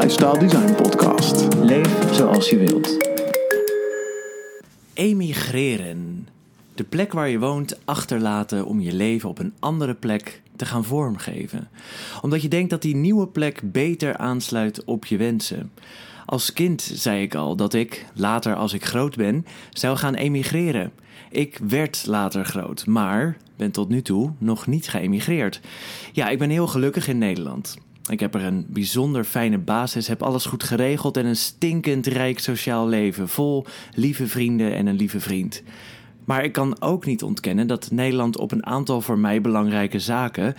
[0.00, 1.54] Lifestyle Design Podcast.
[1.54, 2.96] Leef zoals je wilt.
[4.94, 6.28] Emigreren.
[6.74, 10.84] De plek waar je woont achterlaten om je leven op een andere plek te gaan
[10.84, 11.68] vormgeven.
[12.22, 15.72] Omdat je denkt dat die nieuwe plek beter aansluit op je wensen.
[16.26, 20.92] Als kind zei ik al dat ik, later als ik groot ben, zou gaan emigreren.
[21.30, 25.60] Ik werd later groot, maar ben tot nu toe nog niet geëmigreerd.
[26.12, 27.76] Ja, ik ben heel gelukkig in Nederland.
[28.08, 32.38] Ik heb er een bijzonder fijne basis, heb alles goed geregeld en een stinkend rijk
[32.38, 35.62] sociaal leven, vol lieve vrienden en een lieve vriend.
[36.24, 40.54] Maar ik kan ook niet ontkennen dat Nederland op een aantal voor mij belangrijke zaken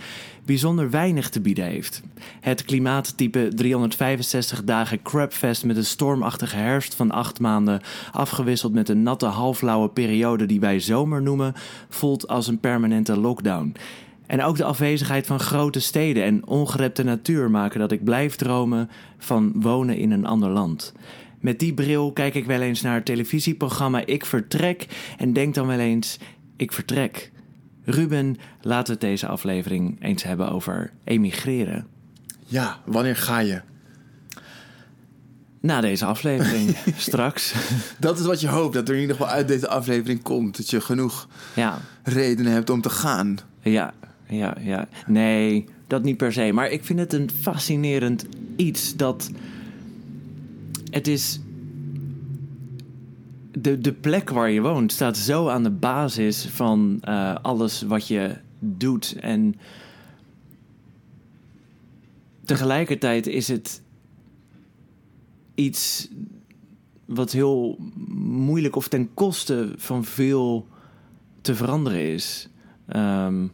[0.46, 2.02] bijzonder weinig te bieden heeft.
[2.40, 9.04] Het klimaattype 365 dagen crapfest met een stormachtige herfst van acht maanden, afgewisseld met een
[9.04, 11.54] natte halflauwe periode die wij zomer noemen,
[11.90, 13.76] voelt als een permanente lockdown.
[14.28, 18.90] En ook de afwezigheid van grote steden en ongerepte natuur maken dat ik blijf dromen
[19.18, 20.94] van wonen in een ander land.
[21.40, 25.68] Met die bril kijk ik wel eens naar het televisieprogramma Ik Vertrek en denk dan
[25.68, 26.18] wel eens:
[26.58, 27.32] Ik vertrek.
[27.84, 31.88] Ruben, laten we het deze aflevering eens hebben over emigreren.
[32.46, 33.62] Ja, wanneer ga je?
[35.62, 37.54] Na deze aflevering, straks.
[38.00, 40.58] Dat is wat je hoopt, dat er in ieder geval uit deze aflevering komt.
[40.58, 43.38] Dat je genoeg Ja, redenen hebt om te gaan.
[43.62, 43.94] ja,
[44.28, 44.88] ja, ja.
[45.08, 46.52] Nee, dat niet per se.
[46.54, 48.26] Maar ik vind het een fascinerend
[48.56, 49.32] iets dat.
[50.90, 51.40] Het is.
[53.52, 58.08] De, de plek waar je woont staat zo aan de basis van eh, alles wat
[58.08, 59.16] je doet.
[59.20, 59.56] En
[62.46, 63.82] tegelijkertijd is het
[65.56, 66.10] iets
[67.06, 67.78] wat heel
[68.22, 70.68] moeilijk of ten koste van veel
[71.42, 72.50] te veranderen is.
[72.88, 73.48] Ehm,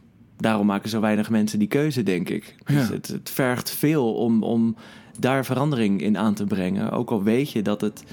[0.44, 2.54] daarom maken zo weinig mensen die keuze, denk ik.
[2.64, 2.92] Dus Ja.
[2.94, 4.76] het, het vergt veel om, om
[5.18, 6.90] daar verandering in aan te brengen.
[6.90, 8.04] Ook al weet je dat het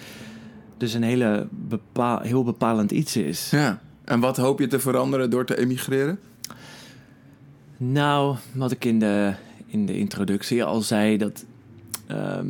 [0.78, 3.50] dus een hele bepa heel bepalend iets is.
[3.50, 3.82] Ja.
[4.04, 6.20] En wat hoop je te veranderen door te emigreren?
[7.78, 9.34] Nou, wat ik in de,
[9.66, 11.46] in de introductie al zei, dat
[12.08, 12.48] ehm,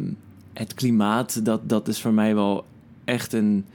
[0.53, 2.66] het klimaat, dat, dat is voor mij wel
[3.05, 3.66] echt een.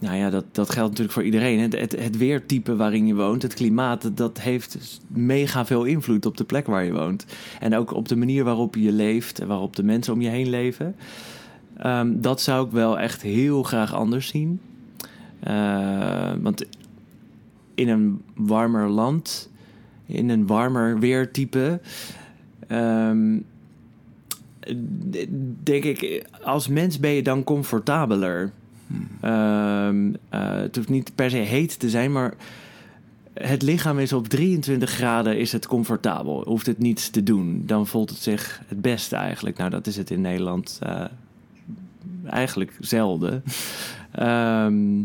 [0.00, 1.60] Nou ja, dat, dat geldt natuurlijk voor iedereen.
[1.60, 6.36] Het, het, het weertype waarin je woont, het klimaat, dat- heeft mega veel invloed op
[6.36, 7.26] de plek waar je woont.
[7.60, 10.48] En ook op de manier waarop je leeft en waarop de mensen om je heen
[10.48, 10.96] leven.
[11.76, 14.60] Ehm, dat zou ik wel echt heel graag anders zien.
[15.40, 16.64] Eh, want
[17.74, 19.50] in een warmer land,
[20.06, 21.80] in een warmer weertype.
[22.66, 23.38] ehm,
[25.62, 28.52] denk ik, als mens ben je dan comfortabeler.
[29.20, 32.34] Ehm, eh, het hoeft niet per se heet te zijn, maar
[33.32, 36.42] het lichaam is op 23 graden is het comfortabel.
[36.46, 37.62] Hoeft het niets te doen.
[37.66, 39.56] Dan voelt het zich het beste eigenlijk.
[39.56, 41.04] Nou, dat is het in Nederland eh,
[42.26, 43.42] eigenlijk zelden.
[44.12, 45.02] Ehm,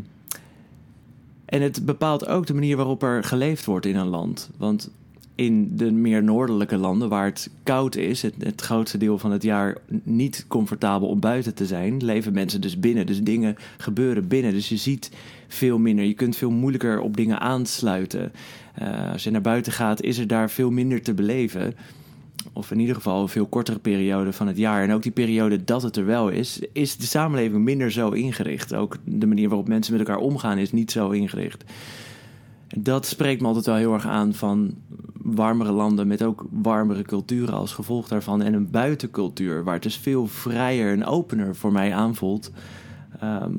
[1.45, 4.49] en het bepaalt ook de manier waarop er geleefd wordt in een land.
[4.57, 4.89] Want
[5.35, 9.43] in de meer noordelijke landen, waar het koud is, het, het grootste deel van het
[9.43, 13.05] jaar niet comfortabel om buiten te zijn, leven mensen dus binnen.
[13.05, 14.51] Dus dingen gebeuren binnen.
[14.51, 15.11] Dus je ziet
[15.47, 16.05] veel minder.
[16.05, 18.31] Je kunt veel moeilijker op dingen aansluiten.
[18.73, 21.75] Eh, als je naar buiten gaat, is er daar veel minder te beleven.
[22.53, 24.83] Of in ieder geval een veel kortere periode van het jaar.
[24.83, 28.73] En ook die periode dat het er wel is, is de samenleving minder zo ingericht.
[28.73, 31.63] Ook de manier waarop mensen met elkaar omgaan is niet zo ingericht.
[32.75, 34.75] Dat spreekt me altijd wel heel erg aan van
[35.23, 38.41] warmere landen met ook warmere culturen als gevolg daarvan.
[38.41, 42.51] En een buitencultuur waar het dus veel vrijer en opener voor mij aanvoelt.
[43.19, 43.53] Ehm,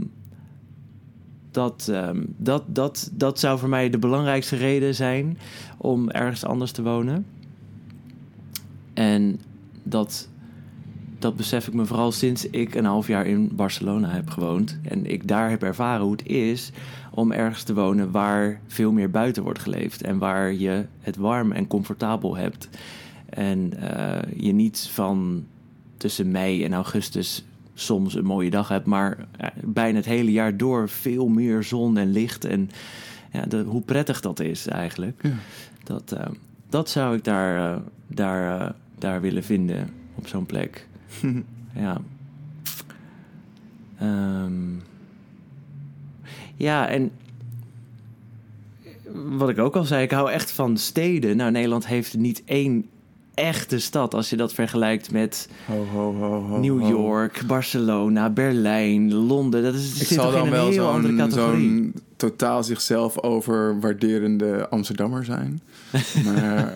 [1.50, 5.38] dat, ehm, dat, dat, dat zou voor mij de belangrijkste reden zijn
[5.78, 7.26] om ergens anders te wonen.
[8.94, 9.40] En
[9.82, 10.28] dat,
[11.18, 14.78] dat besef ik me vooral sinds ik een half jaar in Barcelona heb gewoond.
[14.82, 16.72] En ik daar heb ervaren hoe het is
[17.14, 20.02] om ergens te wonen waar veel meer buiten wordt geleefd.
[20.02, 22.68] En waar je het warm en comfortabel hebt.
[23.28, 25.46] En eh, je niet van
[25.96, 27.44] tussen mei en augustus
[27.74, 31.96] soms een mooie dag hebt, maar eh, bijna het hele jaar door veel meer zon
[31.96, 32.44] en licht.
[32.44, 32.70] En
[33.32, 35.22] ja, de, hoe prettig dat is eigenlijk.
[35.22, 35.34] Ja.
[35.84, 36.26] Dat, eh,
[36.68, 40.88] dat zou ik daar, daar, daar willen vinden op zo'n plek.
[41.74, 42.00] ja.
[43.98, 44.63] Ehm,
[46.56, 47.10] ja, en
[49.12, 51.36] wat ik ook al zei, ik hou echt van steden.
[51.36, 52.88] Nou, Nederland heeft niet één
[53.34, 56.88] echte stad als je dat vergelijkt met Ho, ho, ho, New.
[56.88, 59.62] York, Barcelona, Berlijn, Londen.
[59.62, 60.72] Dat is, Ik zal dan wel
[61.30, 65.60] zo'n totaal zichzelf overwaarderende Amsterdammer zijn.
[66.24, 66.74] Maar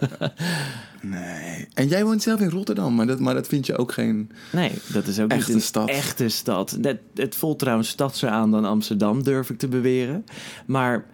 [1.02, 1.66] Nee.
[1.74, 4.30] En jij woont zelf in Rotterdam, maar dat, maar dat vind je ook geen...
[4.52, 5.88] Nee, dat is ook Echte niet een stad.
[5.88, 6.78] echte stad.
[6.82, 10.24] Het, het voelt trouwens stadser aan dan Amsterdam, durf ik te beweren.
[10.66, 11.04] Maar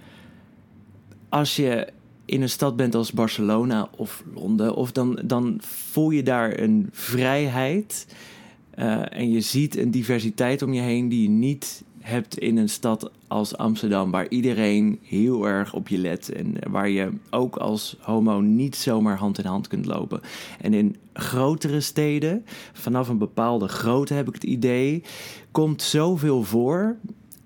[1.28, 1.88] als je
[2.24, 6.88] in een stad bent als Barcelona of Londen, of dan, dan voel je daar een
[6.92, 8.06] vrijheid.
[8.70, 12.68] eh, en je ziet een diversiteit om je heen die je niet hebt in een
[12.68, 17.96] stad als Amsterdam, waar iedereen heel erg op je let en waar je ook als
[18.00, 20.20] homo niet zomaar hand in hand kunt lopen.
[20.60, 25.02] En in grotere steden, vanaf een bepaalde grootte heb ik het idee,
[25.50, 26.96] komt zoveel voor,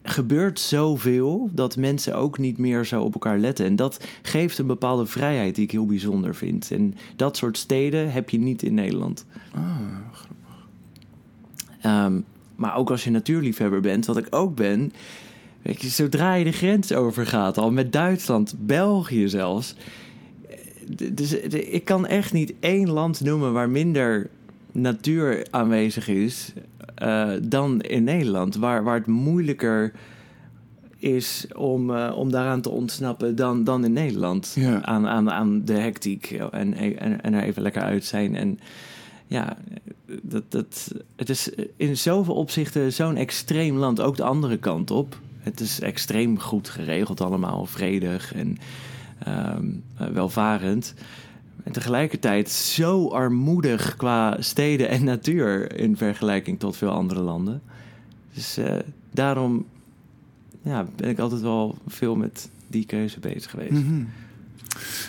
[0.03, 3.67] gebeurt zoveel dat mensen ook niet meer zo op elkaar letten.
[3.67, 6.71] En dat geeft een bepaalde vrijheid die ik heel bijzonder vind.
[6.71, 9.27] En dat soort steden heb je niet in Nederland.
[11.81, 12.21] Ehm,
[12.59, 14.93] maar ook als je natuurliefhebber bent, wat ik ook ben.
[15.63, 19.75] Weet je, zodra je de grens overgaat, al met Duitsland, België zelfs.
[21.13, 24.31] Dus ik kan echt niet één land noemen waar minder
[24.73, 26.53] natuur aanwezig is
[26.95, 28.57] eh, dan in Nederland.
[28.57, 29.93] Waar, waar het moeilijker
[30.97, 34.53] is om, eh, om daaraan te ontsnappen dan, dan in Nederland.
[34.55, 34.83] Ja.
[34.85, 38.37] Aan, aan, aan de hectiek en, en, en er even lekker uit zijn.
[38.37, 38.59] En
[39.27, 39.57] ja,
[40.23, 44.01] dat, dat, het is in zoveel opzichten zo'n extreem land.
[44.01, 45.21] Ook de andere kant op.
[45.39, 48.59] Het is extreem goed geregeld allemaal, vredig en
[49.19, 49.67] ehm,
[49.97, 50.95] eh, welvarend.
[51.63, 57.63] En tegelijkertijd zo armoedig qua steden en natuur in vergelijking tot veel andere landen.
[58.35, 58.77] Dus eh,
[59.11, 59.67] daarom
[60.63, 63.73] ja, ben ik altijd wel veel met die keuze bezig geweest.
[63.73, 64.05] Mhm.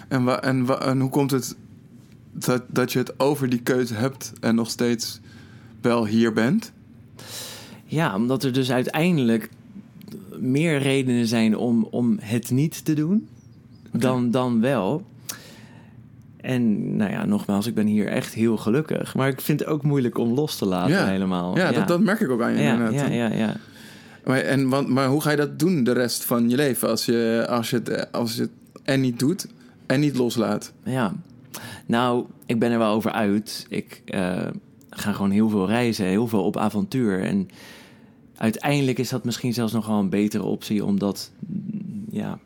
[0.08, 1.56] En, en, en hoe komt het
[2.46, 5.20] dat, dat je het over die keuze hebt en nog steeds
[5.82, 6.72] wel hier bent?
[7.86, 9.50] Ja, omdat er dus uiteindelijk
[10.40, 13.28] meer redenen zijn om, om het niet te doen
[13.92, 15.06] dan, dan wel.
[16.42, 19.16] En nou ja, nogmaals, ik ben hier echt heel gelukkig.
[19.16, 21.06] Maar ik vind het ook moeilijk om los te laten Ja.
[21.08, 21.58] helemaal.
[21.58, 22.94] Ja, Dat, dat merk ik ook aan je ja, inderdaad.
[22.94, 23.56] ja, ja, ja.
[24.26, 27.06] Maar, en, want, maar hoe ga je dat doen de rest van je leven als
[27.06, 28.52] je, als je, het, als je het
[28.84, 29.48] en niet doet
[29.86, 30.74] en niet loslaat?
[30.84, 31.14] Ja,
[31.90, 33.66] nou, ik ben er wel over uit.
[33.70, 34.48] Ik eh,
[34.90, 37.24] ga gewoon heel veel reizen, heel veel op avontuur.
[37.24, 37.50] En
[38.36, 41.32] uiteindelijk is dat misschien zelfs nog wel een betere optie, omdat,
[42.10, 42.40] ja,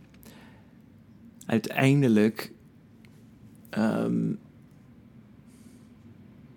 [1.46, 2.52] uiteindelijk,
[3.70, 4.34] ehm,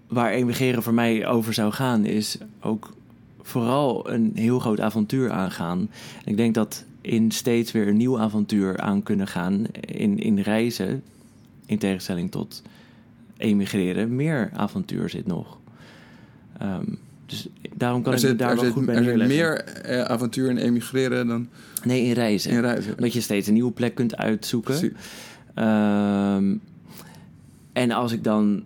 [0.06, 2.94] waar emigreren voor mij over zou gaan, is ook
[3.42, 5.78] vooral een heel groot avontuur aangaan.
[6.24, 10.38] En ik denk dat in steeds weer een nieuw avontuur aan kunnen gaan in, in
[10.38, 11.02] reizen,
[11.66, 12.62] in tegenstelling tot
[13.36, 15.58] emigreren, meer avontuur zit nog.
[16.58, 16.84] Ehm,
[17.26, 19.36] dus daarom kan er ik me zit, daar wel zit, goed bij er zit neerleggen.
[19.36, 21.48] meer eh, avontuur in emigreren dan
[21.84, 22.50] Nee, in reizen.
[22.50, 22.92] in reizen.
[22.94, 24.92] Omdat je steeds een nieuwe plek kunt uitzoeken.
[25.54, 26.54] Ehm,
[27.72, 28.64] en als ik dan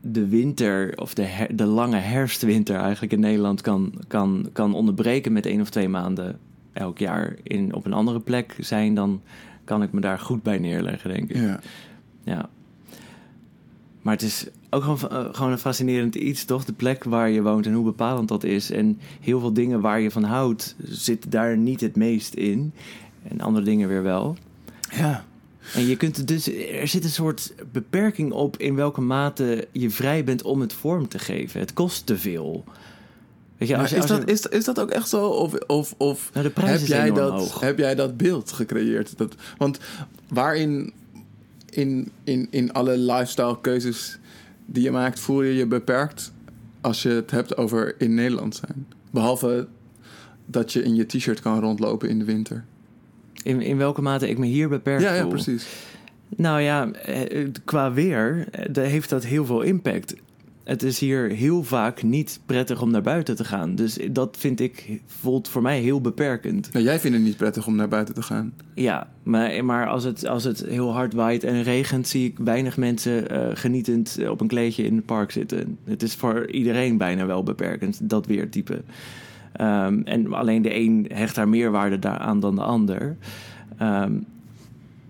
[0.00, 5.32] de winter, of de, her- de lange herfstwinter eigenlijk in Nederland kan, kan, kan onderbreken
[5.32, 6.38] met één of twee maanden
[6.72, 9.20] elk jaar in, op een andere plek zijn, dan
[9.64, 11.36] kan ik me daar goed bij neerleggen, denk ik.
[11.36, 11.60] Ja.
[12.24, 12.48] Ja.
[14.06, 16.64] Maar het is ook gewoon, eh, gewoon een fascinerend iets, toch?
[16.64, 18.70] De plek waar je woont en hoe bepalend dat is.
[18.70, 22.72] En heel veel dingen waar je van houdt, zitten daar niet het meest in.
[23.28, 24.36] En andere dingen weer wel.
[24.92, 25.24] ja.
[25.74, 29.90] En je kunt het dus, er zit een soort beperking op in welke mate je
[29.90, 31.60] vrij bent om het vorm te geven.
[31.60, 32.64] Het kost te veel.
[33.56, 35.26] Weet je, als je, is, als je- dat, is, is dat ook echt zo?
[35.28, 37.60] Of, of, of Nou, de prijs heb, jij dat, hoog.
[37.60, 39.18] heb jij dat beeld gecreëerd?
[39.18, 39.78] Dat, want
[40.28, 40.92] waarin
[41.76, 44.18] in, in, in alle lifestyle keuzes
[44.66, 46.32] die je maakt, voel je je beperkt
[46.80, 48.86] als je het hebt over in Nederland zijn?
[49.10, 49.68] Behalve
[50.46, 52.64] dat je in je t-shirt kan rondlopen in de winter.
[53.42, 55.30] in, in welke mate ik me hier beperkt Ja, ja, voel.
[55.30, 55.66] precies.
[56.36, 60.14] Nou ja, eh, qua weer eh, daar heeft dat heel veel impact.
[60.66, 63.74] Het is hier heel vaak niet prettig om naar buiten te gaan.
[63.74, 66.72] Dus dat vind ik, voelt voor mij heel beperkend.
[66.72, 68.52] Nou, jij vindt het niet prettig om naar buiten te gaan.
[68.74, 72.76] Ja, maar, maar als, het, als het heel hard waait en regent, zie ik weinig
[72.76, 75.78] mensen eh, genietend op een kleedje in het park zitten.
[75.84, 78.82] Het is voor iedereen bijna wel beperkend, dat weertype.
[79.52, 83.16] Ehm, en alleen de een hecht daar meer waarde daaraan dan de ander.
[83.76, 84.12] Ehm,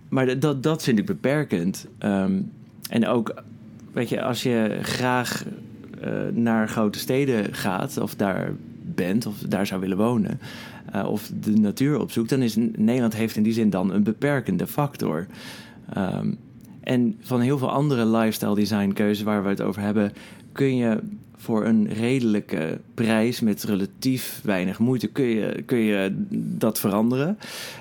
[0.09, 1.87] maar dat, dat vind ik beperkend.
[1.99, 2.41] Ehm,
[2.91, 3.35] en ook,
[3.97, 5.45] weet je, als je graag
[6.01, 10.41] eh, naar grote steden gaat of daar bent of daar zou willen wonen
[10.93, 14.67] eh, of de natuur opzoekt, dan is Nederland heeft in die zin dan een beperkende
[14.67, 15.27] factor.
[15.93, 16.33] Ehm,
[16.81, 20.13] en van heel veel andere lifestyle design keuzes waar we het over hebben,
[20.53, 20.99] kun je
[21.37, 26.27] voor een redelijke prijs met relatief weinig moeite kun je, kun je
[26.59, 27.39] dat veranderen.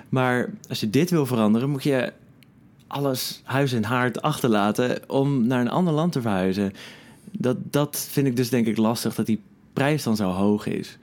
[0.09, 2.13] Maar als je dit wil veranderen, moet je
[2.87, 6.71] alles huis en haard achterlaten om naar een ander land te verhuizen.
[7.31, 9.41] Dat, dat vind ik dus denk ik lastig, dat die
[9.73, 10.97] prijs dan zo hoog is.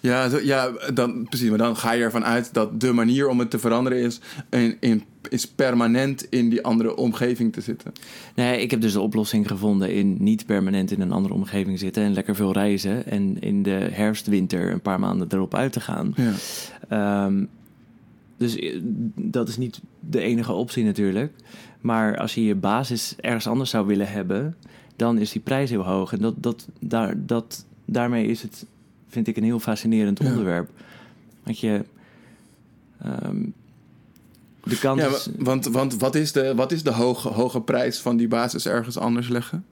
[0.00, 1.48] Ja, zo- ja dan, precies.
[1.48, 4.76] Maar dan ga je ervan uit dat de manier om het te veranderen is, in,
[4.80, 7.92] in, is permanent in die andere omgeving te zitten.
[8.34, 12.02] Nee, ik heb dus de oplossing gevonden in niet permanent in een andere omgeving zitten
[12.02, 13.06] en lekker veel reizen.
[13.06, 16.14] En in de herfst, winter een paar maanden erop uit te gaan.
[16.16, 16.32] Ja.
[16.88, 17.44] Ehm,
[18.40, 18.78] dus eh,
[19.14, 21.32] dat is niet de enige optie natuurlijk.
[21.80, 24.56] Maar als je je basis ergens anders zou willen hebben,
[24.96, 26.12] dan is die prijs heel hoog.
[26.12, 28.66] En dat, dat, daar, dat, daarmee is het,
[29.08, 30.28] vind ik, een heel fascinerend Ja.
[30.28, 30.70] onderwerp.
[31.42, 31.84] Want je.
[33.02, 33.36] ehm,
[34.64, 38.16] de kans Ja, want, want wat is de, wat is de hoge, hoge prijs van
[38.16, 39.64] die basis ergens anders leggen?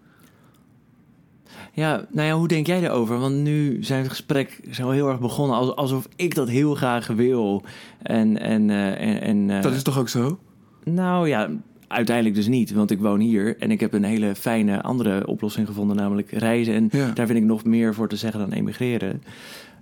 [1.79, 3.19] Ja, nou ja, hoe denk jij daarover?
[3.19, 7.07] Want nu zijn het gesprek zo heel erg begonnen als, alsof ik dat heel graag
[7.07, 7.63] wil.
[8.03, 10.39] En, en, eh, en, en eh, Dat is toch ook zo?
[10.85, 11.49] Nou ja,
[11.89, 15.67] uiteindelijk dus niet, want ik woon hier en ik heb een hele fijne andere oplossing
[15.67, 16.75] gevonden, namelijk reizen.
[16.75, 17.11] En Ja.
[17.11, 19.23] daar vind ik nog meer voor te zeggen dan emigreren.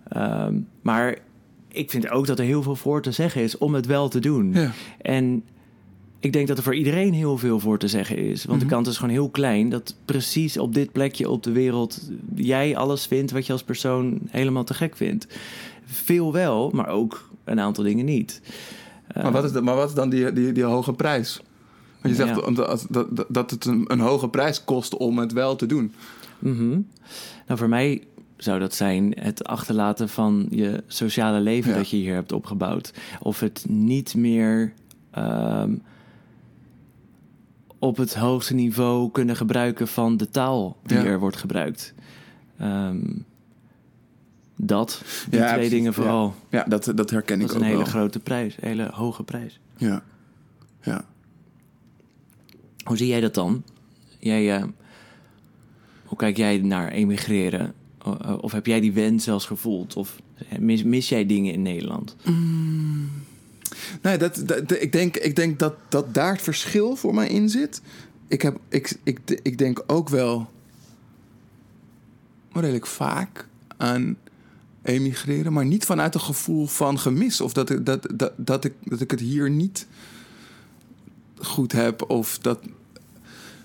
[0.09, 1.19] Ehm, maar
[1.69, 4.21] ik vind ook dat er heel veel voor te zeggen is om het wel te
[4.21, 4.53] doen.
[4.53, 4.71] Ja.
[5.03, 5.43] En
[6.27, 8.45] ik denk dat er voor iedereen heel veel voor te zeggen is.
[8.45, 8.69] Want Mhm.
[8.69, 12.77] de kans is gewoon heel klein dat precies op dit plekje op de wereld jij
[12.77, 15.27] alles vindt wat je als persoon helemaal te gek vindt.
[15.85, 18.41] Veel wel, maar ook een aantal dingen niet.
[19.15, 21.41] Maar wat is, de, maar wat is dan die, die, die hoge prijs?
[22.03, 22.35] Want je Ja.
[22.35, 25.93] zegt dat, dat, dat het een, een hoge prijs kost om het wel te doen.
[26.39, 26.69] Mhm.
[27.47, 28.03] Nou, voor mij
[28.37, 31.77] zou dat zijn het achterlaten van je sociale leven Ja.
[31.77, 32.93] dat je hier hebt opgebouwd.
[33.21, 34.73] Of het niet meer
[35.11, 35.75] ehm,
[37.79, 41.05] op het hoogste niveau kunnen gebruiken van de taal die Ja.
[41.05, 41.95] er wordt gebruikt.
[42.59, 43.01] Ehm,
[44.57, 45.71] dat, die Ja, twee precies.
[45.77, 46.35] dingen vooral.
[46.51, 47.93] Ja, dat, dat herken Dat ik is een ook hele wel.
[47.93, 49.61] grote prijs, een hele hoge prijs.
[49.77, 50.03] Ja.
[50.83, 51.05] ja.
[52.85, 53.63] Hoe zie jij dat dan?
[54.19, 54.65] Jij, eh,
[56.05, 57.75] hoe kijk jij naar emigreren?
[58.05, 59.97] O- Of heb jij die wens zelfs gevoeld?
[59.97, 60.21] Of
[60.59, 62.17] mis, mis jij dingen in Nederland?
[64.03, 67.49] Nee, dat, dat, ik, denk, ik denk dat, dat daar het verschil voor mij in
[67.49, 67.81] zit.
[68.29, 70.51] Ik, heb, ik, ik, ik denk ook wel
[72.53, 74.17] redelijk vaak aan
[74.83, 77.41] emigreren, maar niet vanuit een gevoel van gemis.
[77.41, 79.87] Of dat, ik- dat, dat, dat, ik, dat ik het hier niet
[81.39, 82.11] goed heb.
[82.11, 82.59] Of dat.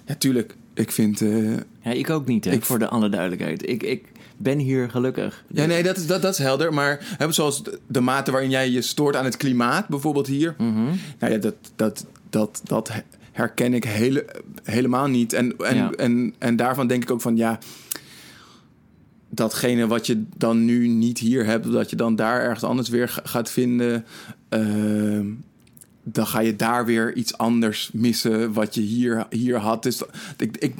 [0.06, 0.56] Ja, tuurlijk.
[0.74, 1.22] Ik vind.
[1.22, 3.70] eh, Ja, ik ook niet, hè, Ik- voor de alle duidelijkheid.
[3.70, 4.06] Ik, ik
[4.44, 5.44] ben hier gelukkig.
[5.48, 6.74] Ja, nee, dat is, dat, dat is helder.
[6.74, 10.56] Maar hè, zoals de, de mate waarin jij je stoort aan het klimaat, bijvoorbeeld hier.
[10.58, 10.84] Mhm.
[11.20, 12.92] Nou ja, dat, dat, dat, dat
[13.32, 14.26] herken ik hele,
[14.64, 15.34] helemaal niet.
[15.34, 15.92] En, en, Ja.
[15.92, 17.60] en, en daarvan denk ik ook van ja.
[19.34, 23.10] Datgene wat je dan nu niet hier hebt, dat je dan daar ergens anders weer
[23.10, 24.06] ga- gaat vinden.
[24.50, 25.26] ehm,
[26.04, 29.84] dan ga je daar weer iets anders missen wat je hier, hier had.
[29.84, 30.02] Dus,
[30.38, 30.74] ik, ik,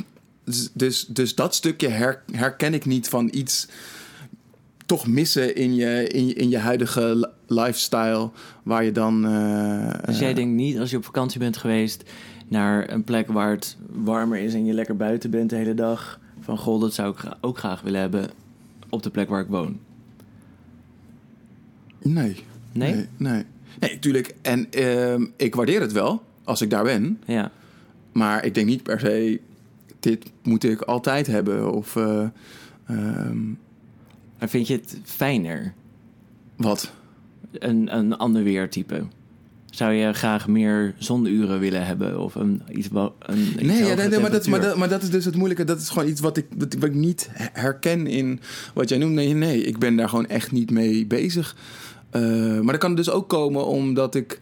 [0.74, 3.68] dus, dus dat stukje her- herken ik niet van iets
[4.86, 8.30] toch missen in je, in in je huidige li- lifestyle.
[8.64, 9.26] Waar je dan.
[9.26, 12.04] eh, Dus jij denkt niet, als je op vakantie bent geweest...
[12.48, 16.20] naar een plek waar het warmer is en je lekker buiten bent de hele dag...
[16.40, 18.30] van goh, dat zou ik ook graag willen hebben
[18.90, 19.80] op de plek waar ik woon.
[22.02, 22.44] Nee.
[22.72, 22.94] Nee?
[22.94, 23.44] Nee, nee.
[23.80, 24.36] Nee, tuurlijk.
[24.42, 27.20] En ehm, ik waardeer het wel als ik daar ben.
[27.26, 27.52] Ja.
[28.12, 29.40] Maar ik denk niet per se,
[30.02, 31.74] dit moet ik altijd hebben.
[31.74, 31.96] Of
[34.40, 35.74] Maar vind je het fijner,
[36.56, 36.92] wat?
[37.52, 39.04] een, een ander weertype?
[39.70, 42.20] Zou je graag meer zonuren willen hebben?
[42.20, 44.90] Of een, iets, wa- een, iets Nee, ja, nee, nee, maar, dat, maar, dat, maar
[44.90, 45.64] dat is dus het moeilijke.
[45.64, 48.40] Dat is gewoon iets wat ik, wat, wat ik niet herken in
[48.74, 49.14] wat jij noemt.
[49.14, 51.56] Nee, nee, ik ben daar gewoon echt niet mee bezig.
[52.10, 52.22] Eh,
[52.60, 54.42] maar dat kan dus ook komen omdat ik,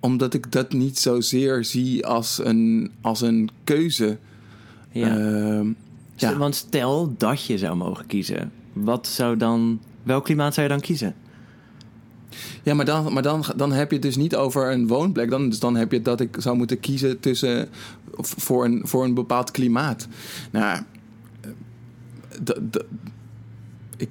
[0.00, 4.18] omdat ik dat niet zozeer zie als een, als een keuze.
[4.98, 5.16] Ja.
[5.16, 5.72] Ehm,
[6.14, 6.36] ja.
[6.36, 8.52] Want stel dat je zou mogen kiezen.
[8.72, 9.80] Wat zou dan...
[10.02, 11.14] Welk klimaat zou je dan kiezen?
[12.62, 15.30] Ja, maar, dan, maar dan, dan heb je het dus niet over een woonplek.
[15.30, 17.68] Dan, dus dan heb je dat ik zou moeten kiezen tussen,
[18.18, 20.08] voor, een, voor een bepaald klimaat.
[20.50, 20.82] Nou,
[21.40, 21.50] eh,
[23.96, 24.08] ik,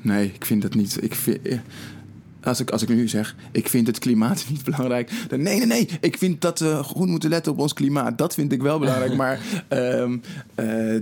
[0.00, 1.02] nee, ik vind dat niet.
[1.02, 1.58] Ik vind, eh,
[2.42, 5.10] als, ik, als ik nu zeg, ik vind het klimaat niet belangrijk.
[5.28, 5.88] Dan, nee, nee, nee.
[6.00, 8.18] Ik vind dat we goed moeten letten op ons klimaat.
[8.18, 9.14] Dat vind ik wel belangrijk.
[9.14, 10.18] maar ehm,
[10.54, 11.00] eh,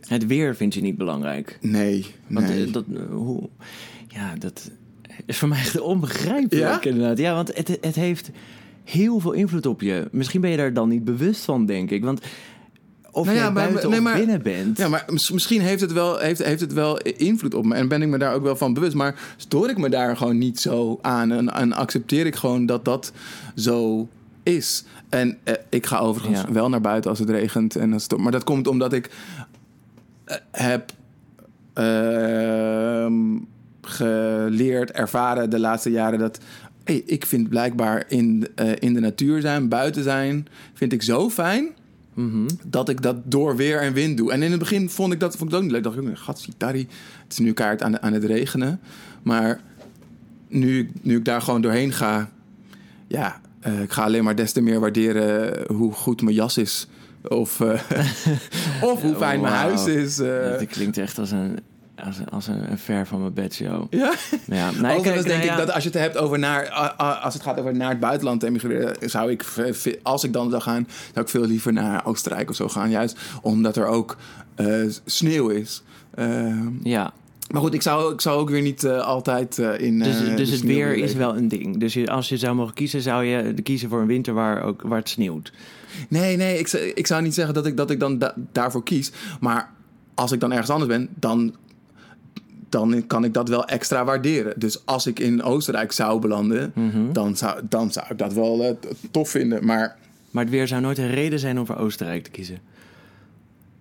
[0.00, 1.58] Het weer vind je niet belangrijk.
[1.60, 2.66] nee, Want nee.
[2.66, 3.48] eh, dat, eh, hoe,
[4.08, 4.70] ja, dat
[5.26, 6.90] is voor mij echt onbegrijpelijk Ja?
[6.90, 7.18] inderdaad.
[7.18, 8.30] Ja, want het, het heeft
[8.84, 10.08] heel veel invloed op je.
[10.12, 12.04] Misschien ben je daar dan niet bewust van, denk ik.
[12.04, 12.20] Want
[13.18, 14.78] of Nou ja, maar- of binnen bent.
[14.78, 17.74] Ja, maar mis- misschien heeft het, wel, heeft, heeft het wel invloed op me.
[17.74, 18.94] En ben ik me daar ook wel van bewust.
[18.94, 21.30] Maar stoor ik me daar gewoon niet zo aan.
[21.32, 23.12] En, en accepteer ik gewoon dat dat
[23.54, 24.08] zo
[24.42, 24.84] is.
[25.08, 26.52] En eh, ik ga overigens Ja.
[26.52, 27.76] wel naar buiten als het regent.
[27.76, 29.10] En als het, maar dat komt omdat ik
[30.24, 30.92] eh, heb
[31.72, 33.12] ehm,
[33.82, 36.38] geleerd, ervaren de laatste jaren dat.
[36.84, 41.30] Hey, ik vind blijkbaar in, eh, in de natuur zijn, buiten zijn, vind ik zo
[41.30, 41.68] fijn
[42.18, 42.48] Mhm.
[42.66, 44.32] dat ik dat door weer en wind doe.
[44.32, 45.82] En in het begin vond ik dat, vond ik dat ook niet leuk.
[45.82, 46.88] Dacht ik, gatsitari,
[47.22, 48.80] het is nu kaart aan, aan het regenen.
[49.22, 49.60] Maar
[50.48, 52.30] nu, ik- nu ik daar gewoon doorheen ga...
[53.06, 56.88] Ja, eh, ik ga alleen maar des te meer waarderen hoe goed mijn jas is.
[57.28, 57.80] Of, eh,
[58.92, 60.18] of hoe fijn mijn huis is.
[60.18, 60.42] eh.
[60.58, 61.58] Dat klinkt echt als een,
[62.04, 63.86] als een, als een, een ver van mijn bedshow.
[63.90, 64.12] ja,
[64.46, 66.70] Ja, nee, Overigens kijk, denk nou ik ja, dat als je het hebt over naar,
[66.96, 70.62] als het gaat over naar het buitenland emigreren, zou ik, v- als ik dan zou
[70.62, 72.90] gaan, zou ik veel liever naar Oostenrijk of zo gaan.
[72.90, 74.16] Juist omdat er ook
[74.54, 74.66] eh,
[75.04, 75.82] sneeuw is.
[76.14, 77.12] Ehm, Ja,
[77.50, 79.98] maar goed, ik zou, ik zou ook weer niet eh, altijd eh, in.
[79.98, 81.78] dus, eh, dus het weer is wel een ding.
[81.80, 84.82] Dus je, als je zou mogen kiezen, zou je kiezen voor een winter waar, ook,
[84.82, 85.52] waar het sneeuwt.
[86.08, 88.82] Nee, nee, ik, zou- ik zou niet zeggen dat ik, dat ik dan da- daarvoor
[88.82, 89.12] kies.
[89.40, 89.70] Maar
[90.14, 91.54] als ik dan ergens anders ben, dan,
[92.68, 94.52] dan kan ik dat wel extra waarderen.
[94.56, 97.12] Dus als ik in Oostenrijk zou belanden, Mhm.
[97.12, 98.72] dan, zou, dan zou ik dat wel eh,
[99.10, 99.64] tof vinden.
[99.64, 99.96] Maar
[100.30, 102.58] Maar het weer zou nooit een reden zijn om voor Oostenrijk te kiezen.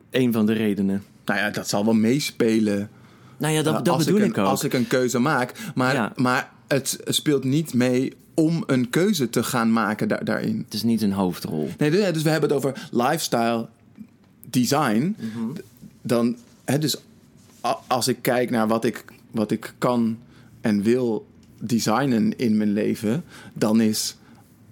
[0.10, 1.04] Eén van de redenen.
[1.26, 2.90] nou ja, dat zal wel meespelen.
[3.38, 4.50] Nou ja, dat, dat bedoel ik, ik, een, ook.
[4.50, 5.52] Als ik een keuze maak.
[5.76, 6.12] Maar, Ja.
[6.16, 10.62] maar het speelt niet mee om een keuze te gaan maken da- daarin.
[10.66, 11.70] Het is niet een hoofdrol.
[11.78, 13.68] Nee, dus dus we hebben het over lifestyle
[14.50, 15.16] design.
[15.20, 15.60] Mhm.
[16.02, 16.98] Dan, hè, dus
[17.88, 20.18] als ik kijk naar wat ik, wat ik kan
[20.62, 21.28] en wil
[21.60, 24.18] designen in mijn leven, dan is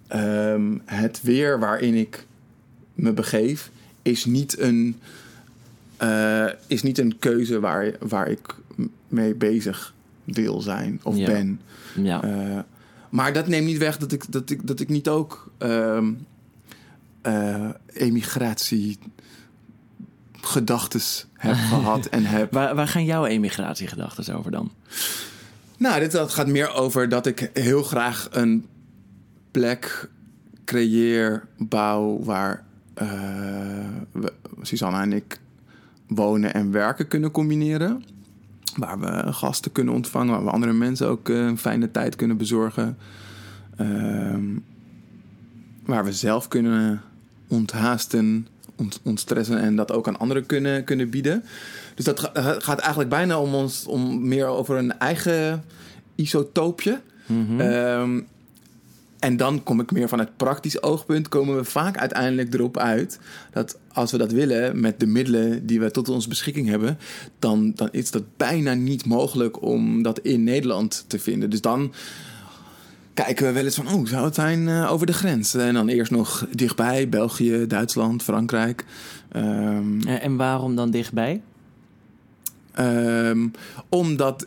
[0.06, 2.26] ehm, het weer waarin ik
[2.94, 3.70] me begeef,
[4.02, 4.96] is niet een,
[5.96, 8.54] eh, is niet een keuze waar, waar ik
[9.08, 11.26] mee bezig wil zijn of Ja.
[11.26, 11.60] ben.
[12.02, 12.22] Ja.
[12.22, 12.58] Eh,
[13.08, 16.12] maar dat neemt niet weg dat ik, dat ik, dat ik niet ook ehm
[17.26, 18.98] eh, emigratie
[20.46, 22.52] gedachtes heb gehad en heb.
[22.52, 24.70] waar, waar gaan jouw emigratiegedachten over dan?
[25.76, 28.66] Nou, dit dat gaat meer over dat ik heel graag een
[29.50, 30.08] plek
[30.64, 33.08] creëer, bouw waar eh,
[34.12, 35.40] we, Susanna en ik
[36.06, 38.04] wonen en werken kunnen combineren.
[38.76, 42.98] Waar we gasten kunnen ontvangen, waar we andere mensen ook een fijne tijd kunnen bezorgen.
[43.76, 44.44] Ehm,
[45.84, 47.02] waar we zelf kunnen
[47.48, 48.48] onthaasten, ont,
[49.02, 51.44] ontstressen en dat ook aan anderen kunnen, kunnen bieden.
[51.94, 55.64] Dus dat ga- gaat eigenlijk bijna om ons om meer over een eigen
[56.14, 57.00] isotoopje.
[57.26, 57.60] Mhm.
[57.60, 58.20] Ehm,
[59.18, 61.28] en dan kom ik meer van het praktisch oogpunt.
[61.28, 63.18] Komen we vaak uiteindelijk erop uit
[63.52, 66.98] dat als we dat willen met de middelen die we tot onze beschikking hebben,
[67.38, 71.50] dan, dan is dat bijna niet mogelijk om dat in Nederland te vinden.
[71.50, 71.92] Dus dan
[73.24, 75.54] kijken we wel eens van, oh, zou het zijn eh, over de grens?
[75.54, 78.84] En dan eerst nog dichtbij, België, Duitsland, Frankrijk.
[79.32, 81.42] Ehm, En, en waarom dan dichtbij?
[82.72, 83.48] Ehm,
[83.88, 84.46] omdat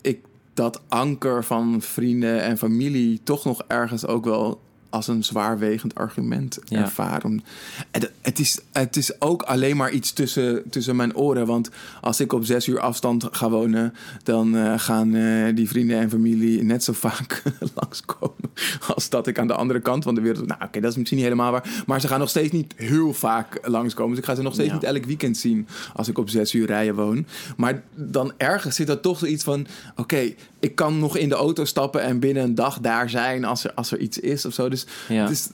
[0.00, 0.18] ik
[0.54, 4.60] dat anker van vrienden en familie toch nog ergens ook wel
[4.92, 6.80] als een zwaarwegend argument Ja.
[6.80, 7.24] ervaar.
[7.24, 7.42] Om-
[7.90, 11.46] En het, het, is, het is ook alleen maar iets tussen, tussen mijn oren.
[11.46, 15.98] Want als ik op zes uur afstand ga wonen, dan eh, gaan eh, die vrienden
[15.98, 17.42] en familie net zo vaak
[17.74, 18.50] langskomen.
[18.94, 20.46] Als dat ik aan de andere kant van de wereld.
[20.46, 21.82] Nou, oké, dat is misschien niet helemaal waar.
[21.86, 24.10] Maar ze gaan nog steeds niet heel vaak langskomen.
[24.10, 24.74] Dus ik ga ze nog steeds Ja.
[24.74, 27.26] niet elk weekend zien als ik op zes uur rijden woon.
[27.56, 31.64] Maar dan ergens zit er toch zoiets van: oké, ik kan nog in de auto
[31.64, 34.68] stappen en binnen een dag daar zijn als er, als er iets is of zo.
[34.68, 35.22] Dus Ja.
[35.22, 35.50] het is,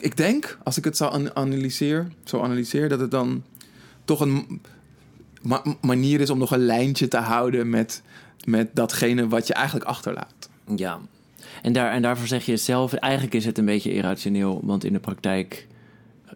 [0.00, 3.42] ik- denk, als ik het zo an- analyseer, zo analyseer, dat het dan
[4.04, 4.60] toch een
[5.42, 8.02] ma- manier is om nog een lijntje te houden met,
[8.44, 10.48] met datgene wat je eigenlijk achterlaat.
[10.76, 10.98] Ja.
[11.62, 14.92] En, daar, en daarvoor zeg je zelf, eigenlijk is het een beetje irrationeel, want in
[14.92, 15.66] de praktijk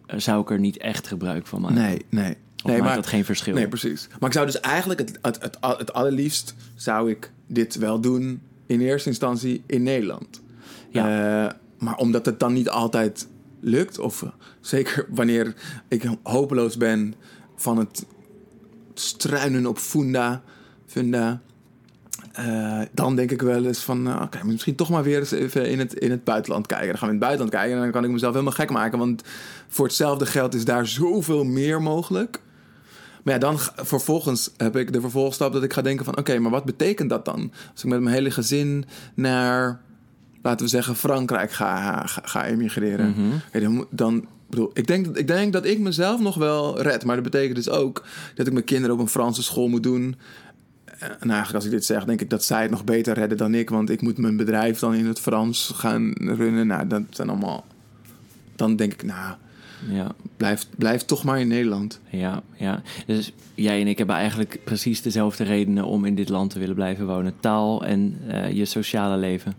[0.05, 1.77] eh, zou ik er niet echt gebruik van maken.
[1.77, 2.35] Nee, nee.
[2.63, 3.53] Of nee, maakt maar, dat geen verschil?
[3.53, 4.07] nee, precies.
[4.19, 8.41] Maar ik zou dus eigenlijk het, het, het, het allerliefst zou ik dit wel doen
[8.65, 10.41] in eerste instantie in Nederland.
[10.89, 11.45] Ja.
[11.47, 13.27] Eh, maar omdat het dan niet altijd
[13.59, 14.25] lukt, of
[14.59, 15.53] zeker wanneer
[15.87, 17.13] ik hopeloos ben
[17.55, 18.05] van het
[18.93, 20.41] struinen op funda,
[20.85, 21.41] funda
[22.31, 25.69] eh, dan denk ik wel eens van, nou, oké, misschien toch maar weer eens even
[25.69, 26.87] in het, in het buitenland kijken.
[26.87, 28.99] Dan gaan we in het buitenland kijken en dan kan ik mezelf helemaal gek maken.
[28.99, 29.23] Want
[29.67, 32.41] voor hetzelfde geld is daar zoveel meer mogelijk.
[33.23, 36.17] Maar ja, dan vervolgens heb ik de vervolgstap dat ik ga denken van...
[36.17, 37.51] oké, maar wat betekent dat dan?
[37.71, 39.81] Als ik met mijn hele gezin naar,
[40.41, 43.09] laten we zeggen, Frankrijk ga, ga, ga emigreren.
[43.53, 43.83] Mhm.
[43.89, 47.05] Dan, bedoel, ik denk, dat- ik denk dat ik mezelf nog wel red.
[47.05, 48.03] Maar dat betekent dus ook
[48.35, 50.15] dat ik mijn kinderen op een Franse school moet doen.
[50.85, 53.37] Eh, Nou, eigenlijk als ik dit zeg, denk ik dat zij het nog beter redden
[53.37, 53.69] dan ik.
[53.69, 56.67] Want ik moet mijn bedrijf dan in het Frans gaan runnen.
[56.67, 57.65] Nou, dat zijn allemaal...
[58.55, 59.35] Dan denk ik, nou,
[59.89, 61.99] Ja, blijf, blijf toch maar in Nederland.
[62.09, 62.81] ja, ja.
[63.05, 66.75] Dus jij en ik hebben eigenlijk precies dezelfde redenen om in dit land te willen
[66.75, 67.33] blijven wonen.
[67.39, 69.53] Taal en eh, je sociale leven.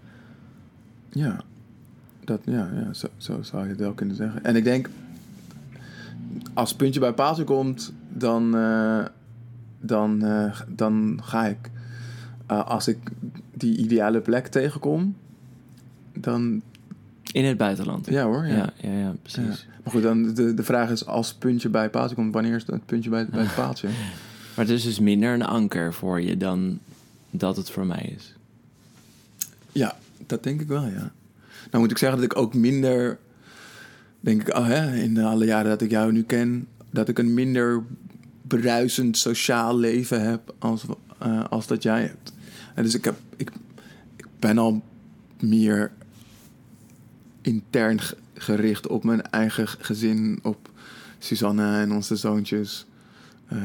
[1.10, 1.40] Ja,
[2.24, 4.44] dat, ja, ja zo, zo zou je het wel kunnen zeggen.
[4.44, 4.88] En ik denk,
[6.54, 9.04] als het puntje bij paaltje komt, dan, eh,
[9.80, 11.70] dan, eh, dan ga ik.
[12.46, 12.98] Als ik
[13.54, 15.16] die ideale plek tegenkom,
[16.12, 16.62] dan.
[17.32, 18.06] In het buitenland.
[18.06, 18.46] Ja hoor.
[18.46, 18.54] Ja.
[18.54, 19.66] ja, ja, ja, precies.
[19.82, 22.54] Maar goed, dan de, de vraag is: als het puntje bij het paaltje komt, wanneer
[22.54, 23.88] is het puntje bij, bij het paaltje?
[24.54, 26.78] Maar het is dus minder een anker voor je dan
[27.30, 28.34] dat het voor mij is.
[29.72, 31.12] Ja, dat denk ik wel, ja.
[31.70, 33.18] Nou moet ik zeggen dat ik ook minder,
[34.20, 37.18] denk ik, oh, hè, in de alle jaren dat ik jou nu ken, dat ik
[37.18, 37.82] een minder
[38.46, 40.84] bruisend sociaal leven heb als,
[41.18, 42.32] eh, als dat jij hebt.
[42.74, 43.50] En dus ik, heb, ik,
[44.16, 44.82] ik ben al
[45.40, 45.92] meer
[47.42, 50.70] intern ge- gericht op mijn eigen gezin, op
[51.18, 52.86] Susanne en onze zoontjes.
[53.48, 53.58] Eh,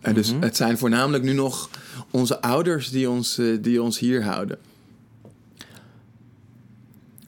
[0.00, 0.42] en dus Mhm.
[0.42, 1.70] het zijn voornamelijk nu nog
[2.10, 4.58] onze ouders die ons, eh, die ons hier houden.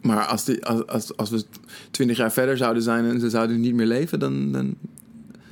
[0.02, 1.44] Maar als, die, als, als, als we
[1.90, 4.74] twintig jaar verder zouden zijn en ze zouden niet meer leven, dan, dan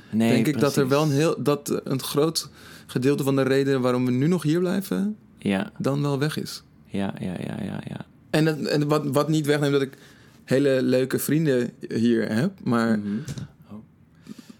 [0.09, 2.49] Nee, denk ik dat er wel een heel dat een groot
[2.85, 6.63] gedeelte van de reden waarom we nu nog hier blijven, Ja, dan wel weg is.
[6.85, 8.05] ja, ja, ja, ja, ja.
[8.29, 9.97] En, dat, en wat, wat niet wegneemt dat ik
[10.45, 13.19] hele leuke vrienden hier heb, maar, Mhm.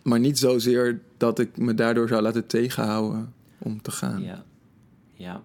[0.01, 4.21] maar niet zozeer dat ik me daardoor zou laten tegenhouden om te gaan.
[4.21, 4.43] Ja.
[5.13, 5.41] ja.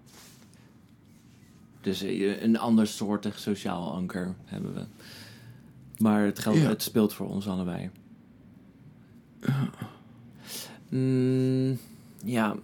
[1.81, 4.81] Dus eh, een ander soortig sociaal anker hebben we.
[5.97, 6.67] Maar het, geldt, Ja.
[6.67, 7.89] het speelt voor ons allebei.
[10.89, 11.77] Mm,
[12.23, 12.55] ja.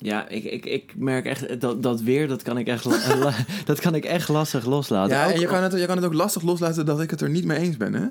[0.00, 2.84] Ja, ik, ik, ik merk echt dat, dat weer, dat kan ik echt,
[3.66, 5.16] dat kan ik echt lastig loslaten.
[5.16, 7.20] Ja, Ook en je kan, het, je kan het ook lastig loslaten dat ik het
[7.20, 8.06] er niet mee eens ben, hè?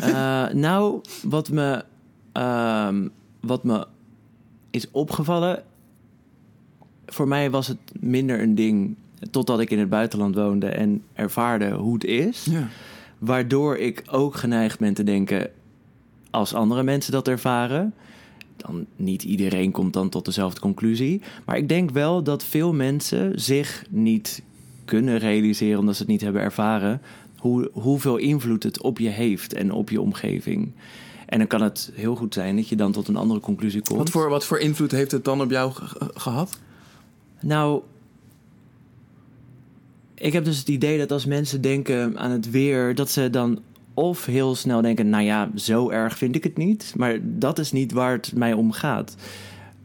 [0.00, 1.84] Eh, nou, wat me,
[2.32, 3.08] ehm,
[3.40, 3.86] wat me
[4.70, 5.62] is opgevallen.
[7.06, 8.96] Voor mij was het minder een ding.
[9.30, 12.44] Totdat ik in het buitenland woonde en ervaarde hoe het is.
[12.44, 12.68] Ja.
[13.18, 15.50] Waardoor ik ook geneigd ben te denken.
[16.30, 17.94] Als andere mensen dat ervaren.
[18.58, 21.20] Dan niet iedereen komt dan tot dezelfde conclusie.
[21.44, 24.42] Maar ik denk wel dat veel mensen zich niet
[24.84, 25.78] kunnen realiseren.
[25.78, 27.00] omdat ze het niet hebben ervaren.
[27.38, 30.72] Hoe, hoeveel invloed het op je heeft en op je omgeving.
[31.26, 33.98] En dan kan het heel goed zijn dat je dan tot een andere conclusie komt.
[33.98, 36.58] Wat, voor, wat voor invloed heeft het dan op jou ge- ge- gehad?
[37.40, 37.82] Nou,
[40.14, 43.58] ik heb dus het idee dat als mensen denken aan het weer, dat ze dan
[43.98, 46.92] of heel snel denken: nou ja, zo erg vind ik het niet.
[46.96, 49.16] Maar dat is niet waar het mij om gaat.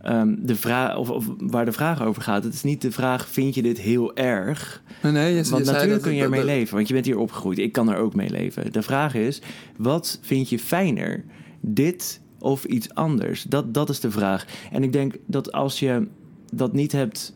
[0.02, 2.43] Ehm, de vraag, of, of waar de vraag over gaat.
[2.43, 4.84] Het is niet de vraag: vind je dit heel erg?
[5.04, 7.17] Nee, nee, je, je Want zei natuurlijk kun je ermee leven, want je bent hier
[7.17, 7.58] opgegroeid.
[7.58, 8.71] Ik kan er ook mee leven.
[8.71, 9.41] De vraag is:
[9.78, 11.23] wat vind je fijner?
[11.62, 13.43] Dit of iets anders?
[13.43, 14.45] Dat, dat is de vraag.
[14.71, 16.08] En ik denk dat als je
[16.54, 17.36] dat niet hebt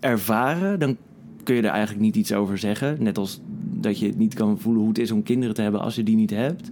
[0.00, 0.96] ervaren, dan
[1.42, 3.02] kun je er eigenlijk niet iets over zeggen.
[3.02, 3.40] Net als
[3.84, 6.16] dat je niet kan voelen hoe het is om kinderen te hebben als je die
[6.16, 6.68] niet hebt.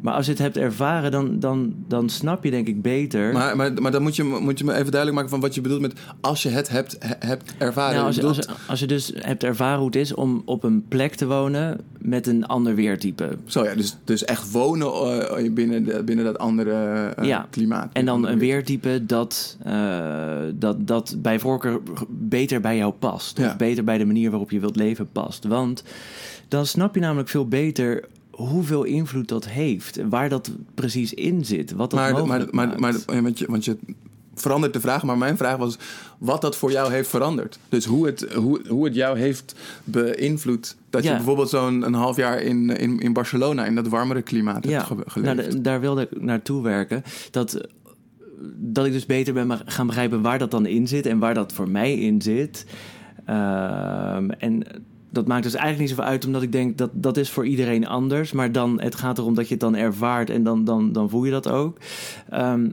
[0.00, 3.32] Maar als je het hebt ervaren, dan, dan, dan snap je denk ik beter.
[3.32, 5.60] Maar, maar, maar dan moet je, moet je me even duidelijk maken van wat je
[5.60, 7.94] bedoelt met als je het hebt, he- hebt ervaren.
[7.94, 10.62] Nou, als, je, als, je- als je dus hebt ervaren hoe het is om op
[10.64, 13.36] een plek te wonen met een ander weertype.
[13.46, 16.72] Zo ja, dus, dus echt wonen eh, binnen, de, binnen dat andere
[17.16, 17.46] eh, Ja.
[17.50, 17.90] klimaat.
[17.92, 23.38] En dan een weertype dat, eh, dat, dat bij voorkeur beter bij jou past.
[23.38, 23.46] Ja.
[23.48, 25.44] Of beter bij de manier waarop je wilt leven past.
[25.44, 25.82] Want
[26.48, 28.04] dan snap je namelijk veel beter
[28.46, 29.98] hoeveel invloed dat heeft.
[30.08, 31.72] Waar dat precies in zit.
[31.72, 33.06] Wat dat Maar, maar, mogelijk maar, maakt.
[33.06, 33.76] maar, want, je, want je
[34.34, 35.78] verandert de vraag, maar mijn vraag was
[36.18, 37.58] wat dat voor jou heeft veranderd.
[37.68, 40.76] Dus hoe het, hoe, hoe het jou heeft beïnvloed.
[40.90, 44.64] Dat je bijvoorbeeld zo'n een half jaar in, in, in Barcelona in dat warmere klimaat
[44.64, 45.36] ja, hebt ge- geleefd.
[45.36, 47.02] nou, da- daar wilde ik naartoe werken.
[47.30, 47.68] Dat,
[48.56, 51.52] dat ik dus beter ben gaan begrijpen waar dat dan in zit en waar dat
[51.52, 52.66] voor mij in zit.
[53.24, 54.62] Ehm, en
[55.10, 57.86] dat maakt dus eigenlijk niet zoveel uit, omdat ik denk dat dat is voor iedereen
[57.86, 58.32] anders.
[58.32, 61.24] Maar dan, het gaat erom dat je het dan ervaart en dan, dan, dan voel
[61.24, 61.78] je dat ook.
[62.30, 62.70] Ehm,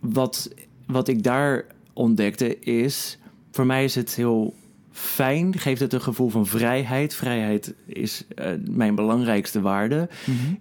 [0.00, 0.50] wat,
[0.86, 3.18] wat ik daar ontdekte is,
[3.50, 4.54] voor mij is het heel
[4.90, 7.14] fijn, geeft het een gevoel van vrijheid.
[7.14, 10.08] Vrijheid is eh, mijn belangrijkste waarde.
[10.24, 10.54] Mhm.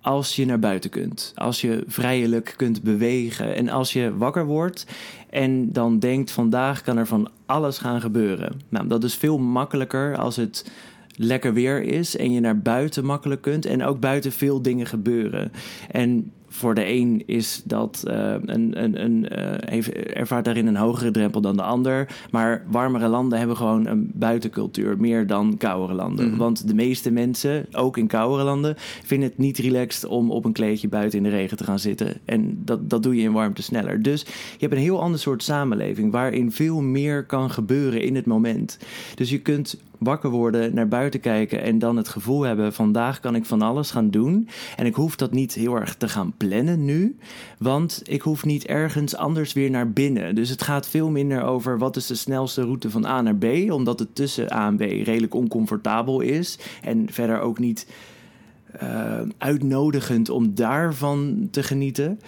[0.00, 4.86] Als je naar buiten kunt, als je vrijelijk kunt bewegen en als je wakker wordt
[5.30, 8.60] en dan denkt vandaag kan er van alles gaan gebeuren.
[8.68, 10.70] Nou, dat is veel makkelijker als het
[11.16, 15.52] lekker weer is en je naar buiten makkelijk kunt en ook buiten veel dingen gebeuren.
[15.90, 20.76] En voor de een is dat uh, een, een, een, uh, heeft, ervaart daarin een
[20.76, 22.08] hogere drempel dan de ander.
[22.30, 26.28] Maar warmere landen hebben gewoon een buitencultuur, meer dan koudere landen.
[26.28, 26.36] Mhm.
[26.36, 30.52] Want de meeste mensen, ook in koudere landen, vinden het niet relaxed om op een
[30.52, 32.16] kleedje buiten in de regen te gaan zitten.
[32.24, 34.02] En dat, dat doe je in warmte sneller.
[34.02, 38.26] Dus je hebt een heel ander soort samenleving waarin veel meer kan gebeuren in het
[38.26, 38.78] moment.
[39.14, 43.34] Dus je kunt wakker worden, naar buiten kijken en dan het gevoel hebben: vandaag kan
[43.34, 44.48] ik van alles gaan doen.
[44.76, 47.16] En ik hoef dat niet heel erg te gaan plannen nu,
[47.58, 50.34] want ik hoef niet ergens anders weer naar binnen.
[50.34, 53.44] Dus het gaat veel minder over wat is de snelste route van A naar B,
[53.70, 57.86] omdat het tussen A en B redelijk oncomfortabel is en verder ook niet
[58.82, 62.20] uh, uitnodigend om daarvan te genieten.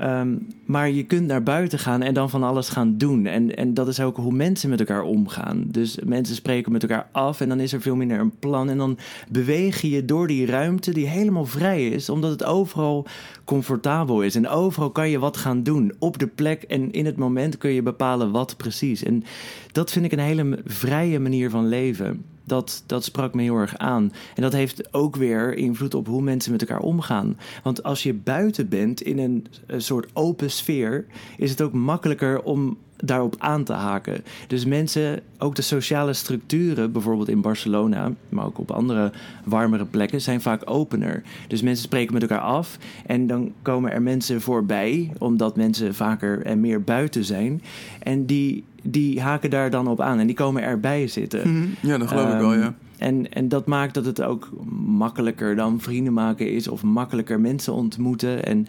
[0.00, 3.26] Um, maar je kunt naar buiten gaan en dan van alles gaan doen.
[3.26, 5.64] En, en dat is ook hoe mensen met elkaar omgaan.
[5.66, 8.70] Dus mensen spreken met elkaar af en dan is er veel minder een plan.
[8.70, 8.98] En dan
[9.30, 13.06] beweeg je door die ruimte die helemaal vrij is, omdat het overal
[13.44, 14.34] comfortabel is.
[14.34, 15.92] En overal kan je wat gaan doen.
[15.98, 19.02] Op de plek en in het moment kun je bepalen wat precies.
[19.02, 19.24] En
[19.72, 22.24] dat vind ik een hele vrije manier van leven.
[22.44, 24.12] Dat, dat sprak me heel erg aan.
[24.34, 27.38] En dat heeft ook weer invloed op hoe mensen met elkaar omgaan.
[27.62, 32.42] Want als je buiten bent in een, een soort open sfeer, is het ook makkelijker
[32.42, 34.24] om daarop aan te haken.
[34.46, 39.12] Dus mensen, ook de sociale structuren, bijvoorbeeld in Barcelona, maar ook op andere
[39.44, 41.22] warmere plekken, zijn vaak opener.
[41.48, 46.42] Dus mensen spreken met elkaar af en dan komen er mensen voorbij, omdat mensen vaker
[46.42, 47.62] en meer buiten zijn.
[48.02, 51.52] En die, die haken daar dan op aan en die komen erbij zitten.
[51.54, 51.66] Mhm.
[51.80, 52.74] Ja, dat geloof um, ik wel, ja.
[52.98, 54.50] En, en dat maakt dat het ook
[54.86, 58.44] makkelijker dan vrienden maken is of makkelijker mensen ontmoeten.
[58.44, 58.66] En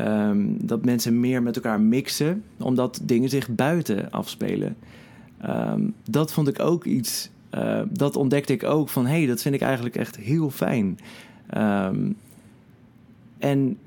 [0.00, 4.76] Um, dat mensen meer met elkaar mixen, omdat dingen zich buiten afspelen.
[5.46, 9.42] Um, dat vond ik ook iets, uh, dat ontdekte ik ook van hé, hey, dat
[9.42, 10.98] vind ik eigenlijk echt heel fijn.
[11.56, 12.16] Um,
[13.38, 13.78] en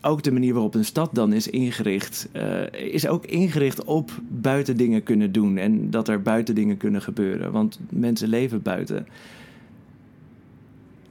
[0.00, 4.76] ook de manier waarop een stad dan is ingericht, uh, is ook ingericht op buiten
[4.76, 9.06] dingen kunnen doen en dat er buiten dingen kunnen gebeuren, want mensen leven buiten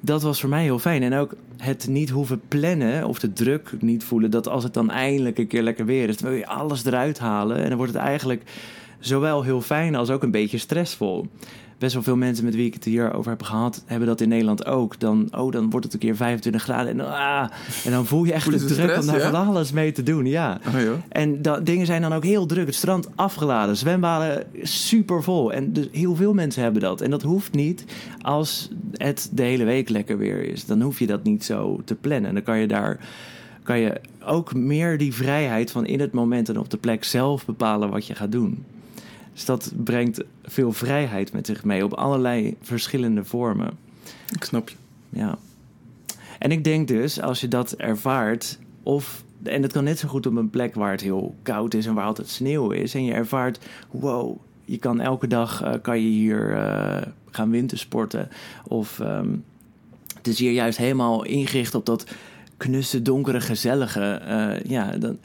[0.01, 1.03] dat was voor mij heel fijn.
[1.03, 4.89] En ook het niet hoeven plannen of de druk niet voelen dat als het dan
[4.89, 7.57] eindelijk een keer lekker weer is, dan wil je alles eruit halen.
[7.57, 8.43] En dan wordt het eigenlijk
[8.99, 11.27] zowel heel fijn als ook een beetje stressvol.
[11.81, 14.29] Best wel veel mensen met wie ik het hier over heb gehad, hebben dat in
[14.29, 14.99] Nederland ook.
[14.99, 17.49] Dan, oh, dan wordt het een keer 25 graden en, ah,
[17.85, 19.31] en dan voel je echt Voel je de de druk stress, om daar ja?
[19.31, 20.25] van alles mee te doen.
[20.25, 20.59] Ja.
[20.67, 20.91] Oh.
[21.09, 22.65] En dat, dingen zijn dan ook heel druk.
[22.65, 25.53] Het strand afgeladen, zwembaden super vol.
[25.53, 27.01] En dus heel veel mensen hebben dat.
[27.01, 27.85] En dat hoeft niet
[28.21, 30.65] als het de hele week lekker weer is.
[30.65, 32.29] Dan hoef je dat niet zo te plannen.
[32.29, 32.99] En dan kan je daar
[33.63, 37.45] kan je ook meer die vrijheid van in het moment en op de plek zelf
[37.45, 38.63] bepalen wat je gaat doen.
[39.33, 43.71] Dus dat brengt veel vrijheid met zich mee op allerlei verschillende vormen.
[44.29, 44.75] Ik snap je.
[45.09, 45.37] Ja.
[46.39, 50.25] En ik denk dus, als je dat ervaart, of, en het kan net zo goed
[50.25, 53.13] op een plek waar het heel koud is en waar altijd sneeuw is, en je
[53.13, 53.59] ervaart,
[53.91, 58.29] wow, je kan elke dag uh, kan je hier uh, gaan wintersporten.
[58.67, 59.43] Of um,
[60.17, 62.05] het is hier juist helemaal ingericht op dat
[62.57, 64.21] knusse, donkere, gezellige.
[64.27, 65.17] Uh, ja, dan,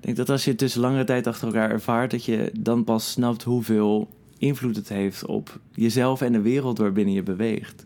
[0.00, 2.84] ik denk dat als je het dus langere tijd achter elkaar ervaart, dat je dan
[2.84, 7.82] pas snapt hoeveel invloed het heeft op jezelf en de wereld waarbinnen je beweegt.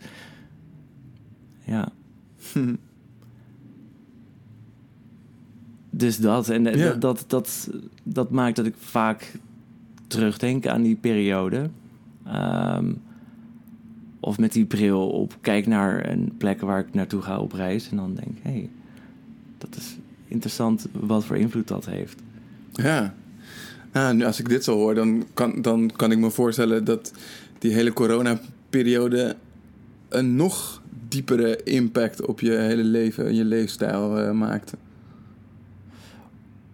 [1.64, 1.88] Ja.
[5.90, 6.48] Dus dat.
[6.48, 6.92] En Ja.
[6.92, 7.70] dat, dat, dat,
[8.02, 9.38] dat maakt dat ik vaak
[10.06, 11.70] terugdenk aan die periode.
[12.24, 12.92] Ehm,
[14.20, 17.90] of met die bril op kijk naar een plek waar ik naartoe ga op reis.
[17.90, 18.70] En dan denk hé, hey,
[19.58, 19.96] dat is
[20.30, 22.18] interessant wat voor invloed dat heeft.
[22.72, 23.14] Ja.
[23.92, 27.12] ja nu, als ik dit zo hoor, dan kan, dan kan ik me voorstellen dat
[27.58, 29.36] die hele coronaperiode
[30.08, 34.76] een nog diepere impact op je hele leven en je leefstijl eh, maakte.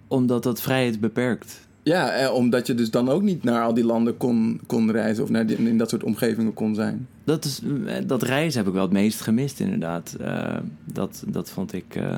[0.08, 1.66] Omdat dat vrijheid beperkt.
[1.82, 5.24] Ja, eh, omdat je dus dan ook niet naar al die landen kon, kon reizen
[5.24, 7.08] of naar die, in dat soort omgevingen kon zijn.
[7.24, 7.60] Dat, is,
[8.06, 10.16] dat reizen heb ik wel het meest gemist, inderdaad.
[10.20, 11.96] Uh, dat, dat vond ik.
[11.96, 12.14] Uh,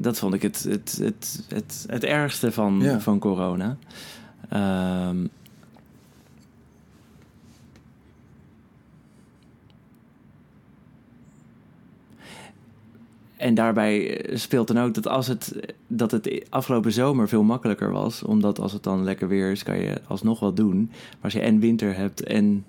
[0.00, 3.00] dat vond ik het, het, het, het, het ergste van, Ja.
[3.00, 3.76] van corona.
[4.48, 5.16] Ehm,
[13.36, 18.22] en daarbij speelt dan ook dat als het, dat het afgelopen zomer veel makkelijker was.
[18.22, 20.86] Omdat als het dan lekker weer is, kan je alsnog wat doen.
[20.90, 22.64] Maar als je en winter hebt en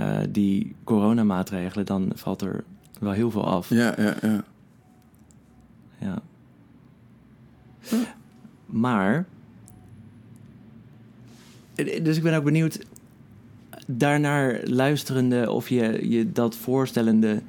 [0.00, 2.64] uh, die coronamaatregelen, dan valt er
[3.00, 3.68] wel heel veel af.
[3.68, 4.44] Ja, ja, ja.
[6.00, 6.18] Ja.
[8.66, 9.26] Maar.
[12.02, 12.78] Dus ik ben ook benieuwd.
[13.86, 17.42] daarnaar luisterende of je, je dat voorstellende,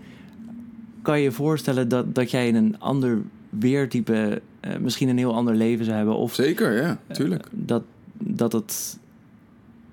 [1.02, 5.56] kan je voorstellen dat, dat jij in een ander weertype eh, misschien een heel ander
[5.56, 6.16] leven zou hebben?
[6.16, 7.48] Of Zeker, ja, tuurlijk.
[7.52, 7.84] dat,
[8.18, 9.00] dat, het,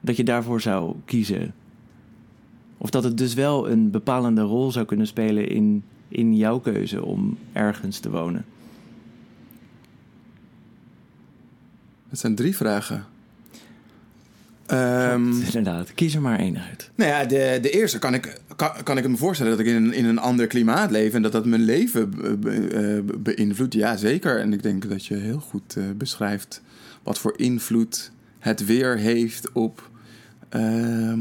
[0.00, 1.54] dat je daarvoor zou kiezen?
[2.78, 7.04] Of dat het dus wel een bepalende rol zou kunnen spelen in, in jouw keuze
[7.04, 8.44] om ergens te wonen?
[12.08, 13.04] Het zijn drie vragen.
[14.66, 16.90] Ehm, Inderdaad, kies er maar één uit.
[16.94, 19.74] nou ja, de, de eerste kan ik, kan, kan ik me voorstellen dat ik in
[19.84, 22.68] een, in een ander klimaat leef en dat dat mijn leven be- be-
[23.06, 23.74] eh, beïnvloedt.
[23.74, 24.40] Ja, zeker.
[24.40, 26.62] En ik denk dat je heel goed eh, beschrijft
[27.02, 29.90] wat voor invloed het weer heeft op
[30.48, 31.20] ehm,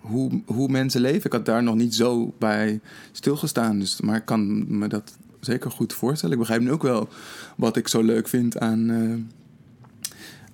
[0.00, 1.24] hoe, hoe mensen leven.
[1.24, 2.80] Ik had daar nog niet zo bij
[3.12, 6.34] stilgestaan, dus, maar ik kan me dat zeker goed voorstellen.
[6.34, 7.08] Ik begrijp nu ook wel
[7.56, 9.14] wat ik zo leuk vind aan eh,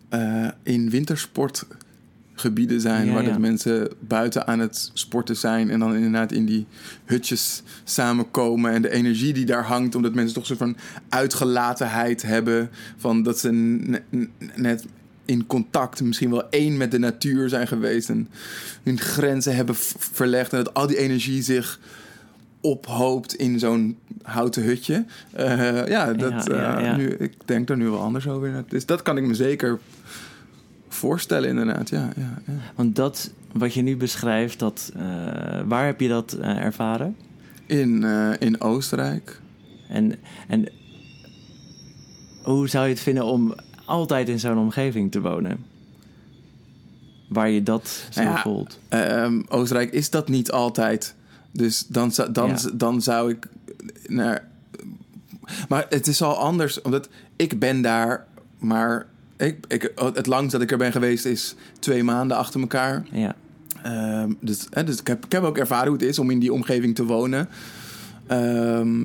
[0.09, 3.29] eh, in wintersportgebieden zijn, Ja, waar ja.
[3.29, 6.66] dat mensen buiten aan het sporten zijn en dan inderdaad in die
[7.05, 10.77] hutjes samenkomen en de energie die daar hangt, omdat mensen toch een soort van
[11.09, 13.51] uitgelatenheid hebben, van dat ze
[14.55, 14.87] net
[15.25, 18.29] in contact, misschien wel één met de natuur zijn geweest en
[18.83, 21.81] hun grenzen hebben verlegd en dat al die energie zich
[22.61, 25.05] ophoopt in zo'n houten hutje.
[25.33, 26.97] Eh, ja, dat, Ja, ja, eh, ja.
[26.97, 28.64] Nu, ik denk er nu wel anders over.
[28.68, 29.79] Dus dat kan ik me zeker
[30.88, 31.88] voorstellen, inderdaad.
[31.88, 32.53] Ja, ja, ja.
[32.75, 35.03] Want dat wat je nu beschrijft, dat, eh,
[35.66, 37.16] waar heb je dat ervaren?
[37.66, 38.05] In,
[38.38, 39.40] in Oostenrijk.
[39.88, 40.14] En,
[40.49, 40.68] en
[42.42, 45.64] hoe zou je het vinden om altijd in zo'n omgeving te wonen?
[47.29, 48.79] Waar je dat zo Nou voelt.
[48.88, 51.14] Ehm, Oostenrijk is dat niet altijd.
[51.52, 52.58] Dus dan, zou- dan, Ja.
[52.74, 53.46] dan zou ik
[54.06, 54.48] naar.
[55.68, 58.26] Maar het is al anders, omdat ik ben daar,
[58.58, 59.06] maar
[59.37, 63.04] ik, ik, het langst dat ik er ben geweest is twee maanden achter elkaar.
[63.12, 63.34] Ja,
[63.82, 66.38] Ehm, dus hè, dus ik, heb, ik heb ook ervaren hoe het is om in
[66.38, 67.48] die omgeving te wonen.
[68.26, 69.04] Ehm,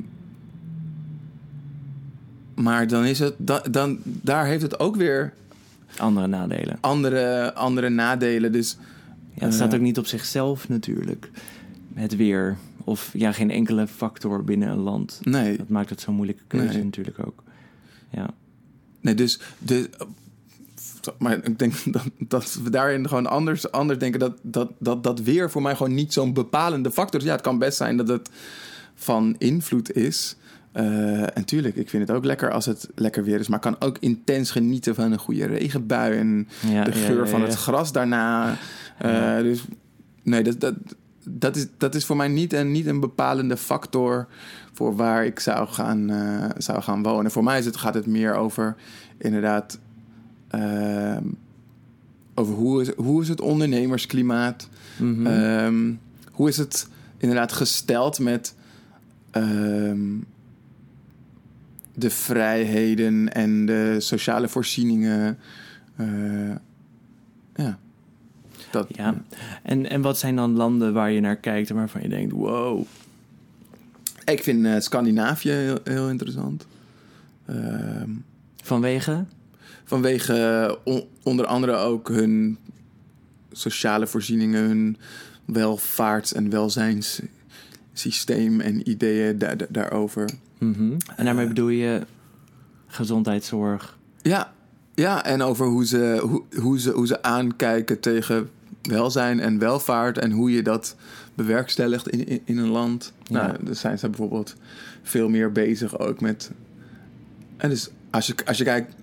[2.55, 5.33] maar dan is het, da- dan, daar heeft het ook weer
[5.97, 6.77] andere nadelen.
[6.81, 8.51] andere, andere nadelen.
[8.51, 8.77] Dus
[9.35, 9.75] Ja, het staat Eh.
[9.75, 11.29] ook niet op zichzelf natuurlijk.
[11.93, 12.57] Het weer.
[12.83, 15.19] Of ja, geen enkele factor binnen een land.
[15.23, 16.83] nee, Dat maakt het zo'n moeilijke keuze Nee.
[16.83, 17.43] natuurlijk ook.
[18.09, 18.29] Ja,
[19.01, 19.89] nee dus, de,
[21.17, 24.19] maar ik denk dat, dat we daarin gewoon anders, anders denken.
[24.19, 27.25] Dat, dat, dat, dat weer voor mij gewoon niet zo'n bepalende factor is.
[27.25, 28.29] Ja, het kan best zijn dat het
[28.95, 30.35] van invloed is.
[30.71, 33.47] Eh, en tuurlijk, ik vind het ook lekker als het lekker weer is.
[33.47, 36.17] Maar ik kan ook intens genieten van een goede regenbui.
[36.17, 38.57] En ja de geur ja, van het gras daarna.
[38.97, 39.37] Eh.
[39.37, 39.63] Dus
[40.23, 40.75] nee, dat, dat,
[41.23, 44.27] dat, is, dat is voor mij niet een, niet een bepalende factor
[44.73, 47.31] voor waar ik zou gaan, eh, zou gaan wonen.
[47.31, 48.75] Voor mij is het, gaat het meer over
[49.17, 49.79] inderdaad.
[50.47, 51.23] ehm,
[52.35, 54.69] over hoe is, hoe is het ondernemersklimaat?
[54.97, 55.27] Mhm.
[55.27, 55.93] Ehm,
[56.31, 58.55] hoe is het inderdaad gesteld met
[59.31, 60.17] ehm,
[61.95, 65.37] de vrijheden en de sociale voorzieningen?
[65.95, 66.55] Eh,
[67.55, 67.79] ja.
[68.73, 69.23] Dat, Ja.
[69.63, 72.83] En, en wat zijn dan landen waar je naar kijkt en waarvan je denkt: wow.
[74.25, 76.65] Ik vind eh, Scandinavië heel, heel interessant.
[77.45, 78.09] Ehm,
[78.63, 79.25] Vanwege?
[79.83, 82.57] vanwege eh, on- onder andere ook hun
[83.51, 84.97] sociale voorzieningen, hun
[85.45, 90.29] welvaarts- en welzijnssysteem en ideeën daar- daar- daarover.
[90.57, 90.91] Mhm.
[91.15, 91.49] En daarmee Eh.
[91.49, 92.01] bedoel je
[92.87, 93.97] gezondheidszorg.
[94.21, 94.53] Ja,
[94.95, 98.49] ja en over hoe ze, hoe, hoe, ze, hoe ze aankijken tegen
[98.89, 100.95] welzijn en welvaart en hoe je dat
[101.35, 103.13] bewerkstelligt in, in, in een land.
[103.23, 103.47] Ja.
[103.47, 104.55] Nou, dus zijn ze bijvoorbeeld
[105.03, 106.51] veel meer bezig ook met.
[107.57, 108.93] En dus als je, als je kijkt,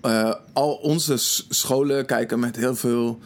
[0.00, 1.16] eh, al onze
[1.48, 3.18] scholen kijken met heel veel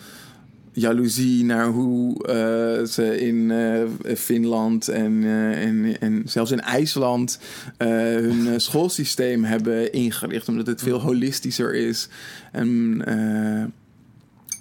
[0.72, 7.38] jaloezie naar hoe eh, ze in eh, Finland en, en, en zelfs in IJsland
[7.78, 12.08] hun schoolsysteem hebben ingericht, omdat het veel holistischer is
[12.52, 13.02] en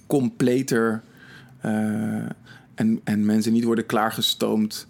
[0.09, 1.01] completer.
[1.61, 1.71] eh,
[2.75, 4.87] en, en mensen niet worden klaargestoomd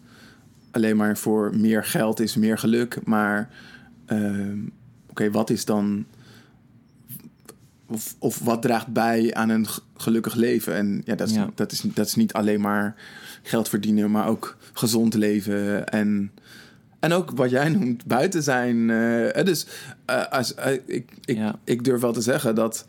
[0.71, 3.49] alleen maar voor meer geld is meer geluk, maar
[4.05, 4.58] ehm,
[5.10, 6.05] oké, wat is dan
[7.88, 9.65] of, of wat draagt bij aan een
[9.97, 10.76] gelukkig leven?
[10.76, 11.49] En ja, dat is, Ja.
[11.55, 12.95] Dat, is, dat is niet alleen maar
[13.43, 15.88] geld verdienen, maar ook gezond leven.
[15.88, 16.32] En,
[16.99, 18.89] en ook wat jij noemt, buiten zijn.
[18.89, 19.67] eh, eh, dus
[20.05, 21.55] eh, als, eh, ik, ik, Ja.
[21.63, 22.88] ik durf wel te zeggen dat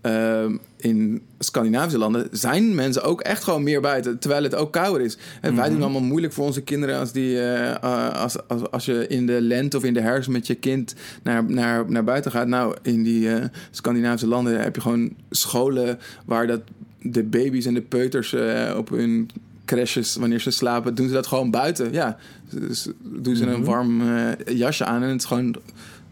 [0.00, 5.00] ehm, in Scandinavische landen zijn mensen ook echt gewoon meer buiten, terwijl het ook kouder
[5.06, 5.16] is.
[5.40, 5.72] En wij Mhm.
[5.72, 9.26] doen allemaal moeilijk voor onze kinderen als, die, eh, eh, als, als, als je in
[9.26, 12.46] de lente of in de herfst met je kind naar, naar, naar buiten gaat.
[12.46, 16.60] Nou, in die eh, Scandinavische landen heb je gewoon scholen waar dat
[17.02, 18.34] de baby's en de peuters
[18.76, 19.30] op hun
[19.64, 21.92] crashes, wanneer ze slapen, doen ze dat gewoon buiten.
[21.92, 22.16] Ja,
[22.50, 23.70] dus doen ze een Mhm.
[23.70, 24.02] warm
[24.46, 25.54] jasje aan en het is gewoon...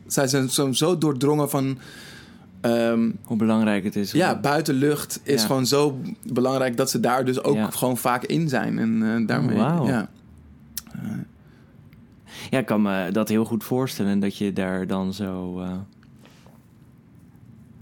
[0.06, 1.78] Zij zijn zo, zo doordrongen van...
[2.70, 4.12] ehm, Hoe belangrijk het is.
[4.12, 5.46] ja, buitenlucht is Ja.
[5.46, 6.00] gewoon zo
[6.32, 7.70] belangrijk dat ze daar dus ook Ja.
[7.70, 8.78] gewoon vaak in zijn.
[8.78, 9.86] En eh, daarmee, Oh, wauw.
[9.86, 10.08] ja.
[12.50, 15.60] Ja, ik kan me dat heel goed voorstellen dat je daar dan zo.
[15.60, 15.72] eh,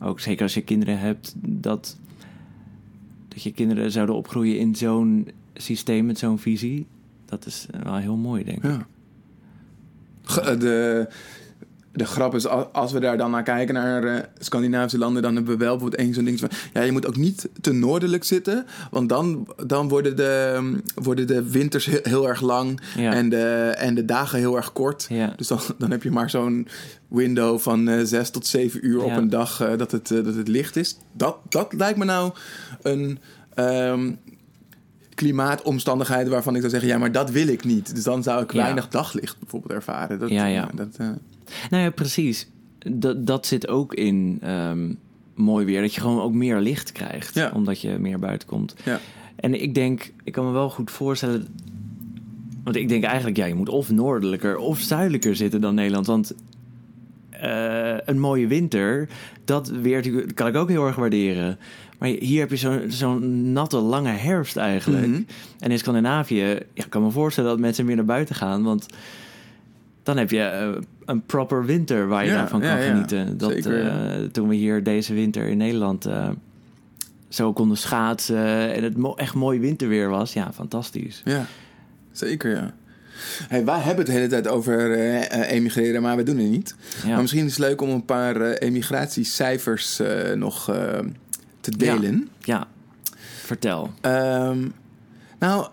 [0.01, 1.97] ook zeker als je kinderen hebt, dat,
[3.29, 6.87] dat je kinderen zouden opgroeien in zo'n systeem met zo'n visie.
[7.25, 8.71] Dat is wel heel mooi, denk ik.
[8.71, 8.87] Ja.
[10.23, 11.09] Ge- eh, De,
[11.97, 15.35] de grap is, al- als we daar dan naar kijken, naar eh, Scandinavische landen, dan
[15.35, 18.25] hebben we wel bijvoorbeeld één zo'n ding van, ja, je moet ook niet te noordelijk
[18.25, 23.13] zitten, want dan, dan worden, de, mm, worden de winters heel, heel erg lang Ja.
[23.13, 25.07] en, de, en de dagen heel erg kort.
[25.09, 25.33] Ja.
[25.37, 26.69] Dus dan, dan heb je maar zo'n
[27.09, 30.49] window van eh zes tot zeven uur op een dag eh, dat, het, dat het
[30.49, 30.97] licht is.
[31.13, 32.33] Dat, dat lijkt me nou
[32.83, 33.19] een
[33.55, 34.13] ehm,
[35.15, 36.89] klimaatomstandigheid waarvan ik zou zeggen...
[36.91, 37.95] ja, maar dat wil ik niet.
[37.95, 40.19] Dus dan zou ik weinig daglicht bijvoorbeeld ervaren.
[40.19, 40.69] Dat, Ja, ja.
[40.75, 40.97] dat,
[41.71, 42.49] Nou ja, precies.
[42.79, 44.93] Dat, dat zit ook in ehm,
[45.35, 45.81] mooi weer.
[45.81, 47.35] Dat je gewoon ook meer licht krijgt.
[47.35, 47.51] Ja.
[47.55, 48.75] Omdat je meer buiten komt.
[48.85, 49.01] ja.
[49.37, 51.47] En ik denk, ik kan me wel goed voorstellen.
[52.65, 56.07] Want ik denk eigenlijk, ja, je moet of noordelijker of zuidelijker zitten dan Nederland.
[56.07, 56.35] Want
[57.31, 59.09] eh, een mooie winter,
[59.45, 61.59] dat weer kan ik ook heel erg waarderen.
[61.99, 65.07] Maar hier heb je zo'n zo'n natte, lange herfst eigenlijk.
[65.07, 65.23] Mhm.
[65.59, 68.63] En in Scandinavië, ja, ik kan me voorstellen dat mensen meer naar buiten gaan.
[68.63, 68.87] Want
[70.05, 70.69] dan heb je eh,
[71.05, 73.39] een proper winter waar je Ja, daarvan kan ja, genieten.
[73.39, 76.29] Dat, Zeker, eh, toen we hier deze winter in Nederland eh,
[77.29, 80.33] zo konden schaatsen en het mo- echt mooi winterweer was.
[80.33, 81.23] Ja, fantastisch.
[81.25, 81.47] ja,
[82.13, 82.75] zeker ja.
[83.49, 84.91] Hey, wij hebben het de hele tijd over
[85.31, 86.75] emigreren, maar we doen het niet.
[87.03, 87.09] Ja.
[87.09, 90.01] Maar misschien is het leuk om een paar emigratiecijfers
[90.35, 90.65] nog
[91.61, 92.29] te delen.
[92.41, 92.67] Ja,
[93.45, 93.91] vertel.
[94.01, 94.69] Ehm,
[95.39, 95.69] nou,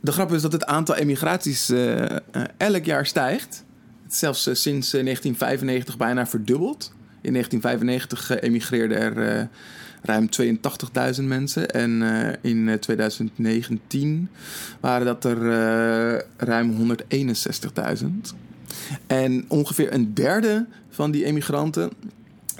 [0.00, 1.72] de grap is dat het aantal emigraties
[2.56, 3.64] elk jaar stijgt.
[4.08, 6.92] Zelfs eh, sinds eh, 1995 bijna verdubbeld.
[7.20, 9.46] In 1995 eh, emigreerden er eh,
[10.02, 10.28] ruim
[11.18, 11.70] 82.000 mensen.
[11.70, 14.28] En eh, in eh, 2019
[14.80, 18.06] waren dat er eh, ruim 161.000.
[19.06, 21.90] En ongeveer een derde van die emigranten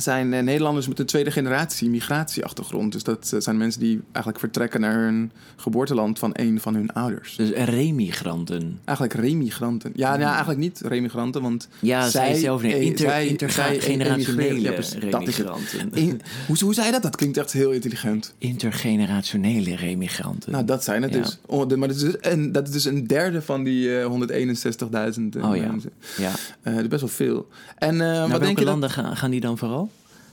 [0.03, 2.93] zijn eh, Nederlanders met een tweede generatie migratieachtergrond.
[2.93, 6.93] Dus dat eh, zijn mensen die eigenlijk vertrekken naar hun geboorteland van een van hun
[6.93, 7.37] ouders.
[7.37, 8.79] Dus remigranten.
[8.85, 9.93] Eigenlijk remigranten.
[9.95, 14.61] Ja, nou, eigenlijk niet remigranten, want Ja, zij, zelf eh, Inter, zij- zij intergenerationele.
[14.61, 14.95] Ja, precies.
[14.99, 15.91] Remigranten.
[15.93, 17.03] In- hoe, hoe zei je dat?
[17.03, 18.35] Dat klinkt echt heel intelligent.
[18.39, 20.53] Intergenerationele remigranten.
[20.53, 21.21] Nou, dat zijn het Ja.
[21.21, 21.39] dus.
[21.47, 24.07] Oh, de- maar dat is, dus een, dat is dus een derde van die eh,
[24.07, 25.67] 161.000 eh, Oh ja.
[25.67, 25.91] mensen.
[26.17, 26.31] ja.
[26.63, 27.49] Dat is best wel veel.
[27.79, 29.88] En Naar wat welke denk je landen gaan die dan vooral?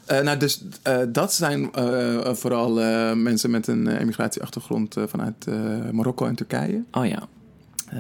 [0.06, 2.74] Eh, nou, dus eh, dat zijn eh, vooral
[3.16, 5.46] mensen met een emigratieachtergrond vanuit
[5.92, 6.84] Marokko en Turkije.
[6.92, 7.28] Oh ja.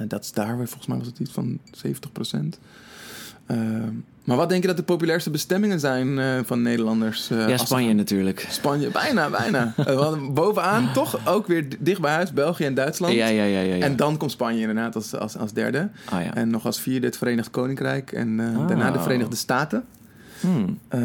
[0.08, 2.60] Dat is daar, weer, volgens mij was het iets van 70 procent.
[4.24, 7.28] maar wat denk je dat de populairste bestemmingen zijn van Nederlanders?
[7.28, 8.47] Ja, Spanje natuurlijk.
[8.49, 9.74] Spanje, bijna, bijna.
[10.34, 13.14] Bovenaan toch ook weer dicht bij huis, België en Duitsland.
[13.14, 13.76] Ja, ja, ja, ja.
[13.76, 13.84] ja.
[13.84, 15.89] En dan komt Spanje inderdaad als, als, als derde.
[16.14, 16.34] oh ja.
[16.34, 18.12] En nog als vierde het Verenigd Koninkrijk.
[18.12, 18.68] En Oh.
[18.68, 19.84] daarna de Verenigde Staten.
[20.46, 20.80] Hmm.
[20.88, 21.00] Eh,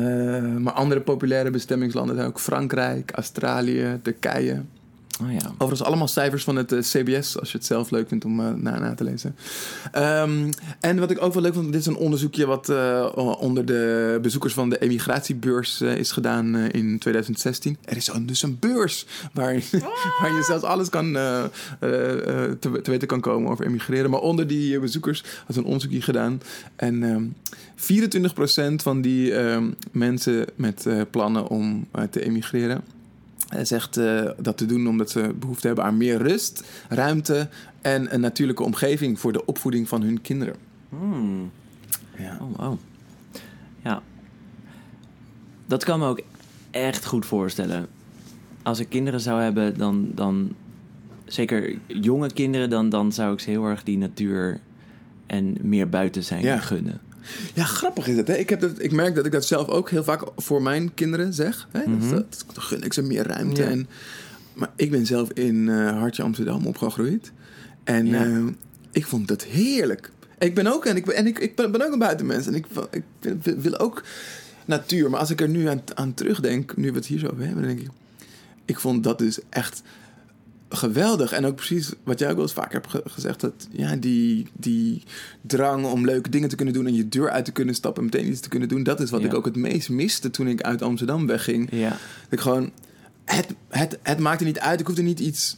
[0.57, 4.62] maar andere populaire bestemmingslanden zijn ook Frankrijk, Australië, Turkije.
[5.22, 5.50] Oh ja.
[5.52, 8.52] Overigens allemaal cijfers van het eh, CBS, als je het zelf leuk vindt om eh,
[8.54, 9.36] na, na te lezen.
[9.92, 10.50] Ehm,
[10.80, 13.08] en wat ik ook wel leuk vond, dit is een onderzoekje wat eh,
[13.38, 17.76] onder de bezoekers van de emigratiebeurs is gedaan eh, in 2016.
[17.84, 19.62] Er is een, dus een beurs waar, je-
[20.20, 21.44] waar je zelfs alles kan, eh, eh,
[22.44, 24.10] eh, te, te weten kan komen over emigreren.
[24.10, 26.40] Maar onder die bezoekers had een onderzoekje gedaan.
[26.76, 27.22] En ehm
[27.76, 32.80] 24% van die ehm, mensen met eh, plannen om te emigreren
[33.62, 37.48] zegt eh, dat te doen omdat ze behoefte hebben aan meer rust, ruimte
[37.80, 40.55] en een natuurlijke omgeving voor de opvoeding van hun kinderen.
[40.88, 41.51] Hmm.
[42.18, 42.38] Ja.
[42.40, 42.78] Oh, wow.
[43.84, 44.03] Ja.
[45.66, 46.20] Dat kan me ook
[46.70, 47.86] echt goed voorstellen.
[48.62, 50.55] Als ik kinderen zou hebben, dan, dan
[51.24, 54.61] zeker jonge kinderen, dan, dan zou ik ze heel erg die natuur
[55.26, 56.59] en meer buiten zijn Ja.
[56.59, 57.01] gunnen.
[57.54, 58.28] Ja, grappig is het.
[58.28, 58.34] Hè?
[58.34, 61.32] Ik, heb dat, ik merk dat ik dat zelf ook heel vaak voor mijn kinderen
[61.34, 61.68] zeg.
[61.72, 61.78] Hè?
[61.80, 62.10] Dat- Mhm.
[62.10, 63.62] dat, gun ik ze meer ruimte.
[63.62, 63.68] Ja.
[63.68, 63.88] En,
[64.54, 67.32] maar ik ben zelf in eh, Hartje Amsterdam opgegroeid.
[67.84, 68.24] En Ja.
[68.24, 68.44] eh,
[68.92, 70.10] ik vond dat heerlijk.
[70.38, 72.46] Ik ben ook, en ik, ben- en ik, ik ben, ook een buitenmens.
[72.46, 74.02] En ik, ik wil, wil ook
[74.64, 75.10] natuur.
[75.10, 77.62] Maar als ik er nu aan, aan terugdenk, nu we het hier zo over hebben,
[77.64, 77.92] dan denk ik...
[78.64, 79.82] Ik vond dat dus echt
[80.72, 81.32] geweldig.
[81.32, 83.40] En ook precies wat jij ook wel eens vaker hebt ge- gezegd.
[83.40, 85.02] Dat ja, die, die
[85.40, 88.08] drang om leuke dingen te kunnen doen en je deur uit te kunnen stappen en
[88.12, 88.82] meteen iets te kunnen doen.
[88.82, 89.26] Dat is wat Ja.
[89.26, 91.68] ik ook het meest miste toen ik uit Amsterdam wegging.
[91.72, 91.88] Ja.
[91.88, 91.98] Dat
[92.30, 92.70] ik gewoon
[93.24, 94.80] het, het, het maakt er niet uit.
[94.80, 95.56] Ik hoefde niet iets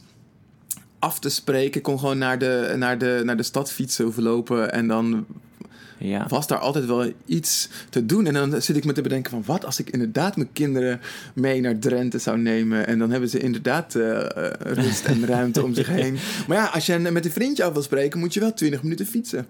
[0.99, 1.77] af te spreken.
[1.77, 4.71] Ik kon gewoon naar de, naar de, naar de stad fietsen of lopen.
[4.71, 5.25] En dan
[5.97, 6.25] Ja.
[6.27, 8.25] was daar altijd wel iets te doen.
[8.25, 9.43] En dan zit ik me te bedenken van...
[9.45, 11.01] wat als ik inderdaad mijn kinderen
[11.33, 12.87] mee naar Drenthe zou nemen...
[12.87, 16.17] en dan hebben ze inderdaad eh, eh, rust en ruimte om zich heen.
[16.47, 18.19] Maar ja, als je met een vriendje af wil spreken...
[18.19, 19.45] moet je wel 20 minuten fietsen.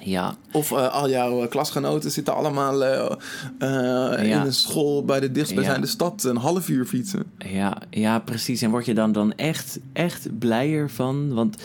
[0.00, 0.36] ja.
[0.52, 4.16] Of eh, al jouw klasgenoten zitten allemaal Ja.
[4.16, 5.04] in een school...
[5.04, 5.92] bij de dichtstbijzijnde Ja.
[5.92, 7.22] stad een half uur fietsen.
[7.38, 8.62] Ja, ja, precies.
[8.62, 11.34] En word je dan, dan echt, echt blijer van?
[11.34, 11.56] Want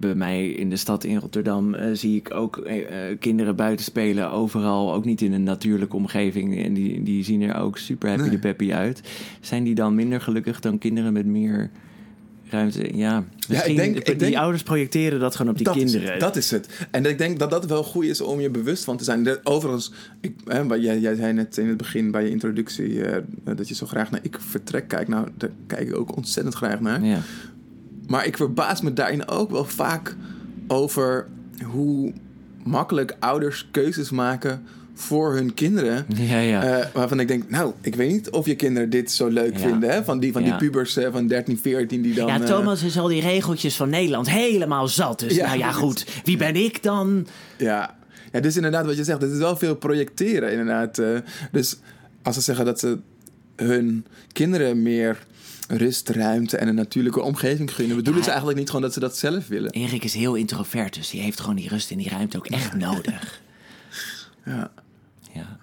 [0.00, 3.84] bij mij in de stad in Rotterdam eh, zie ik ook eh, eh, kinderen buiten
[3.84, 4.94] spelen overal.
[4.94, 6.62] Ook niet in een natuurlijke omgeving.
[6.64, 8.30] En die, die zien er ook super happy Nee.
[8.30, 9.00] de peppy uit.
[9.40, 11.70] Zijn die dan minder gelukkig dan kinderen met meer
[12.50, 12.96] ruimte?
[12.96, 16.14] Ja, denk- ik die denk- ouders projecteren dat gewoon op die dat kinderen.
[16.14, 16.86] Is dat is het.
[16.90, 19.22] En ik denk dat dat wel goed is om je bewust van te zijn.
[19.24, 23.22] De- overigens, ik, hè, jij, jij zei net in het begin bij je introductie eh,
[23.56, 25.08] dat je zo graag naar Ik Vertrek kijkt.
[25.08, 27.04] Nou, daar kijk ik ook ontzettend graag naar.
[27.04, 27.20] Ja.
[28.06, 30.16] Maar ik verbaas me daarin ook wel vaak
[30.68, 31.26] over
[31.64, 32.12] hoe
[32.64, 34.62] makkelijk ouders keuzes maken
[34.94, 36.04] voor hun kinderen.
[36.08, 36.62] Ja, ja.
[36.62, 39.58] Eh, waarvan ik denk, nou, ik weet niet of je kinderen dit zo leuk Ja.
[39.68, 39.90] vinden.
[39.90, 40.04] Hè?
[40.04, 40.48] Van die, van Ja.
[40.48, 42.26] die pubers eh, van 13, 14 die dan...
[42.26, 45.18] ja, eh, Thomas is al die regeltjes van Nederland helemaal zat.
[45.20, 46.06] Dus Ja, nou ja, goed.
[46.24, 47.26] Wie ben ik dan?
[47.58, 47.96] Ja.
[48.32, 50.98] ja, dus inderdaad wat je zegt, het is wel veel projecteren inderdaad.
[50.98, 51.08] eh.
[51.52, 51.76] dus
[52.22, 52.98] als ze zeggen dat ze
[53.56, 55.26] hun kinderen meer
[55.68, 58.34] rust, ruimte en een natuurlijke omgeving gunnen, bedoelen ze Ja.
[58.34, 59.70] eigenlijk niet gewoon dat ze dat zelf willen.
[59.70, 62.74] Erik is heel introvert, dus die heeft gewoon die rust en die ruimte ook echt
[62.74, 63.40] nodig.
[64.44, 64.70] Ja.
[65.32, 65.58] Ja.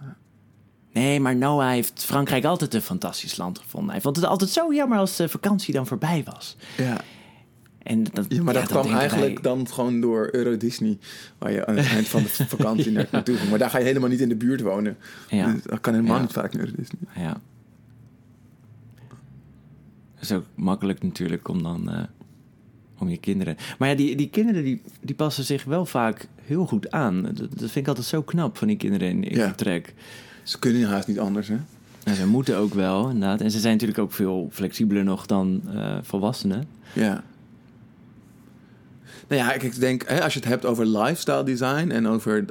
[0.93, 3.91] Nee, maar Noah heeft Frankrijk altijd een fantastisch land gevonden.
[3.91, 6.55] Hij vond het altijd zo jammer als de vakantie dan voorbij was.
[6.77, 7.01] Ja.
[7.83, 10.97] En dat, ja, maar ja, dat dan kwam eigenlijk wij- dan gewoon door Euro Disney,
[11.37, 13.49] waar je aan het eind van de vakantie naar- naartoe ging.
[13.49, 14.97] Maar daar ga je helemaal niet in de buurt wonen.
[15.29, 15.51] Ja.
[15.51, 17.23] Dus dat kan helemaal niet vaak naar Euro Disney.
[17.25, 17.41] Ja.
[20.23, 21.89] Is ook makkelijk natuurlijk om dan...
[21.91, 22.03] eh,
[22.97, 23.55] om je kinderen...
[23.77, 27.21] Maar ja, die, die kinderen die, die passen zich wel vaak heel goed aan.
[27.21, 29.47] Dat, dat vind ik altijd zo knap van die kinderen in, in Ja.
[29.47, 29.93] vertrek.
[30.43, 31.57] Ze kunnen haast niet anders, hè?
[32.03, 33.41] En ze moeten ook wel, inderdaad.
[33.41, 36.67] En ze zijn natuurlijk ook veel flexibeler nog dan eh, volwassenen.
[36.93, 37.23] Ja.
[39.27, 42.45] Nou ja, ik, ik denk, hè, als je het hebt over lifestyle design en over,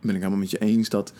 [0.00, 1.12] ben ik helemaal met je eens dat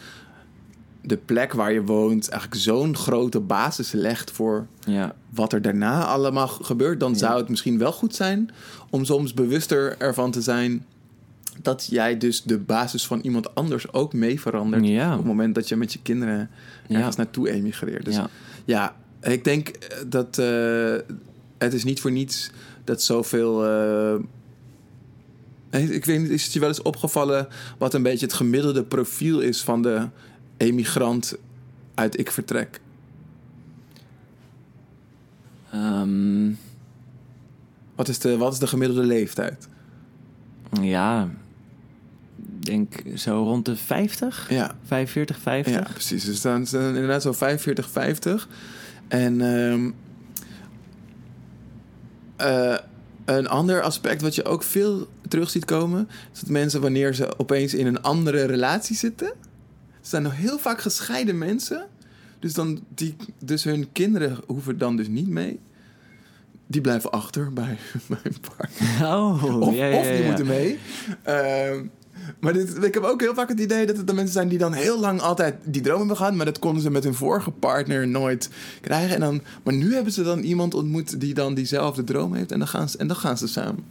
[1.07, 6.05] de plek waar je woont eigenlijk zo'n grote basis legt voor Ja, wat er daarna
[6.05, 7.17] allemaal gebeurt, dan Ja.
[7.19, 8.51] zou het misschien wel goed zijn
[8.91, 10.87] om soms bewuster ervan te zijn
[11.63, 15.11] dat jij dus de basis van iemand anders ook mee verandert Ja.
[15.13, 16.51] op het moment dat je met je kinderen
[16.89, 18.05] ergens naartoe emigreert.
[18.05, 18.19] Dus
[18.65, 18.97] ja.
[19.23, 20.95] ik denk eh, dat eh,
[21.59, 22.51] het is niet voor niets
[22.85, 23.65] dat zoveel.
[23.65, 24.15] eh,
[25.91, 27.49] ik weet niet, is het je wel eens opgevallen
[27.79, 30.09] wat een beetje het gemiddelde profiel is van de
[30.65, 31.37] emigrant
[31.95, 32.81] uit Ik Vertrek?
[35.71, 36.53] Ehm,
[37.95, 39.69] Wat is de, wat is de gemiddelde leeftijd?
[40.81, 41.29] ja,
[42.61, 44.47] ik denk zo rond de 50?
[44.51, 45.75] Ja, 45, 50?
[45.75, 46.25] ja precies.
[46.25, 48.49] Dus dan inderdaad zo 45, 50.
[49.09, 49.91] En ehm,
[52.37, 52.79] eh,
[53.25, 57.39] een ander aspect wat je ook veel terug ziet komen, is dat mensen wanneer ze
[57.39, 59.33] opeens in een andere relatie zitten,
[60.09, 61.87] zijn nog heel vaak gescheiden mensen.
[62.39, 65.61] Dus, dan die, dus hun kinderen hoeven dan dus niet mee.
[66.67, 67.79] Die blijven achter bij,
[68.09, 69.15] bij een partner.
[69.15, 70.27] Oh, Of, ja, ja, of die ja.
[70.27, 70.79] moeten mee.
[71.23, 71.87] Ehm,
[72.41, 74.59] maar dit, ik heb ook heel vaak het idee dat het de mensen zijn die
[74.59, 76.35] dan heel lang altijd die droom hebben gehad.
[76.35, 78.51] Maar dat konden ze met hun vorige partner nooit
[78.81, 79.15] krijgen.
[79.15, 82.53] En dan, maar nu hebben ze dan iemand ontmoet die dan diezelfde droom heeft.
[82.53, 83.85] En dan gaan ze, en dan gaan ze samen.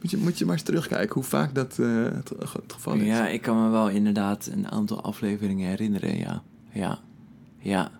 [0.00, 3.06] Moet je, moet je maar eens terugkijken hoe vaak dat eh, het, het geval is.
[3.06, 6.42] Ja, ik kan me wel inderdaad een aantal afleveringen herinneren, ja.
[6.72, 6.98] Ja,
[7.58, 7.90] ja.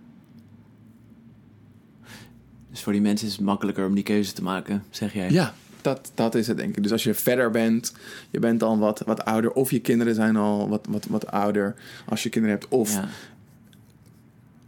[2.71, 5.31] Dus voor die mensen is het makkelijker om die keuze te maken, zeg jij?
[5.31, 6.83] Ja, dat, dat is het denk ik.
[6.83, 7.93] Dus als je verder bent,
[8.31, 11.75] je bent al wat, wat ouder, of je kinderen zijn al wat, wat, wat ouder
[12.07, 13.09] als je kinderen hebt, of, Ja,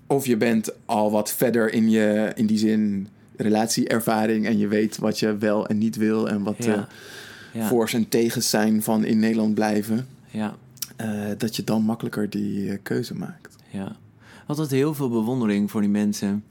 [0.07, 4.99] of je bent al wat verder in, je, in die zin relatieervaring en je weet
[4.99, 6.75] wat je wel en niet wil en wat ja.
[6.75, 6.83] eh
[7.53, 7.67] ja.
[7.67, 10.57] voor's en tegens zijn van in Nederland blijven, ja.
[10.97, 13.57] eh, dat je dan makkelijker die eh, keuze maakt.
[13.71, 13.97] Ja,
[14.47, 16.45] altijd heel veel bewondering voor die mensen.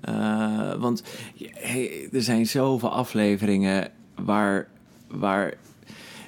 [0.00, 1.02] Eh, want
[1.54, 4.68] hey, er zijn zoveel afleveringen waar,
[5.08, 5.54] waar.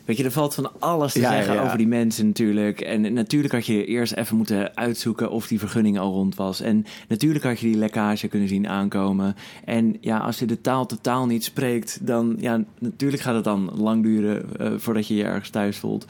[0.04, 1.62] Weet je, er valt van alles te Ja, zeggen ja.
[1.62, 2.80] over die mensen natuurlijk.
[2.80, 6.60] En natuurlijk had je eerst even moeten uitzoeken of die vergunning al rond was.
[6.60, 9.36] En natuurlijk had je die lekkage kunnen zien aankomen.
[9.64, 13.70] En ja, als je de taal totaal niet spreekt, dan ja, natuurlijk gaat het dan
[13.74, 16.06] lang duren eh, voordat je je ergens thuis voelt.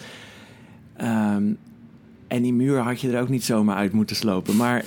[0.97, 1.45] Ehm,
[2.29, 4.57] en die muur had je er ook niet zomaar uit moeten slopen.
[4.57, 4.85] Maar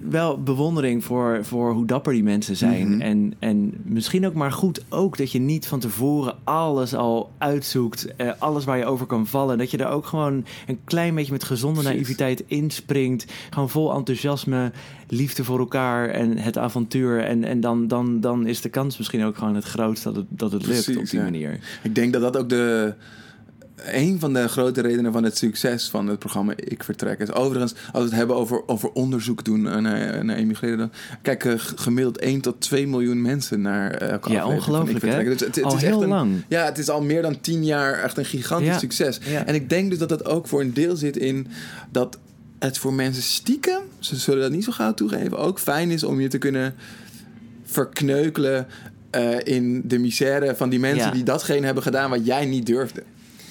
[0.00, 2.88] wel bewondering voor, voor hoe dapper die mensen zijn.
[2.90, 3.00] Mhm.
[3.00, 8.16] en, en misschien ook maar goed ook dat je niet van tevoren alles al uitzoekt.
[8.16, 9.58] eh, alles waar je over kan vallen.
[9.58, 11.96] Dat je er ook gewoon een klein beetje met gezonde Precies.
[11.96, 13.32] naïviteit inspringt.
[13.50, 14.72] Gewoon vol enthousiasme,
[15.08, 17.24] liefde voor elkaar en het avontuur.
[17.24, 20.26] En, en dan, dan, dan is de kans misschien ook gewoon het grootst dat het,
[20.28, 21.24] dat het lukt op die ja.
[21.24, 21.58] manier.
[21.82, 22.94] Ik denk dat dat ook de.
[23.86, 27.32] Een van de grote redenen van het succes van het programma Ik Vertrek is.
[27.32, 29.82] Overigens, als we het hebben over, over onderzoek doen naar,
[30.24, 30.90] naar emigreren, dan
[31.22, 35.24] kijken gemiddeld 1 tot 2 miljoen mensen naar eh, elke Ja, ongelooflijk hè?
[35.24, 36.44] Dus het, het al is echt heel een, lang.
[36.48, 38.78] Ja, het is al meer dan 10 jaar echt een gigantisch Ja.
[38.78, 39.18] succes.
[39.24, 39.46] Ja.
[39.46, 41.46] En ik denk dus dat dat ook voor een deel zit in
[41.90, 42.18] dat
[42.58, 46.20] het voor mensen stiekem, ze zullen dat niet zo gauw toegeven, ook fijn is om
[46.20, 46.74] je te kunnen
[47.64, 48.66] verkneukelen
[49.10, 51.12] eh, in de misère van die mensen Ja.
[51.12, 53.02] die datgene hebben gedaan wat jij niet durfde.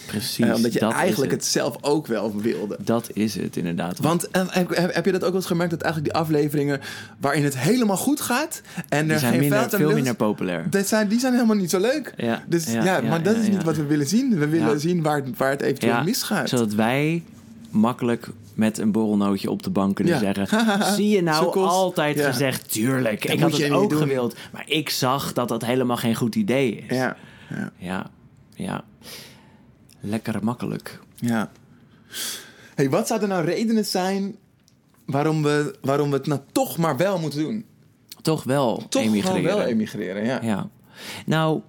[0.06, 0.46] Precies.
[0.46, 1.46] Eh, omdat je eigenlijk het.
[1.46, 2.78] zelf ook wel wilde.
[2.84, 4.00] Dat is het inderdaad.
[4.00, 4.42] Want eh,
[4.72, 6.80] heb, je dat ook wel eens gemerkt dat eigenlijk die afleveringen
[7.20, 10.70] waarin het helemaal goed gaat en die er zijn geen minder, veel lucht- minder populair.
[10.70, 12.14] dat zijn, die zijn helemaal niet zo leuk.
[12.18, 14.38] Ja, Dus ja, ja, ja, maar dat is niet wat we willen zien.
[14.40, 16.50] We willen zien waar, het- waar het eventueel misgaat.
[16.50, 17.24] Zodat wij
[17.70, 20.34] makkelijk met een borrelnootje op de bank kunnen Ja.
[20.34, 20.48] zeggen...
[20.96, 22.32] Zie je nou altijd Ja.
[22.32, 23.22] gezegd, tuurlijk.
[23.22, 24.36] Dat ik had het ook gewild.
[24.52, 26.96] Maar ik zag dat dat helemaal geen goed idee is.
[26.98, 27.16] Ja,
[27.50, 28.10] ja, ja.
[28.56, 28.84] ja.
[30.06, 31.00] Lekker makkelijk.
[31.16, 31.52] ja.
[32.76, 34.36] Hey, wat zouden nou redenen zijn
[35.06, 37.66] waarom we, waarom we het nou toch maar wel moeten doen?
[38.22, 39.36] Toch wel Toch emigreren.
[39.42, 40.40] gewoon wel emigreren, ja.
[40.42, 40.70] Ja.
[41.26, 41.62] Nou,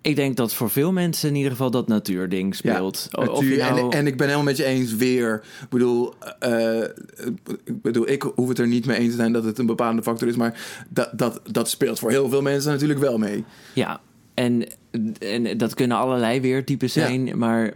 [0.00, 3.08] ik denk dat voor veel mensen in ieder geval dat natuurding speelt.
[3.10, 3.56] Natuur.
[3.56, 5.42] nou- en, en ik ben helemaal met je eens weer.
[5.62, 6.82] Ik bedoel, eh,
[7.64, 10.02] ik bedoel, ik hoef het er niet mee eens te zijn dat het een bepalende
[10.02, 13.44] factor is, maar dat, dat, dat speelt voor heel veel mensen natuurlijk wel mee.
[13.74, 14.00] Ja,
[14.38, 14.64] en,
[15.18, 17.06] en dat kunnen allerlei weertypes Ja.
[17.06, 17.72] zijn, maar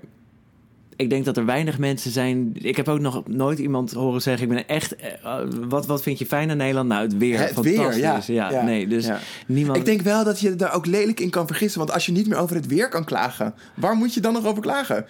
[0.97, 2.51] ik denk dat er weinig mensen zijn.
[2.55, 4.97] Ik heb ook nog nooit iemand horen zeggen: Ik ben echt.
[4.97, 5.39] eh,
[5.69, 6.89] wat, wat vind je fijn aan Nederland?
[6.89, 7.39] Nou, het weer.
[7.41, 8.27] Het weer, fantastisch.
[8.27, 8.51] ja.
[8.51, 9.19] Ja, nee, dus ja.
[9.47, 9.77] niemand.
[9.79, 12.29] Ik denk wel dat je daar ook lelijk in kan vergissen, want als je niet
[12.29, 15.07] meer over het weer kan klagen, waar moet je dan nog over klagen?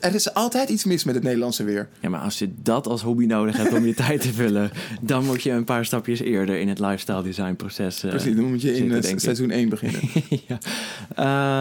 [0.00, 1.88] Er is altijd iets mis met het Nederlandse weer.
[2.00, 5.24] Ja, maar als je dat als hobby nodig hebt om je tijd te vullen, dan
[5.24, 8.02] moet je een paar stapjes eerder in het lifestyle design proces.
[8.02, 10.00] eh, Precies, dan moet je in zitten, eh, seizoen 1 beginnen.
[10.48, 10.58] ja.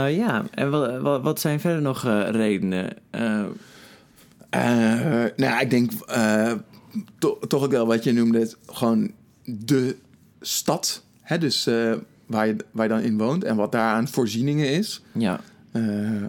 [0.08, 0.70] Eh, ja, en
[1.22, 2.90] wat, zijn verder nog eh, redenen?
[3.10, 3.44] Eh,
[4.50, 4.62] Eh,
[5.12, 6.52] nou ja, ik denk eh,
[7.20, 9.12] to- toch ook wel wat je noemde, gewoon
[9.46, 9.96] de
[10.42, 11.04] stad.
[11.22, 11.38] Hè?
[11.38, 11.94] Dus eh,
[12.26, 15.02] waar, je, waar je dan in woont en wat daar aan voorzieningen is.
[15.12, 15.40] ja,
[15.72, 15.82] Eh,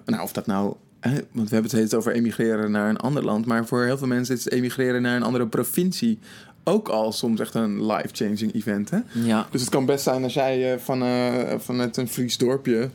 [0.04, 0.74] nou, of dat nou...
[1.00, 3.46] Want we hebben het steeds over emigreren naar een ander land.
[3.46, 6.18] Maar voor heel veel mensen is emigreren naar een andere provincie...
[6.64, 8.90] ook al soms echt een life-changing event.
[8.90, 8.98] Hè?
[9.12, 12.88] ja, Dus het kan best zijn als jij eh, van, eh, vanuit een Fries dorpje...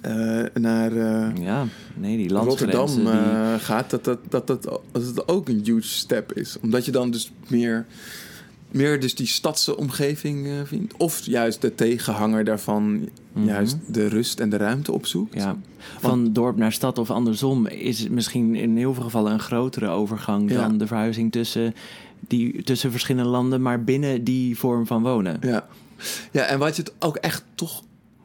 [0.00, 0.94] eh, naar
[1.40, 1.66] ja.
[1.94, 2.32] Nee, die.
[2.32, 4.62] Rotterdam die- gaat, dat dat, dat, dat,
[4.92, 6.56] dat het ook een huge step is.
[6.62, 7.86] Omdat je dan dus meer,
[8.70, 10.94] meer dus die stadse omgeving eh, vindt.
[10.96, 13.46] Of juist de tegenhanger daarvan, Mhm.
[13.46, 15.34] juist de rust en de ruimte opzoekt.
[15.34, 15.56] Ja,
[15.98, 19.88] van dorp naar stad of andersom is het misschien in heel veel gevallen een grotere
[19.88, 20.60] overgang Ja.
[20.60, 21.74] dan de verhuizing tussen,
[22.28, 25.38] die, tussen verschillende landen, maar binnen die vorm van wonen.
[25.40, 25.66] Ja.
[26.32, 27.82] ja, en wat je het ook echt toch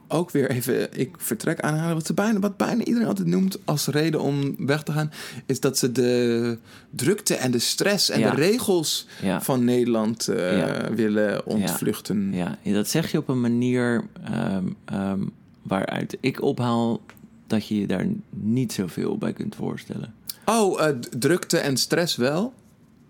[0.08, 3.88] ook weer even, ik vertrek aanhalen, wat, ze bijna, wat bijna iedereen altijd noemt als
[3.88, 5.12] reden om weg te gaan,
[5.45, 6.58] is dat ze de
[6.89, 8.30] drukte en de stress en Ja.
[8.30, 9.41] de regels Ja.
[9.41, 10.93] van Nederland eh, Ja.
[10.93, 12.34] willen ontvluchten.
[12.34, 15.20] Ja, dat zeg je op een manier ehm, ehm,
[15.62, 17.01] waaruit ik ophaal
[17.47, 20.14] dat je je daar niet zoveel bij kunt voorstellen.
[20.45, 22.53] Oh, eh, drukte en stress wel.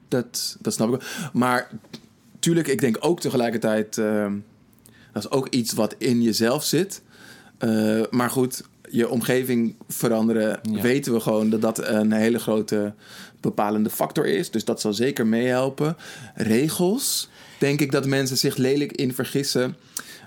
[0.08, 1.30] Dat, dat snap ik wel.
[1.34, 1.70] Maar
[2.40, 3.98] tuurlijk, ik denk ook tegelijkertijd...
[3.98, 4.32] eh,
[5.16, 7.02] dat is ook iets wat in jezelf zit.
[7.58, 10.60] Eh, maar goed, je omgeving veranderen...
[10.72, 10.82] Ja.
[10.82, 12.94] weten we gewoon dat dat een hele grote
[13.40, 14.52] bepalende factor is.
[14.52, 15.98] Dus dat zal zeker meehelpen.
[16.36, 19.76] Regels, denk ik dat mensen zich lelijk in vergissen...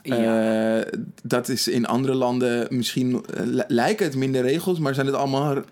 [0.03, 0.81] Ja.
[0.81, 5.07] Eh, dat is in andere landen misschien eh, li- lijken het minder regels, maar zijn
[5.07, 5.63] het allemaal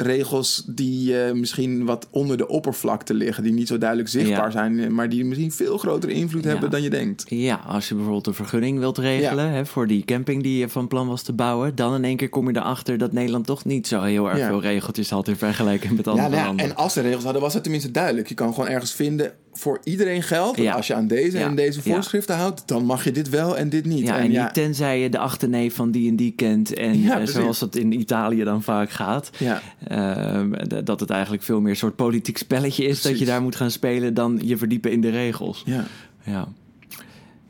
[0.00, 4.50] regels die eh, misschien wat onder de oppervlakte liggen, die niet zo duidelijk zichtbaar Ja.
[4.50, 6.48] zijn, eh, maar die misschien veel grotere invloed Ja.
[6.50, 7.24] hebben dan je denkt.
[7.28, 10.88] Ja, als je bijvoorbeeld een vergunning wilt regelen hè, voor die camping die je van
[10.88, 13.86] plan was te bouwen, dan in één keer kom je erachter dat Nederland toch niet
[13.86, 14.46] zo heel erg Ja.
[14.48, 16.64] veel regeltjes had in vergelijking met Ja, andere nou ja, landen.
[16.66, 18.28] en als ze regels hadden, was het tenminste duidelijk.
[18.28, 20.56] Je kan gewoon ergens vinden voor iedereen geldt.
[20.56, 20.72] dat Ja.
[20.72, 21.46] Als je aan deze Ja.
[21.46, 21.94] en deze Ja.
[21.94, 24.06] voorschriften houdt, dan mag je dit wel en dit niet.
[24.06, 26.74] Ja, en niet tenzij je de achterneef van die en die kent.
[26.74, 29.30] En eh, zoals dat in Italië dan vaak gaat.
[29.38, 29.60] ja.
[29.88, 33.02] ehm, dat het eigenlijk veel meer een soort politiek spelletje is.
[33.02, 35.62] Dat je daar moet gaan spelen dan je verdiepen in de regels.
[35.66, 35.84] Ja.
[36.24, 36.48] Ja,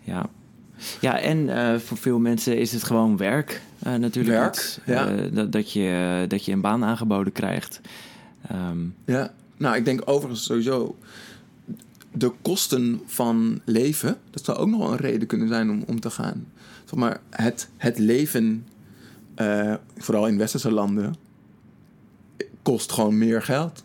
[0.01, 0.27] ja.
[1.01, 4.81] ja en eh, voor veel mensen is het gewoon werk eh, natuurlijk.
[4.85, 7.81] Werk, dat, dat, je, dat je een baan aangeboden krijgt.
[8.49, 10.97] Ehm, ja, Nou, ik denk overigens sowieso...
[12.13, 14.17] de kosten van leven...
[14.31, 16.47] dat zou ook nog wel een reden kunnen zijn om, om te gaan.
[16.85, 18.67] Zeg maar, het, het leven,
[19.35, 21.15] eh, vooral in westerse landen...
[22.63, 23.85] kost gewoon meer geld.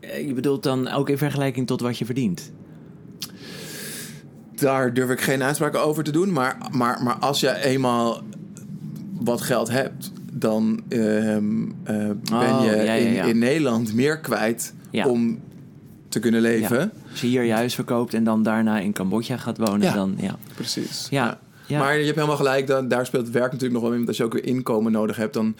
[0.00, 2.52] Eh, Je bedoelt dan ook in vergelijking tot wat je verdient?
[4.54, 6.32] Daar durf ik geen uitspraken over te doen.
[6.32, 8.22] Maar, maar, maar als je eenmaal
[9.12, 10.12] wat geld hebt...
[10.32, 13.24] dan ehm, eh, ben Oh, je ja, ja, in, ja.
[13.24, 14.74] in Nederland meer kwijt...
[15.04, 15.40] Om
[16.12, 16.78] te kunnen leven.
[16.78, 16.90] Ja.
[17.10, 19.94] Als je hier je huis verkoopt en dan daarna in Cambodja gaat wonen, Ja.
[19.94, 20.36] dan ja.
[20.54, 21.06] Precies.
[21.10, 21.38] Ja.
[21.66, 21.78] ja.
[21.78, 23.96] Maar je hebt helemaal gelijk, dan, daar speelt het werk natuurlijk nog wel in.
[23.96, 25.54] Want als je ook weer inkomen nodig hebt, dan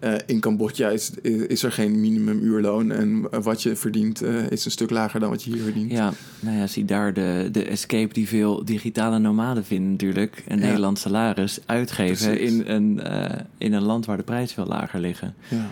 [0.00, 1.10] eh, in Cambodja is,
[1.46, 2.90] is er geen minimumuurloon.
[2.92, 5.90] En wat je verdient eh, is een stuk lager dan wat je hier verdient.
[5.92, 10.42] Ja, nou ja, zie daar de, de escape die veel digitale nomaden vinden natuurlijk.
[10.48, 10.64] Een Ja.
[10.64, 12.50] Nederlands salaris uitgeven Precies.
[12.52, 15.34] in een, eh, in een land waar de prijzen veel lager liggen.
[15.48, 15.66] Ja.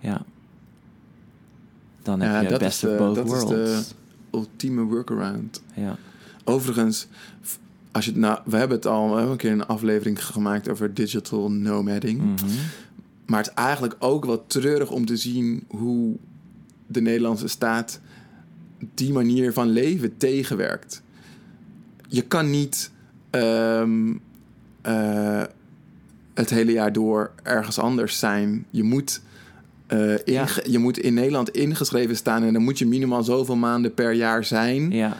[0.00, 0.22] Ja.
[2.16, 3.82] Dan Ja, heb je dat best is of de- both dat is de-
[4.32, 5.62] Ultieme workaround.
[5.74, 5.96] Ja.
[6.44, 7.06] Overigens,
[7.92, 10.68] als je het nou, we hebben het al we hebben een keer een aflevering gemaakt
[10.68, 12.20] over digital nomading.
[12.20, 12.34] Mhm.
[13.26, 16.16] Maar het is eigenlijk ook wel treurig om te zien hoe
[16.86, 18.00] de Nederlandse staat
[18.94, 21.02] die manier van leven tegenwerkt.
[22.08, 22.90] Je kan niet
[23.30, 24.14] ehm,
[24.82, 25.42] eh,
[26.34, 28.66] het hele jaar door ergens anders zijn.
[28.70, 29.20] Je moet,
[29.88, 34.12] eh, je moet in Nederland ingeschreven staan en dan moet je minimaal zoveel maanden per
[34.12, 34.90] jaar zijn.
[34.90, 35.16] Ja.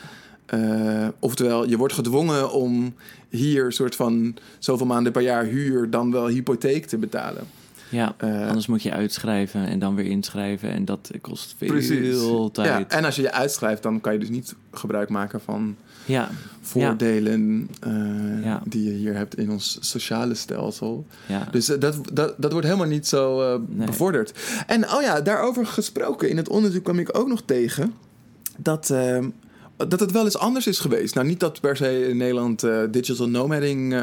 [0.46, 2.94] Eh, oftewel, je wordt gedwongen om
[3.28, 7.42] hier soort van zoveel maanden per jaar huur dan wel hypotheek te betalen.
[7.90, 10.70] ja, Eh, anders moet je uitschrijven en dan weer inschrijven.
[10.70, 12.92] En dat kost veel Ja, tijd.
[12.92, 15.76] en als je je uitschrijft, dan kan je dus niet gebruik maken van
[16.08, 16.30] Ja,
[16.68, 21.06] voordelen eh, die je hier hebt in ons sociale stelsel.
[21.50, 23.86] Dus eh, dat, dat, dat wordt helemaal niet zo eh, Nee.
[23.86, 24.32] bevorderd.
[24.66, 27.94] En oh ja, daarover gesproken, in het onderzoek kwam ik ook nog tegen
[28.56, 28.94] dat,
[29.76, 31.14] dat het wel eens anders is geweest.
[31.14, 34.02] Nou, niet dat per se in Nederland digital nomading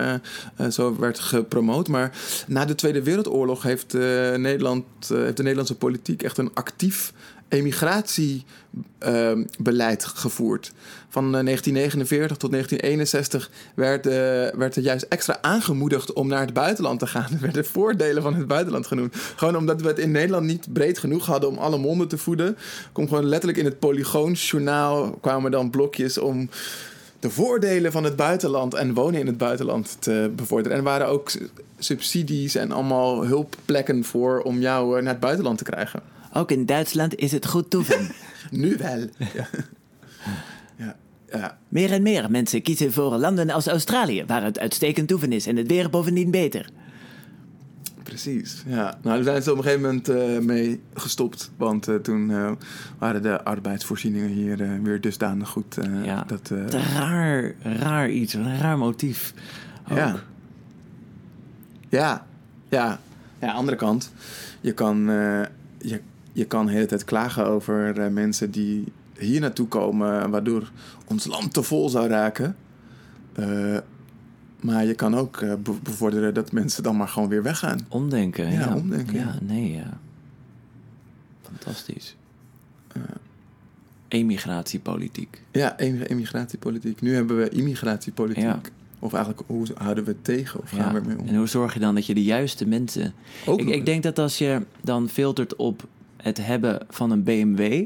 [0.70, 3.94] zo werd gepromoot, maar na de Tweede Wereldoorlog heeft,
[4.38, 7.14] Nederland, heeft de Nederlandse politiek echt een actief
[7.48, 10.74] emigratiebeleid gevoerd.
[11.10, 14.14] Van eh, 1949 tot 1961 werd, eh,
[14.60, 17.32] werd er juist extra aangemoedigd om naar het buitenland te gaan.
[17.36, 19.16] Er werden voordelen van het buitenland genoemd.
[19.16, 22.58] Gewoon omdat we het in Nederland niet breed genoeg hadden om alle monden te voeden.
[22.92, 26.50] Kom gewoon letterlijk in het Polygoonjournaal kwamen dan blokjes om
[27.20, 30.72] de voordelen van het buitenland en wonen in het buitenland te bevorderen.
[30.72, 31.32] En er waren ook
[31.78, 36.15] subsidies en allemaal hulpplekken voor om jou eh, naar het buitenland te krijgen.
[36.38, 38.08] Ook in Duitsland is het goed toeven.
[38.52, 39.00] Nu wel.
[39.18, 39.48] Ja.
[40.86, 40.96] ja.
[41.32, 41.58] ja.
[41.68, 45.56] meer en meer mensen kiezen voor landen als Australië, waar het uitstekend toeven is en
[45.56, 46.70] het weer bovendien beter.
[48.04, 48.98] Precies, ja.
[49.02, 51.52] Nou, daar zijn ze op een gegeven moment eh, mee gestopt.
[51.58, 52.52] Want eh, toen eh,
[52.98, 55.78] waren de arbeidsvoorzieningen hier weer dusdanig goed.
[56.04, 56.24] Ja.
[56.28, 56.52] dat,
[56.98, 59.34] raar, raar iets, een raar motief.
[59.92, 59.98] Ook.
[59.98, 60.16] ja.
[61.90, 62.26] Ja,
[62.70, 63.00] ja.
[63.40, 64.12] Ja, andere kant.
[64.62, 65.06] Je kan,
[65.78, 66.02] je,
[66.36, 68.84] je kan de hele tijd klagen over eh, mensen die
[69.18, 70.30] hier naartoe komen...
[70.30, 70.72] waardoor
[71.08, 72.56] ons land te vol zou raken.
[73.34, 73.78] Eh,
[74.62, 77.80] maar je kan ook eh, be- bevorderen dat mensen dan maar gewoon weer weggaan.
[77.90, 78.52] Omdenken.
[78.52, 80.00] Ja, Ja, omdenken, Ja, nee, ja.
[81.42, 82.16] Fantastisch.
[84.08, 85.42] Emigratiepolitiek.
[85.52, 87.02] Ja, em- emmigratiepolitiek.
[87.02, 88.44] Nu hebben we immigratiepolitiek.
[88.44, 88.62] Ja.
[89.00, 90.62] Of eigenlijk, hoe houden we het tegen?
[90.62, 90.92] Of gaan Ja.
[90.94, 91.28] we ermee om?
[91.28, 93.14] En hoe zorg je dan dat je de juiste mensen...
[93.46, 95.88] Ook Ik, ik denk dat als je dan filtert op
[96.26, 97.86] het hebben van een BMW...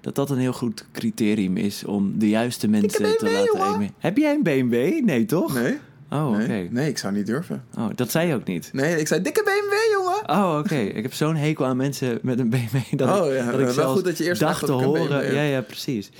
[0.00, 3.74] dat dat een heel goed criterium is om de juiste mensen te laten...
[3.74, 5.04] emi- Heb jij een BMW?
[5.04, 5.54] Nee, toch?
[5.54, 5.78] Nee,
[6.10, 6.46] Oh, oké.
[6.46, 7.64] nee, nee, ik zou niet durven.
[7.78, 8.70] Oh, dat zei je ook niet.
[8.72, 10.42] Nee, ik zei dikke BMW, jongen!
[10.44, 10.74] Oh, oké.
[10.74, 12.76] Ik heb zo'n hekel aan mensen met een BMW.
[12.96, 13.50] Dat Oh, ik, ja.
[13.50, 15.34] dat ik Wel goed dat je eerst dacht te horen.
[15.34, 16.10] Ja, ja, precies.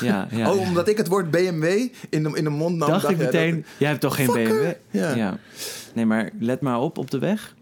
[0.00, 0.52] Ja, ja.
[0.52, 1.64] Oh, omdat ik het woord BMW
[2.10, 2.88] in de, in de mond nam.
[2.88, 4.76] dacht ik meteen, dat- jij hebt toch geen Fucker.
[4.90, 5.16] BMW?
[5.16, 5.38] Ja.
[5.94, 7.54] Nee, maar let maar op op de weg.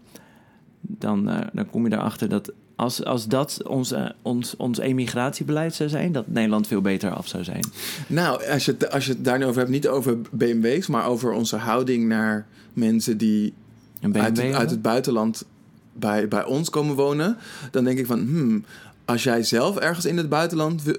[0.81, 5.75] Dan, eh, dan kom je erachter dat als, als dat ons, eh, ons, ons emigratiebeleid
[5.75, 6.11] zou zijn...
[6.11, 7.65] dat Nederland veel beter af zou zijn.
[8.07, 11.07] Nou, als je, het, als je het daar nu over hebt, niet over BMW's, maar
[11.07, 13.53] over onze houding naar mensen die
[14.01, 14.57] uit, het- hebben?
[14.57, 15.45] uit het buitenland
[15.93, 17.37] bij, bij ons komen wonen,
[17.71, 18.65] dan denk ik van, hmm,
[19.05, 20.97] als jij zelf ergens in het buitenland wil,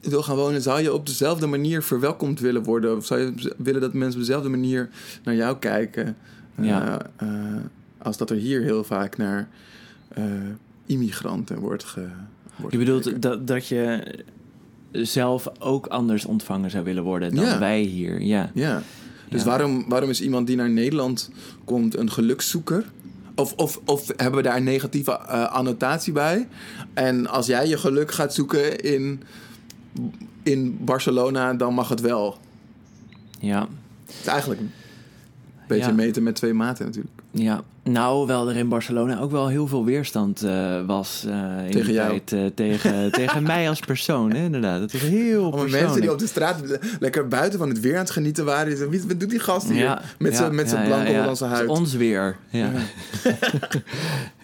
[0.00, 2.96] wil gaan wonen, zou je op dezelfde manier verwelkomd willen worden?
[2.96, 4.88] Of zou je willen dat mensen op dezelfde manier
[5.24, 6.16] naar jou kijken?
[6.60, 7.00] Ja.
[7.16, 7.60] Eh, eh,
[7.98, 9.48] als dat er hier heel vaak naar
[10.08, 10.24] eh,
[10.86, 12.06] immigranten wordt ge.
[12.56, 14.14] Wordt Je bedoelt dat, dat je
[14.92, 17.58] zelf ook anders ontvangen zou willen worden dan Ja.
[17.58, 18.20] wij hier.
[18.22, 18.50] Ja.
[18.54, 18.82] Ja.
[19.28, 19.46] Dus Ja.
[19.46, 21.30] waarom, waarom is iemand die naar Nederland
[21.64, 22.84] komt een gelukszoeker?
[23.34, 26.48] Of, of, of hebben we daar een negatieve eh, annotatie bij?
[26.94, 29.22] En als jij je geluk gaat zoeken in,
[30.42, 32.38] in Barcelona, dan mag het wel.
[33.40, 33.68] Ja,
[34.06, 34.70] Het is eigenlijk een
[35.68, 37.15] beetje meten met twee maten natuurlijk.
[37.36, 37.62] Ja.
[37.82, 41.92] Nou, wel er in Barcelona ook wel heel veel weerstand eh, was eh, in Tegen
[41.92, 42.08] jou.
[42.08, 42.32] tijd.
[42.32, 44.80] eh, tegen, tegen mij als persoon, hè, inderdaad.
[44.80, 45.82] Dat was heel persoonlijk.
[45.82, 48.68] mensen die op de straat lekker buiten van het weer aan het genieten waren.
[48.68, 49.78] Die zeiden, wat doet die gast hier?
[49.82, 51.28] Ja, met ja, zijn met zijn ja, blanke ja, ja.
[51.28, 51.68] Het huid.
[51.68, 52.36] ons weer.
[52.50, 52.70] Ja.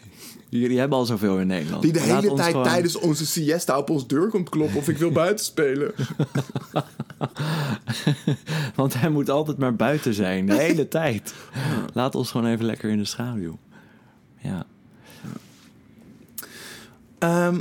[0.61, 1.83] Jullie hebben al zoveel in Nederland.
[1.83, 4.89] Die de Laat hele tijd gewoon- tijdens onze siesta op ons deur komt kloppen of
[4.89, 5.93] ik wil buiten spelen.
[8.75, 11.35] Want hij moet altijd maar buiten zijn, de hele tijd.
[11.93, 13.59] Laat ons gewoon even lekker in de schaduw.
[14.39, 14.67] Ja.
[17.19, 17.61] Ehm,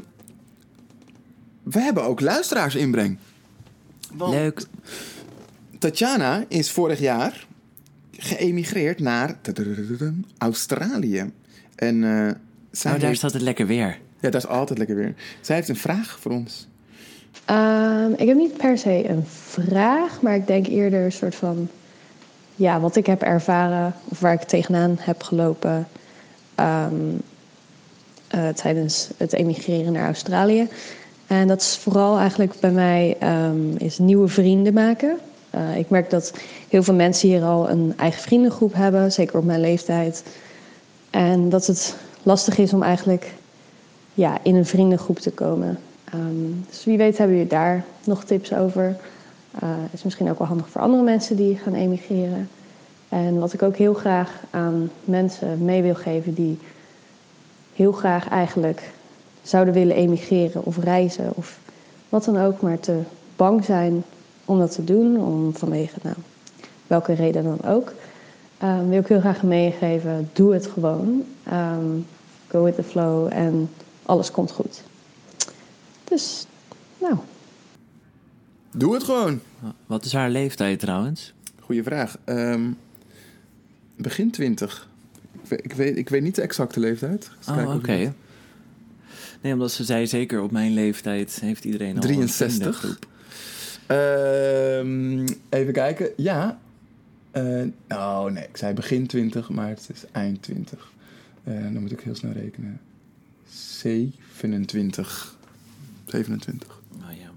[1.64, 3.18] we hebben ook luisteraarsinbreng.
[4.14, 4.66] Want Leuk.
[5.80, 7.48] Tatjana is vorig jaar
[8.12, 9.40] geëmigreerd naar
[10.38, 11.32] Australië.
[11.76, 12.34] En eh,
[12.72, 13.98] zij Oh, daar heeft- staat het lekker weer.
[14.20, 15.14] Ja, dat is altijd lekker weer.
[15.42, 16.68] Zij heeft een vraag voor ons.
[17.46, 21.68] Ehm, ik heb niet per se een vraag, maar ik denk eerder een soort van...
[22.56, 25.88] Ja, wat ik heb ervaren of waar ik tegenaan heb gelopen...
[26.56, 26.94] ehm,
[28.28, 30.68] eh, tijdens het emigreren naar Australië.
[31.28, 35.18] En dat is vooral eigenlijk bij mij ehm, is nieuwe vrienden maken.
[35.50, 36.34] Eh, ik merk dat
[36.70, 40.24] heel veel mensen hier al een eigen vriendengroep hebben, zeker op mijn leeftijd.
[41.10, 43.34] En dat het lastig is om eigenlijk
[44.14, 45.80] ja, in een vriendengroep te komen.
[46.04, 48.96] Ehm, dus wie weet hebben jullie daar nog tips over.
[49.60, 52.50] Eh is misschien ook wel handig voor andere mensen die gaan emigreren.
[53.10, 56.60] En wat ik ook heel graag aan mensen mee wil geven die
[57.76, 58.92] heel graag eigenlijk
[59.42, 61.60] zouden willen emigreren of reizen of
[62.10, 63.00] wat dan ook, maar te
[63.36, 64.04] bang zijn
[64.46, 66.16] om dat te doen, om vanwege nou,
[66.88, 67.94] welke reden dan ook.
[68.62, 71.24] Ehm, wil ik heel graag meegeven, doe het gewoon.
[71.44, 71.86] Ehm,
[72.48, 73.70] go with the flow en
[74.04, 74.84] alles komt goed.
[76.04, 76.46] Dus,
[77.00, 77.16] nou,
[78.74, 79.40] Doe het gewoon.
[79.86, 81.34] Wat is haar leeftijd trouwens?
[81.60, 82.18] Goeie vraag.
[82.24, 82.72] Ehm,
[83.96, 84.90] begin 20.
[85.34, 87.32] Ik weet, ik, weet, ik weet niet de exacte leeftijd.
[87.50, 88.14] Oh, oké.
[89.42, 92.48] Nee, omdat ze zei zeker op mijn leeftijd heeft iedereen al 63.
[92.48, 93.08] een vriendengroep.
[93.88, 96.10] Ehm, even kijken.
[96.18, 96.60] Ja.
[97.32, 100.92] Eh, oh nee, ik zei begin 20, maar het is eind 20.
[101.44, 102.80] Eh, dan moet ik heel snel rekenen.
[103.50, 105.36] 27.
[106.06, 106.80] 27.
[106.96, 107.30] Oh, ja.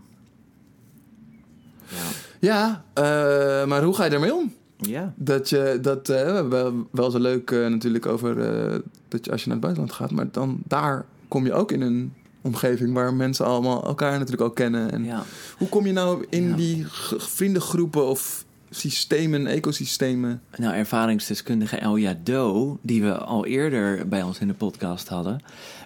[1.88, 2.04] Ja.
[2.40, 4.52] Ja, eh, maar hoe ga je daarmee om?
[4.76, 5.12] Ja.
[5.16, 6.06] Dat je dat
[6.48, 8.78] wel, wel zo leuk eh, natuurlijk over eh,
[9.08, 11.80] dat je als je naar het buitenland gaat, maar dan daar kom je ook in
[11.80, 14.90] een omgeving waar mensen allemaal elkaar natuurlijk ook kennen.
[14.90, 15.22] En ja.
[15.58, 16.56] hoe kom je nou in Ja.
[16.56, 16.86] die
[17.16, 18.44] vriendengroepen of
[18.76, 20.42] systemen, ecosystemen?
[20.56, 25.40] Nou, ervaringsdeskundige Elja Do, die we al eerder bij ons in de podcast hadden,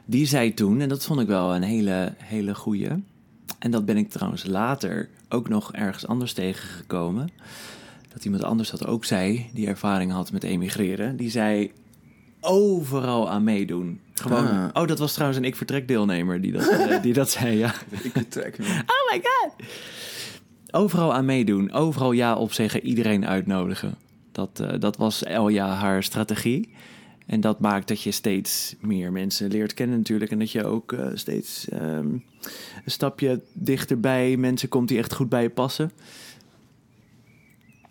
[0.05, 2.89] die zei toen, en dat vond ik wel een hele, hele goeie.
[3.59, 7.29] En dat ben ik trouwens later ook nog ergens anders tegengekomen.
[8.13, 11.17] Dat iemand anders dat ook zei, die ervaring had met emigreren.
[11.17, 11.73] Die zei,
[12.41, 14.01] overal aan meedoen.
[14.15, 14.69] Gewoon, Ah.
[14.83, 17.75] oh, dat was trouwens een ik vertrek deelnemer die dat, eh, die dat zei, ja.
[18.03, 18.65] Ik betrek me.
[18.65, 19.67] Oh my god!
[20.71, 23.95] Overal aan meedoen, overal ja op zeggen, iedereen uitnodigen.
[24.33, 26.69] Dat, eh, dat was Elja haar strategie.
[27.27, 30.31] En dat maakt dat je steeds meer mensen leert kennen natuurlijk.
[30.31, 32.23] En dat je ook eh, steeds ehm, een
[32.87, 35.93] stapje dichterbij mensen komt die echt goed bij je passen.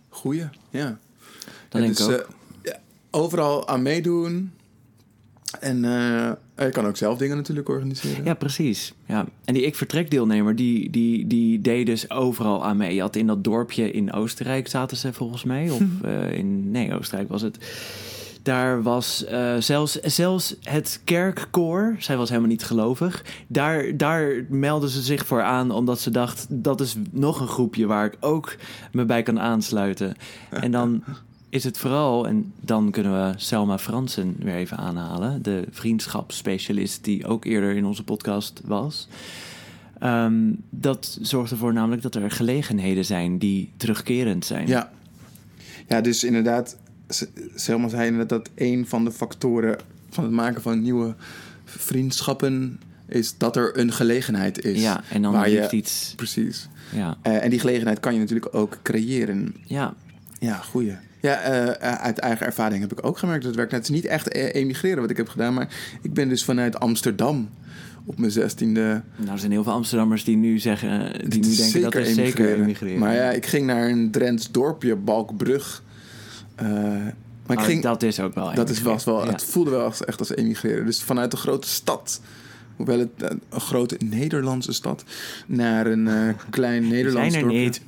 [0.10, 1.00] Goeie, ja.
[1.70, 2.30] Dat denk ik dus, ook.
[2.62, 2.74] eh,
[3.12, 4.52] overal aan meedoen.
[5.60, 5.86] En
[6.66, 8.26] je kan ook zelf dingen natuurlijk organiseren.
[8.26, 8.94] Ja, precies.
[9.06, 9.26] Ja.
[9.46, 12.96] En die ik vertrek deelnemer, die, die, die deed dus overal aan mee.
[12.96, 15.70] Je had in dat dorpje in Oostenrijk zaten ze volgens mij.
[15.70, 17.58] Of eh, in, nee, Oostenrijk was het.
[18.48, 23.26] Daar was eh, zelfs, zelfs het kerkkoor, zij was helemaal niet gelovig.
[23.48, 26.48] Daar, daar meldden ze zich voor aan, omdat ze dacht...
[26.50, 28.56] dat is nog een groepje waar ik ook
[28.92, 30.16] me bij kan aansluiten.
[30.50, 31.04] En dan
[31.50, 35.42] is het vooral, en dan kunnen we Selma Fransen weer even aanhalen...
[35.42, 39.08] de vriendschapsspecialist die ook eerder in onze podcast was...
[40.00, 44.68] Ehm, dat zorgt ervoor namelijk dat er gelegenheden zijn die terugkerend zijn.
[44.68, 44.92] Ja,
[45.88, 46.78] ja dus inderdaad,
[47.56, 49.78] Selma zei inderdaad dat een van de factoren
[50.10, 51.16] van het maken van nieuwe
[51.66, 54.82] vriendschappen is dat er een gelegenheid is.
[54.82, 56.14] Ja, en dan waar je- iets.
[56.16, 56.68] Precies.
[56.94, 59.56] Ja, Eh, en die gelegenheid kan je natuurlijk ook creëren.
[59.66, 59.94] ja,
[60.40, 60.96] Ja, goeie.
[61.28, 63.72] Ja, eh, eh, uit eigen ervaring heb ik ook gemerkt dat het werkt.
[63.72, 65.68] Het is niet echt eh, emigreren wat ik heb gedaan, maar
[66.02, 67.50] ik ben dus vanuit Amsterdam
[68.06, 69.02] op mijn zestiende...
[69.16, 72.14] nou, er zijn heel veel Amsterdammers die nu zeggen, eh, die nu denken dat is
[72.14, 73.00] zeker emigreren.
[73.00, 75.84] Maar ja, ik ging naar een Drents dorpje, Balkbrug.
[76.56, 79.32] Maar ik Oh, ging, dat is ook wel dat is was wel, Ja.
[79.32, 80.86] het voelde wel als, echt als emigreren.
[80.86, 82.22] Dus vanuit een grote stad,
[82.76, 83.10] hoewel het
[83.50, 85.04] een grote Nederlandse stad,
[85.46, 87.66] naar een eh, klein Nederlands zijn er dorpje.
[87.66, 87.82] niet.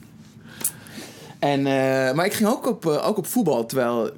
[1.40, 4.10] En, eh, maar ik ging ook op, eh, ook op voetbal, terwijl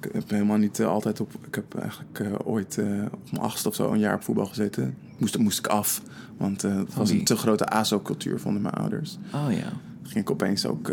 [0.00, 1.32] ik heb helemaal niet eh, altijd op.
[1.46, 4.96] Ik heb eigenlijk ooit eh, op mijn achtste of zo een jaar op voetbal gezeten.
[5.18, 6.02] Moest, moest ik af,
[6.36, 9.18] want het was een te grote ASO-cultuur, vonden mijn ouders.
[9.34, 9.72] Oh ja.
[10.02, 10.90] ging ik opeens ook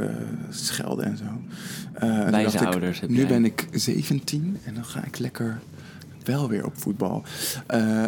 [0.50, 1.24] schelden en zo.
[2.32, 3.28] Dacht ik, ouders heb Nu jij.
[3.28, 5.60] ben ik 17 en dan ga ik lekker
[6.24, 7.24] wel weer op voetbal.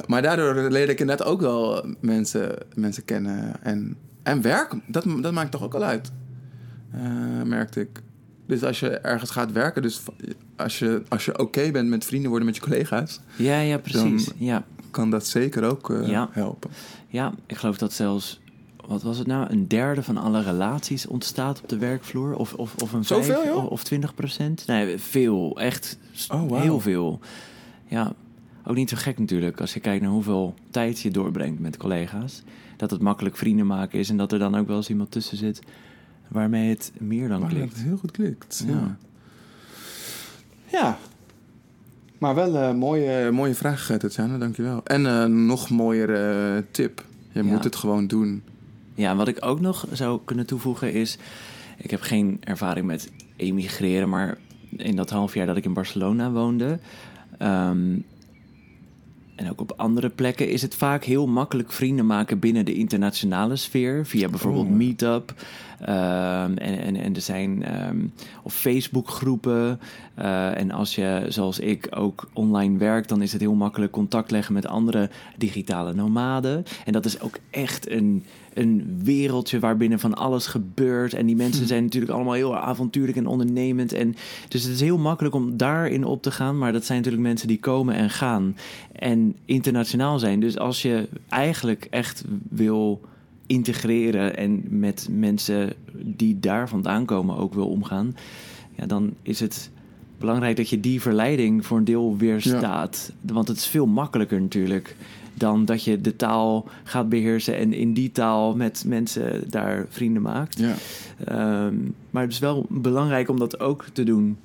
[0.07, 3.63] Maar daardoor leerde ik inderdaad ook wel mensen, mensen kennen.
[3.63, 6.11] En, en werk, dat, dat maakt toch ook al uit.
[6.93, 8.01] Eh, merkte ik.
[8.47, 10.01] Dus als je ergens gaat werken, dus
[10.55, 14.29] als je, als je oké bent met vrienden worden met je collega's, Ja, ja, precies.
[14.37, 14.63] Ja.
[14.91, 16.29] kan dat zeker ook eh, Ja.
[16.31, 16.69] helpen.
[17.07, 18.41] ja, ik geloof dat zelfs...
[18.87, 19.49] Wat was het nou?
[19.51, 22.35] Een derde van alle relaties ontstaat op de werkvloer?
[22.35, 23.55] Of, of, of een Zoveel, vijf?
[23.55, 24.63] Of, of 20 procent?
[24.67, 25.59] Nee, veel.
[25.59, 25.97] Echt
[26.31, 27.19] Oh, heel veel.
[27.87, 28.13] Ja,
[28.65, 29.61] ook niet zo gek natuurlijk.
[29.61, 32.43] Als je kijkt naar hoeveel tijd je doorbrengt met collega's.
[32.77, 34.09] Dat het makkelijk vrienden maken is.
[34.09, 35.61] En dat er dan ook wel eens iemand tussen zit...
[36.33, 37.73] waarmee het meer dan klikt.
[37.73, 38.63] het heel goed klikt.
[38.67, 38.73] Ja.
[38.73, 38.97] Ja.
[40.71, 40.97] ja.
[42.17, 44.81] Maar wel een mooie, mooie vraag, eh, Tatjana, dankjewel.
[44.83, 47.03] En een nog mooiere eh, tip.
[47.31, 47.49] Je Ja.
[47.51, 48.43] moet het gewoon doen.
[48.95, 51.17] Ja, en wat ik ook nog zou kunnen toevoegen is...
[51.77, 54.37] Ik heb geen ervaring met emigreren, maar
[54.77, 56.79] in dat half jaar dat ik in Barcelona woonde...
[57.37, 57.95] ehm,
[59.35, 63.55] en ook op andere plekken is het vaak heel makkelijk vrienden maken binnen de internationale
[63.55, 64.05] sfeer.
[64.05, 64.71] Via bijvoorbeeld Oh.
[64.71, 65.33] Meetup.
[65.85, 67.97] Ehm, en, en, en er zijn ehm,
[68.43, 69.79] of Facebook-groepen.
[70.15, 74.31] Eh, en als je, zoals ik, ook online werkt, dan is het heel makkelijk contact
[74.31, 76.63] leggen met andere digitale nomaden.
[76.85, 78.23] En dat is ook echt een,
[78.53, 81.13] een wereldje waarbinnen van alles gebeurt.
[81.13, 83.93] En die mensen zijn natuurlijk allemaal heel avontuurlijk en ondernemend.
[83.93, 84.15] En
[84.47, 86.57] dus het is heel makkelijk om daarin op te gaan.
[86.57, 88.55] Maar dat zijn natuurlijk mensen die komen en gaan.
[88.91, 90.39] En internationaal zijn.
[90.39, 93.01] Dus als je eigenlijk echt wil
[93.47, 98.15] integreren en met mensen die daar vandaan komen ook wil omgaan,
[98.75, 99.69] ja, dan is het
[100.17, 103.11] belangrijk dat je die verleiding voor een deel weerstaat.
[103.21, 104.95] Want het is veel makkelijker natuurlijk
[105.33, 110.21] dan dat je de taal gaat beheersen en in die taal met mensen daar vrienden
[110.21, 110.59] maakt.
[110.59, 110.75] Ja,
[111.25, 111.75] Ehm,
[112.09, 114.37] maar het is wel belangrijk om dat ook te doen.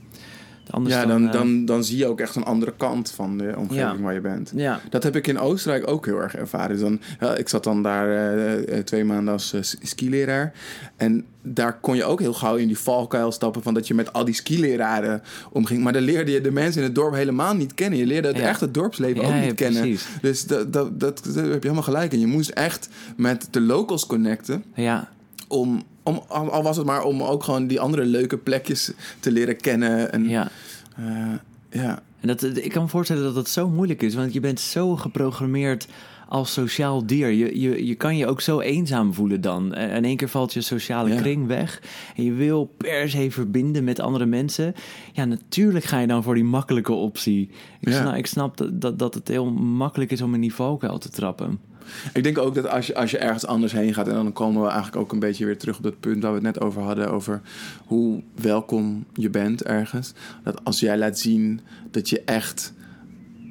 [0.70, 3.54] Anders ja dan, eh, dan, dan zie je ook echt een andere kant van de
[3.56, 4.00] omgeving Ja.
[4.00, 4.52] waar je bent.
[4.54, 6.68] ja, Dat heb ik in Oostenrijk ook heel erg ervaren.
[6.68, 10.52] Dus dan, ja, ik zat dan daar eh, eh, twee maanden als eh, skileraar.
[10.96, 13.62] En daar kon je ook heel gauw in die valkuil stappen...
[13.62, 15.82] van dat je met al die skileraren omging.
[15.82, 17.98] Maar dan leerde je de mensen in het dorp helemaal niet kennen.
[17.98, 18.48] Je leerde het Ja.
[18.48, 19.96] echt het dorpsleven ook niet kennen.
[20.20, 22.20] Dus dat, dat, dat, heb je helemaal gelijk in.
[22.20, 24.64] Je moest echt met de locals connecten...
[24.74, 25.08] ja,
[25.48, 29.56] om, om, al was het maar om ook gewoon die andere leuke plekjes te leren
[29.56, 30.12] kennen.
[30.12, 30.48] En, ja.
[30.96, 31.32] eh,
[31.70, 32.02] ja.
[32.20, 34.96] En dat, ik kan me voorstellen dat het zo moeilijk is, want je bent zo
[34.96, 35.88] geprogrammeerd
[36.28, 37.28] als sociaal dier.
[37.30, 39.74] Je, je, je kan je ook zo eenzaam voelen dan.
[39.74, 41.20] En in één keer valt je sociale Ja.
[41.20, 41.82] kring weg.
[42.16, 44.74] En je wil per se verbinden met andere mensen.
[45.12, 47.50] Ja, natuurlijk ga je dan voor die makkelijke optie.
[47.80, 48.00] Ik, Ja.
[48.00, 51.10] snap, ik snap dat, dat, dat het heel makkelijk is om in die valkuil te
[51.10, 51.60] trappen.
[52.12, 54.08] Ik denk ook dat als je, als je ergens anders heen gaat...
[54.08, 56.22] en dan komen we eigenlijk ook een beetje weer terug op dat punt...
[56.22, 57.10] waar we het net over hadden...
[57.10, 57.40] over
[57.86, 60.12] hoe welkom je bent ergens.
[60.42, 61.60] Dat als jij laat zien
[61.90, 62.72] dat je echt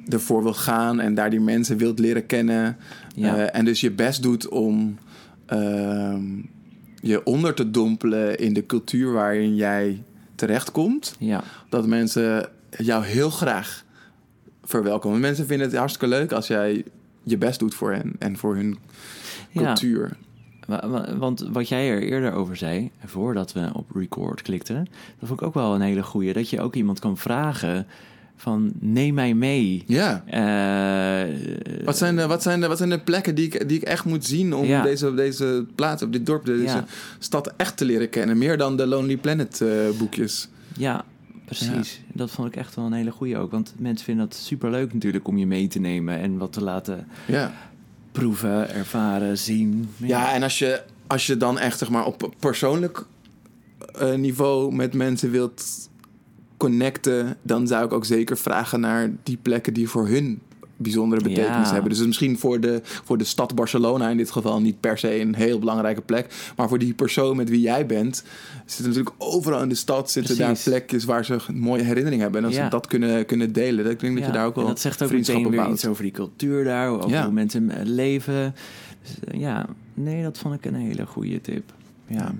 [0.08, 1.00] ervoor wilt gaan...
[1.00, 2.76] en daar die mensen wilt leren kennen...
[3.14, 3.36] Ja.
[3.36, 4.98] eh, en dus je best doet om
[5.46, 6.22] ehm,
[7.00, 8.38] je onder te dompelen...
[8.38, 11.16] in de cultuur waarin jij terechtkomt...
[11.18, 13.86] Ja, dat mensen jou heel graag
[14.68, 15.20] verwelkomen.
[15.20, 16.84] Mensen vinden het hartstikke leuk als jij
[17.30, 18.78] je best doet voor hen en voor hun
[19.56, 20.16] cultuur.
[20.66, 24.86] Wa- wa- Want wat jij er eerder over zei, voordat we op record klikten,
[25.18, 26.32] dat vond ik ook wel een hele goeie.
[26.32, 27.86] Dat je ook iemand kan vragen
[28.36, 29.82] van neem mij mee.
[29.86, 30.22] Ja.
[30.26, 31.34] Eh,
[31.84, 34.04] Wat zijn, de, wat, zijn de, wat zijn de plekken die ik, die ik echt
[34.04, 34.82] moet zien om Ja.
[34.82, 36.84] deze, deze plaats, op dit dorp, deze Ja.
[37.18, 38.38] stad echt te leren kennen?
[38.38, 39.68] Meer dan de Lonely Planet eh,
[39.98, 40.48] boekjes.
[40.76, 41.04] Ja,
[41.48, 42.00] precies.
[42.12, 43.50] Dat vond ik echt wel een hele goeie ook.
[43.50, 47.06] Want mensen vinden dat superleuk natuurlijk om je mee te nemen en wat te laten
[47.26, 47.52] Ja.
[48.12, 49.88] proeven, ervaren, zien.
[49.96, 53.06] Ja, en als je, als je dan echt zeg maar, op persoonlijk
[53.98, 55.88] eh, niveau met mensen wilt
[56.56, 60.40] connecten, dan zou ik ook zeker vragen naar die plekken die voor hun
[60.78, 61.72] bijzondere betekenis Ja.
[61.72, 61.90] hebben.
[61.90, 65.34] Dus misschien voor de, voor de stad Barcelona in dit geval niet per se een
[65.34, 66.52] heel belangrijke plek.
[66.56, 68.24] Maar voor die persoon met wie jij bent,
[68.66, 70.64] zitten natuurlijk overal in de stad zitten Precies.
[70.64, 72.40] daar plekjes waar ze een mooie herinnering hebben.
[72.40, 72.64] En als Ja.
[72.64, 74.80] ze dat kunnen, kunnen delen, dan denk ik dat je daar ook wel en dat
[74.80, 78.54] zegt ook meteen weer iets over die cultuur daar, over hoe mensen eh, leven.
[79.02, 81.72] Dus, eh, ja, nee, dat vond ik een hele goede tip.
[82.06, 82.34] Ja,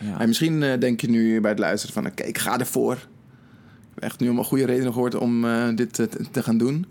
[0.00, 0.20] ja.
[0.20, 2.06] En misschien eh, denk je nu bij het luisteren van...
[2.06, 3.06] oké, ik ga ervoor.
[3.98, 6.86] echt nu allemaal goede redenen gehoord om dit te, te gaan doen.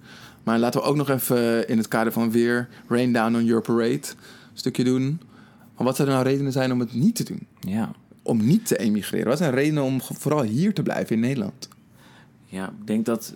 [0.47, 3.61] Maar laten we ook nog even in het kader van weer Rain Down on Your
[3.61, 5.21] Parade een stukje doen.
[5.75, 7.47] Maar wat zouden nou redenen zijn om het niet te doen?
[7.59, 7.91] Ja.
[8.21, 9.27] Om niet te emigreren?
[9.27, 11.67] Wat zijn redenen om vooral hier te blijven in Nederland?
[12.45, 13.35] Ja, ik denk dat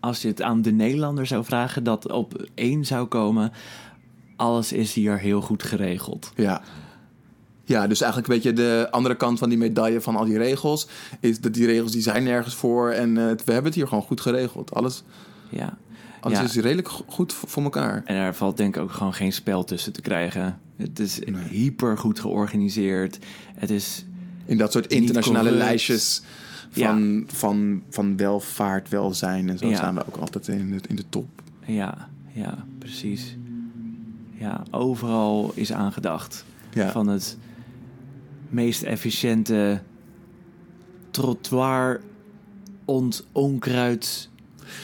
[0.00, 3.52] als je het aan de Nederlander zou vragen, dat op één zou komen.
[4.36, 6.32] Alles is hier heel goed geregeld.
[6.34, 6.62] Ja.
[7.64, 10.88] Ja, dus eigenlijk een beetje de andere kant van die medaille van al die regels...
[11.20, 14.04] is dat die regels die zijn nergens voor en eh, we hebben het hier gewoon
[14.04, 14.74] goed geregeld.
[14.74, 15.02] Alles,
[15.48, 15.78] Ja.
[16.36, 16.58] Alles Ja.
[16.58, 18.02] is redelijk go- goed voor elkaar.
[18.04, 20.58] En er valt denk ik ook gewoon geen spel tussen te krijgen.
[20.76, 21.42] Het is Nee.
[21.50, 23.18] hyper goed georganiseerd.
[23.54, 24.04] Het is
[24.44, 26.22] In dat soort internationale lijstjes
[26.70, 29.76] van, van, van welvaart, welzijn en zo Ja.
[29.76, 31.42] staan we ook altijd in de, in de top.
[31.66, 33.36] Ja, ja, precies.
[34.34, 36.44] Ja, overal is aangedacht.
[36.72, 36.90] Ja.
[36.90, 37.36] Van het
[38.48, 39.80] meest efficiënte
[41.10, 42.00] trottoir
[42.84, 44.27] ont onkruid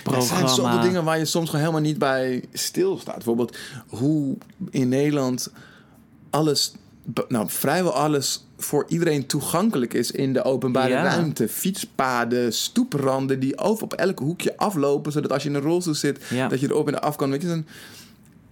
[0.05, 0.83] Er zijn zoveel programma.
[0.83, 3.15] dingen waar je soms gewoon helemaal niet bij stilstaat.
[3.15, 3.57] Bijvoorbeeld
[3.89, 4.37] hoe
[4.71, 5.51] in Nederland
[6.31, 6.73] alles,
[7.29, 11.03] nou vrijwel alles voor iedereen toegankelijk is in de openbare Ja.
[11.03, 11.49] ruimte.
[11.49, 16.25] Fietspaden, stoepranden die over op elk hoekje aflopen, zodat als je in een rolstoel zit,
[16.31, 16.49] Ja.
[16.49, 17.31] dat je erop en af kan.
[17.31, 17.67] Weet je, dan,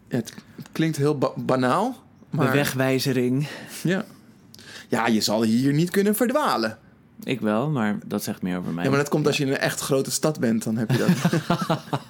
[0.08, 0.34] ja, het
[0.72, 1.96] klinkt heel ba- banaal,
[2.30, 3.48] maar De wegwijzering.
[3.82, 4.04] ja.
[4.88, 6.78] ja, je zal hier niet kunnen verdwalen.
[7.24, 8.84] Ik wel, maar dat zegt meer over mij.
[8.84, 10.98] Ja, maar dat komt als je in een echt grote stad bent, dan heb je
[10.98, 11.10] dat.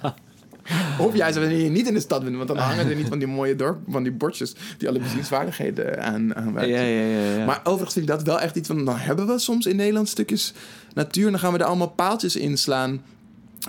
[1.07, 3.19] of juist wanneer je niet in de stad bent, want dan hangen er niet van
[3.19, 6.33] die mooie dorp, van die bordjes die alle bezienswaardigheden aan.
[6.55, 7.35] Ja, ja, ja.
[7.37, 7.45] ja.
[7.45, 10.09] Maar overigens vind ik dat wel echt iets van, dan hebben we soms in Nederland
[10.09, 10.53] stukjes
[10.93, 13.01] natuur, en dan gaan we er allemaal paaltjes inslaan.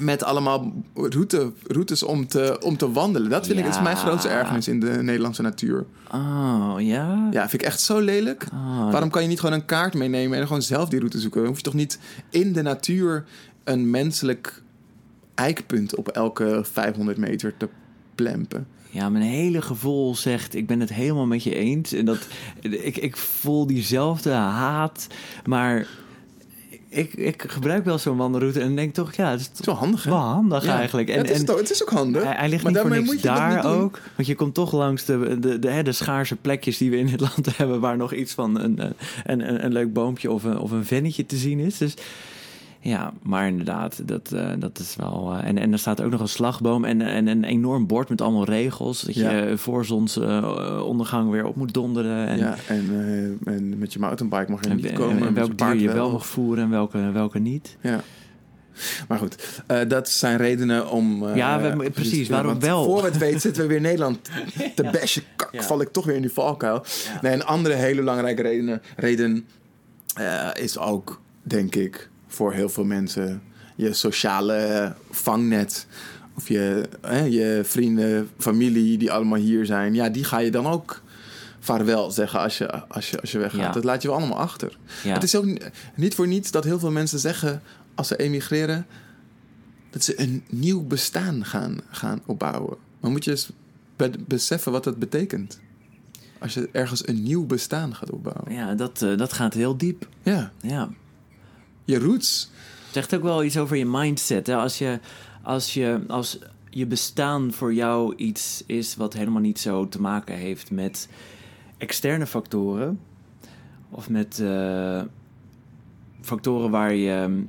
[0.00, 3.30] Met allemaal route, routes om te, om te wandelen.
[3.30, 5.86] Dat vind ik, dat is mijn grootste ergernis in de Nederlandse natuur.
[6.12, 7.28] Oh, ja?
[7.30, 8.46] Ja, vind ik echt zo lelijk.
[8.52, 11.38] Oh, Waarom kan je niet gewoon een kaart meenemen en gewoon zelf die route zoeken?
[11.40, 11.98] Dan hoef je toch niet
[12.30, 13.24] in de natuur
[13.64, 14.62] een menselijk
[15.34, 17.68] eikpunt op elke 500 meter te
[18.14, 18.66] plempen?
[18.90, 21.92] Ja, mijn hele gevoel zegt, ik ben het helemaal met je eens.
[21.92, 22.26] En dat,
[22.60, 25.06] ik, ik voel diezelfde haat,
[25.44, 25.86] maar
[26.94, 30.16] ik, ik gebruik wel zo'n wandelroute en denk toch, ja, het is wel handig, wel
[30.16, 30.76] handig Ja.
[30.78, 31.08] eigenlijk.
[31.08, 32.22] Ja, En, het, is en toch- het is ook handig.
[32.22, 34.00] hij, hij ligt maar niet voor niks moet je dat daar ook.
[34.16, 37.20] Want je komt toch langs de, de, de, de schaarse plekjes die we in het
[37.34, 37.80] land hebben...
[37.80, 41.26] waar nog iets van een, een, een, een leuk boompje of een, of een vennetje
[41.26, 41.78] te zien is.
[41.78, 41.94] Dus
[42.86, 45.32] ja, maar inderdaad, dat, eh, dat is wel...
[45.38, 48.20] eh, en, en er staat ook nog een slagboom en, en een enorm bord met
[48.20, 49.00] allemaal regels.
[49.00, 49.30] Dat Ja.
[49.30, 52.26] je voor zonsondergang weer op moet donderen.
[52.28, 52.86] En, ja, en,
[53.46, 55.16] eh, en met je mountainbike mag je en, niet en- komen.
[55.16, 57.76] en met welk je dier je wel mag voeren en welke, welke niet.
[57.80, 58.00] Ja.
[59.08, 61.28] Maar goed, dat zijn redenen om...
[61.34, 62.84] Ja, we- precies, ja, waarom wel?
[62.84, 64.18] Voor we het weten zitten we weer Nederland
[64.76, 65.22] te bashen.
[65.36, 65.62] Kak, Ja.
[65.62, 66.84] val ik toch weer in die valkuil.
[67.22, 69.46] Nee, een andere hele belangrijke reden, reden
[70.54, 73.42] is ook, denk ik, voor heel veel mensen...
[73.76, 75.86] je sociale vangnet.
[76.36, 79.94] Of je, hè, je vrienden, familie die allemaal hier zijn.
[79.94, 81.02] Ja, die ga je dan ook
[81.60, 83.60] vaarwel zeggen als je, als je, als je weggaat.
[83.60, 83.72] Ja.
[83.72, 84.78] Dat laat je wel allemaal achter.
[85.04, 85.12] Ja.
[85.14, 85.58] Het is ook ni-
[85.94, 87.62] niet voor niets dat heel veel mensen zeggen
[87.94, 88.86] als ze emigreren
[89.90, 92.76] dat ze een nieuw bestaan gaan, gaan opbouwen.
[93.00, 93.50] Maar moet je eens
[93.96, 95.60] be- beseffen wat dat betekent.
[96.38, 98.52] Als je ergens een nieuw bestaan gaat opbouwen.
[98.52, 100.08] Ja, dat, eh, dat gaat heel diep.
[100.22, 100.88] Ja, Ja.
[101.84, 102.50] Je roots.
[102.90, 104.46] zegt ook wel iets over je mindset.
[104.46, 104.56] Hè?
[104.56, 105.00] Als, je,
[105.42, 106.38] als, je, als
[106.70, 111.08] je bestaan voor jou iets is wat helemaal niet zo te maken heeft met
[111.78, 113.00] externe factoren.
[113.90, 115.02] Of met eh,
[116.20, 117.42] factoren waar je ehm,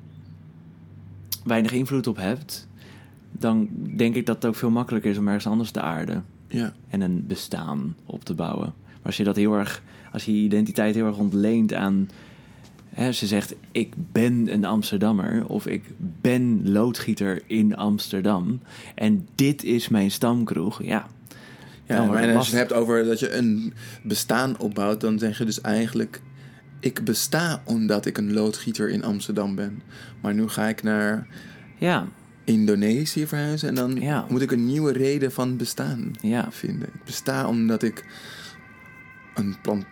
[1.43, 2.67] weinig invloed op hebt.
[3.31, 6.25] Dan denk ik dat het ook veel makkelijker is om ergens anders te aarden.
[6.47, 8.73] Ja, En een bestaan op te bouwen.
[8.85, 12.09] Maar als je dat heel erg, als je je identiteit heel erg ontleent aan.
[12.95, 15.47] Hè, ze zegt, ik ben een Amsterdammer.
[15.47, 15.83] Of ik
[16.21, 18.61] ben loodgieter in Amsterdam.
[18.95, 20.83] En dit is mijn stamkroeg.
[20.83, 21.07] Ja.
[21.85, 23.73] ja en als je het hebt over dat je een
[24.03, 26.21] bestaan opbouwt, dan zeg je dus eigenlijk:
[26.79, 29.81] Ik besta omdat ik een loodgieter in Amsterdam ben.
[30.21, 31.27] Maar nu ga ik naar
[31.77, 32.07] Ja,
[32.43, 34.25] Indonesië verhuizen en dan Ja.
[34.29, 36.47] moet ik een nieuwe reden van bestaan ja.
[36.51, 36.87] vinden.
[36.87, 38.05] Ik besta omdat ik
[39.33, 39.85] een plant,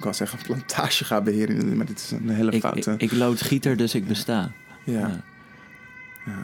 [0.00, 2.94] ik kan zeggen plantage ga beheren, maar dit is een hele Ik, ik, foute.
[2.98, 4.52] ik loodgieter, dus ik besta.
[4.84, 5.22] ja.
[6.26, 6.42] Ja.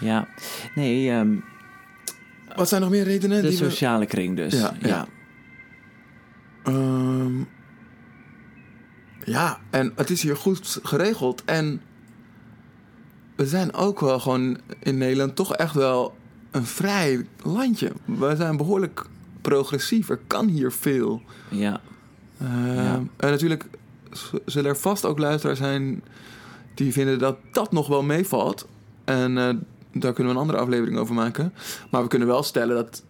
[0.00, 0.28] Ja.
[0.74, 1.34] Nee, ehm,
[2.56, 3.42] Wat zijn nog meer redenen?
[3.42, 4.52] de die we- sociale kring dus.
[4.52, 5.06] Ja, Ja, ja.
[6.64, 7.38] Ehm,
[9.24, 11.42] ja, en het is hier goed geregeld.
[11.44, 11.80] En
[13.36, 16.16] we zijn ook wel gewoon in Nederland toch echt wel
[16.50, 17.92] een vrij landje.
[18.04, 19.04] We zijn behoorlijk
[19.48, 20.08] progressief.
[20.08, 21.22] Er kan hier veel.
[21.50, 21.80] ja.
[22.40, 22.94] Ehm, Ja.
[23.16, 23.64] En natuurlijk
[24.46, 26.02] zullen er vast ook luisteraars zijn
[26.74, 28.66] die vinden dat dat nog wel meevalt.
[29.04, 29.48] En eh,
[29.92, 31.52] daar kunnen we een andere aflevering over maken.
[31.90, 33.02] Maar we kunnen wel stellen dat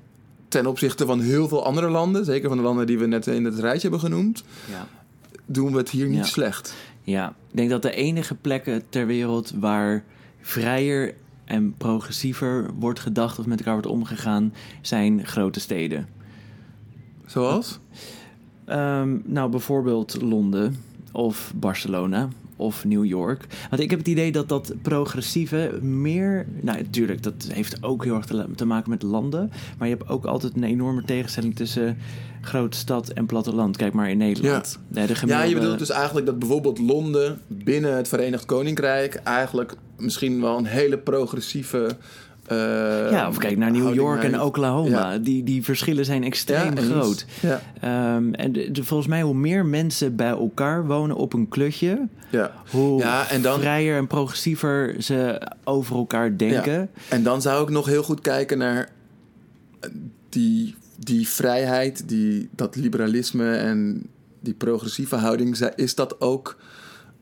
[0.49, 3.45] ten opzichte van heel veel andere landen, zeker van de landen die we net in
[3.45, 4.87] het rijtje hebben genoemd, Ja.
[5.47, 6.25] doen we het hier niet Ja.
[6.25, 6.75] slecht.
[7.03, 10.05] Ja, ik denk dat de enige plekken ter wereld waar
[10.41, 16.09] vrijer en progressiever wordt gedacht of met elkaar wordt omgegaan, zijn grote steden.
[17.29, 17.79] Zoals?
[18.65, 20.77] Ehm, nou, bijvoorbeeld Londen
[21.13, 23.45] of Barcelona of New York.
[23.71, 26.47] Want ik heb het idee dat dat progressieve meer...
[26.61, 28.27] Nou, natuurlijk, dat heeft ook heel erg
[28.57, 29.51] te, maken met landen.
[29.79, 31.97] Maar je hebt ook altijd een enorme tegenstelling tussen
[32.41, 33.77] grote stad en platteland.
[33.77, 34.79] Kijk maar in Nederland.
[34.91, 39.15] Ja, de Ja, gemiddelde- je bedoelt dus eigenlijk dat bijvoorbeeld Londen binnen het Verenigd Koninkrijk
[39.15, 41.97] eigenlijk misschien wel een hele progressieve.
[42.49, 44.41] Eh, Ja, of kijk naar New York en.
[44.43, 45.13] Oklahoma.
[45.13, 45.19] Ja.
[45.19, 47.27] Die, die verschillen zijn extreem Ja, groot.
[47.41, 51.49] Ja, Ehm, en de, de- volgens mij, hoe meer mensen bij elkaar wonen op een
[51.49, 52.53] klutje, ja.
[52.71, 56.91] hoe Ja, en dan- vrijer en progressiever ze over elkaar denken.
[57.09, 58.89] En dan zou ik nog heel goed kijken naar
[60.29, 64.07] die, die vrijheid, die, dat liberalisme en
[64.41, 65.59] die progressieve houding.
[65.77, 66.57] Is dat ook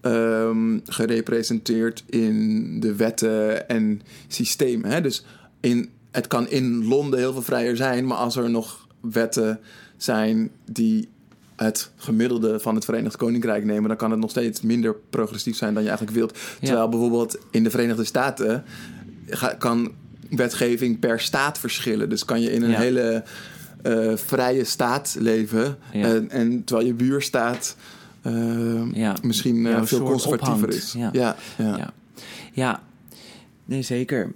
[0.00, 4.90] ehm, gerepresenteerd in de wetten en systemen?
[4.90, 5.00] Hè?
[5.00, 5.24] Dus
[5.60, 9.60] in, het kan in Londen heel veel vrijer zijn, maar als er nog wetten
[9.96, 11.08] zijn die
[11.56, 15.74] het gemiddelde van het Verenigd Koninkrijk nemen, dan kan het nog steeds minder progressief zijn
[15.74, 16.38] dan je eigenlijk wilt.
[16.60, 18.64] Terwijl bijvoorbeeld in de Verenigde Staten
[19.58, 19.92] kan
[20.30, 22.08] wetgeving per staat verschillen.
[22.08, 22.78] Dus kan je in een Ja.
[22.78, 23.22] hele
[23.82, 26.06] eh, vrije staat leven Ja.
[26.06, 27.84] en, en terwijl je buurstaat eh,
[28.92, 29.16] Ja.
[29.22, 30.74] misschien eh, veel conservatiever ophangt.
[30.74, 30.92] is.
[30.92, 31.10] Ja.
[31.12, 31.92] Ja, ja.
[32.52, 32.82] Ja.
[33.64, 34.32] nee zeker.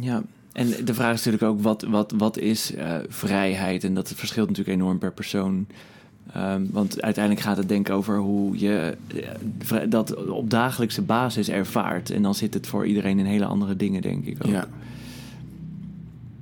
[0.00, 0.22] Ja.
[0.52, 3.84] En de vraag is natuurlijk ook, wat, wat, wat is eh, vrijheid?
[3.84, 5.66] En dat verschilt natuurlijk enorm per persoon.
[6.32, 8.96] Ehm, want uiteindelijk gaat het denk ik over hoe je
[9.70, 12.10] eh, dat op dagelijkse basis ervaart.
[12.10, 14.52] En dan zit het voor iedereen in hele andere dingen, denk ik ook.
[14.52, 14.66] Ja.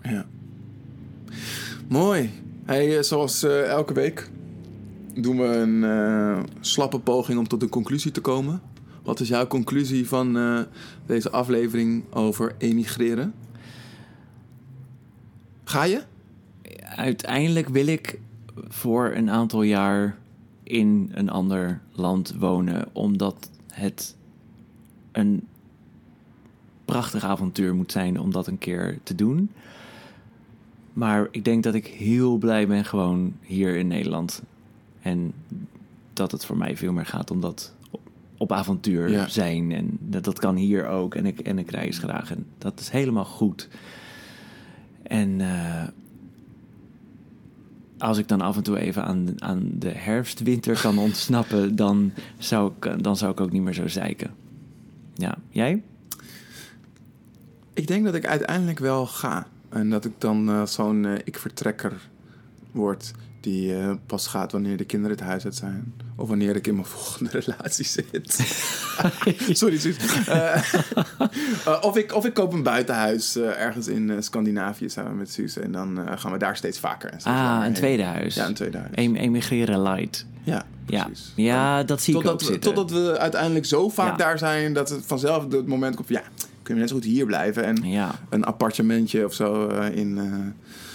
[0.03, 0.25] ja.
[1.89, 2.31] Mooi.
[2.65, 4.31] Hey, zoals elke week
[5.15, 8.63] doen we een eh, slappe poging om tot een conclusie te komen.
[9.03, 10.61] Wat is jouw conclusie van eh,
[11.07, 13.35] deze aflevering over emigreren?
[15.65, 16.03] Ga je?
[16.97, 18.21] Uiteindelijk wil ik
[18.69, 20.19] voor een aantal jaar
[20.63, 24.17] in een ander land wonen, omdat het
[25.13, 25.47] een
[26.85, 29.51] prachtig avontuur moet zijn om dat een keer te doen.
[30.93, 34.43] Maar ik denk dat ik heel blij ben gewoon hier in Nederland.
[35.01, 35.33] En
[36.13, 38.01] dat het voor mij veel meer gaat om dat op,
[38.37, 39.29] op avontuur Ja.
[39.29, 39.73] zijn.
[39.73, 41.15] En dat, dat kan hier ook.
[41.15, 42.31] En ik, en ik reis graag.
[42.31, 43.69] En dat is helemaal goed.
[45.03, 45.89] En eh,
[47.99, 52.73] als ik dan af en toe even aan, aan de herfst-winter kan ontsnappen, dan zou,
[52.81, 54.31] ik, dan zou ik ook niet meer zo zeiken.
[55.15, 55.83] Ja, jij?
[57.75, 59.47] Ik denk dat ik uiteindelijk wel ga.
[59.69, 62.09] En dat ik dan eh, zo'n eh, ik-vertrekker
[62.71, 65.93] word die eh, pas gaat wanneer de kinderen het huis uit zijn.
[66.17, 68.35] Of wanneer ik in mijn volgende relatie zit.
[69.59, 69.97] Sorry, Suus.
[70.27, 75.57] Eh, eh, of, ik, of ik koop een buitenhuis ergens in Scandinavië samen met Suus.
[75.59, 77.11] En dan gaan we daar steeds vaker.
[77.11, 77.73] en steeds Ah, een heen.
[77.73, 78.35] tweede huis.
[78.35, 78.91] Ja, een tweede huis.
[78.95, 80.27] Em- emigreren light.
[80.45, 81.33] Ja, Ja, precies.
[81.37, 82.75] ja dat zie ik ook Totdat we, zitten.
[82.75, 84.17] totdat we uiteindelijk zo vaak Ja.
[84.17, 86.23] daar zijn dat het vanzelf het moment komt van ja,
[86.63, 87.65] kunnen we net zo goed hier blijven.
[87.65, 90.19] En Ja, een appartementje of zo in,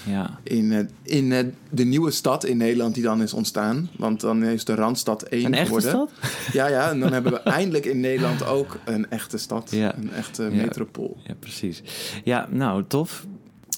[0.05, 0.39] ja.
[0.43, 3.89] in, eh, in eh, de nieuwe stad in Nederland die dan is ontstaan.
[3.97, 5.89] Want dan is de Randstad 1 Een echte geworden.
[5.89, 6.11] stad?
[6.53, 9.71] Ja, ja, en dan hebben we eindelijk in Nederland ook een echte stad.
[9.71, 9.95] Ja.
[9.97, 10.49] Een echte Ja.
[10.49, 11.17] metropool.
[11.23, 11.81] Ja, precies.
[12.23, 13.25] Ja, nou, tof.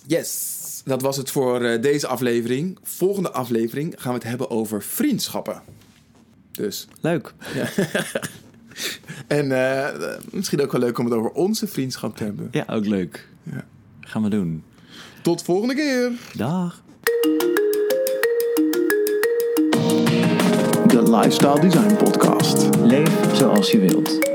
[0.06, 2.78] Yes, dat was het voor eh, deze aflevering.
[2.84, 5.62] Volgende aflevering gaan we het hebben over vriendschappen.
[6.52, 7.34] Dus, Leuk.
[9.28, 12.48] en eh, misschien ook wel leuk om het over onze vriendschap te hebben.
[12.52, 13.28] Ja, ook leuk.
[13.44, 13.66] Ja.
[14.02, 14.64] Gaan we doen.
[15.28, 16.12] Tot volgende keer!
[16.34, 16.84] Dag.
[20.88, 22.70] De Lifestyle Design Podcast.
[22.84, 24.27] Leef zoals je wilt.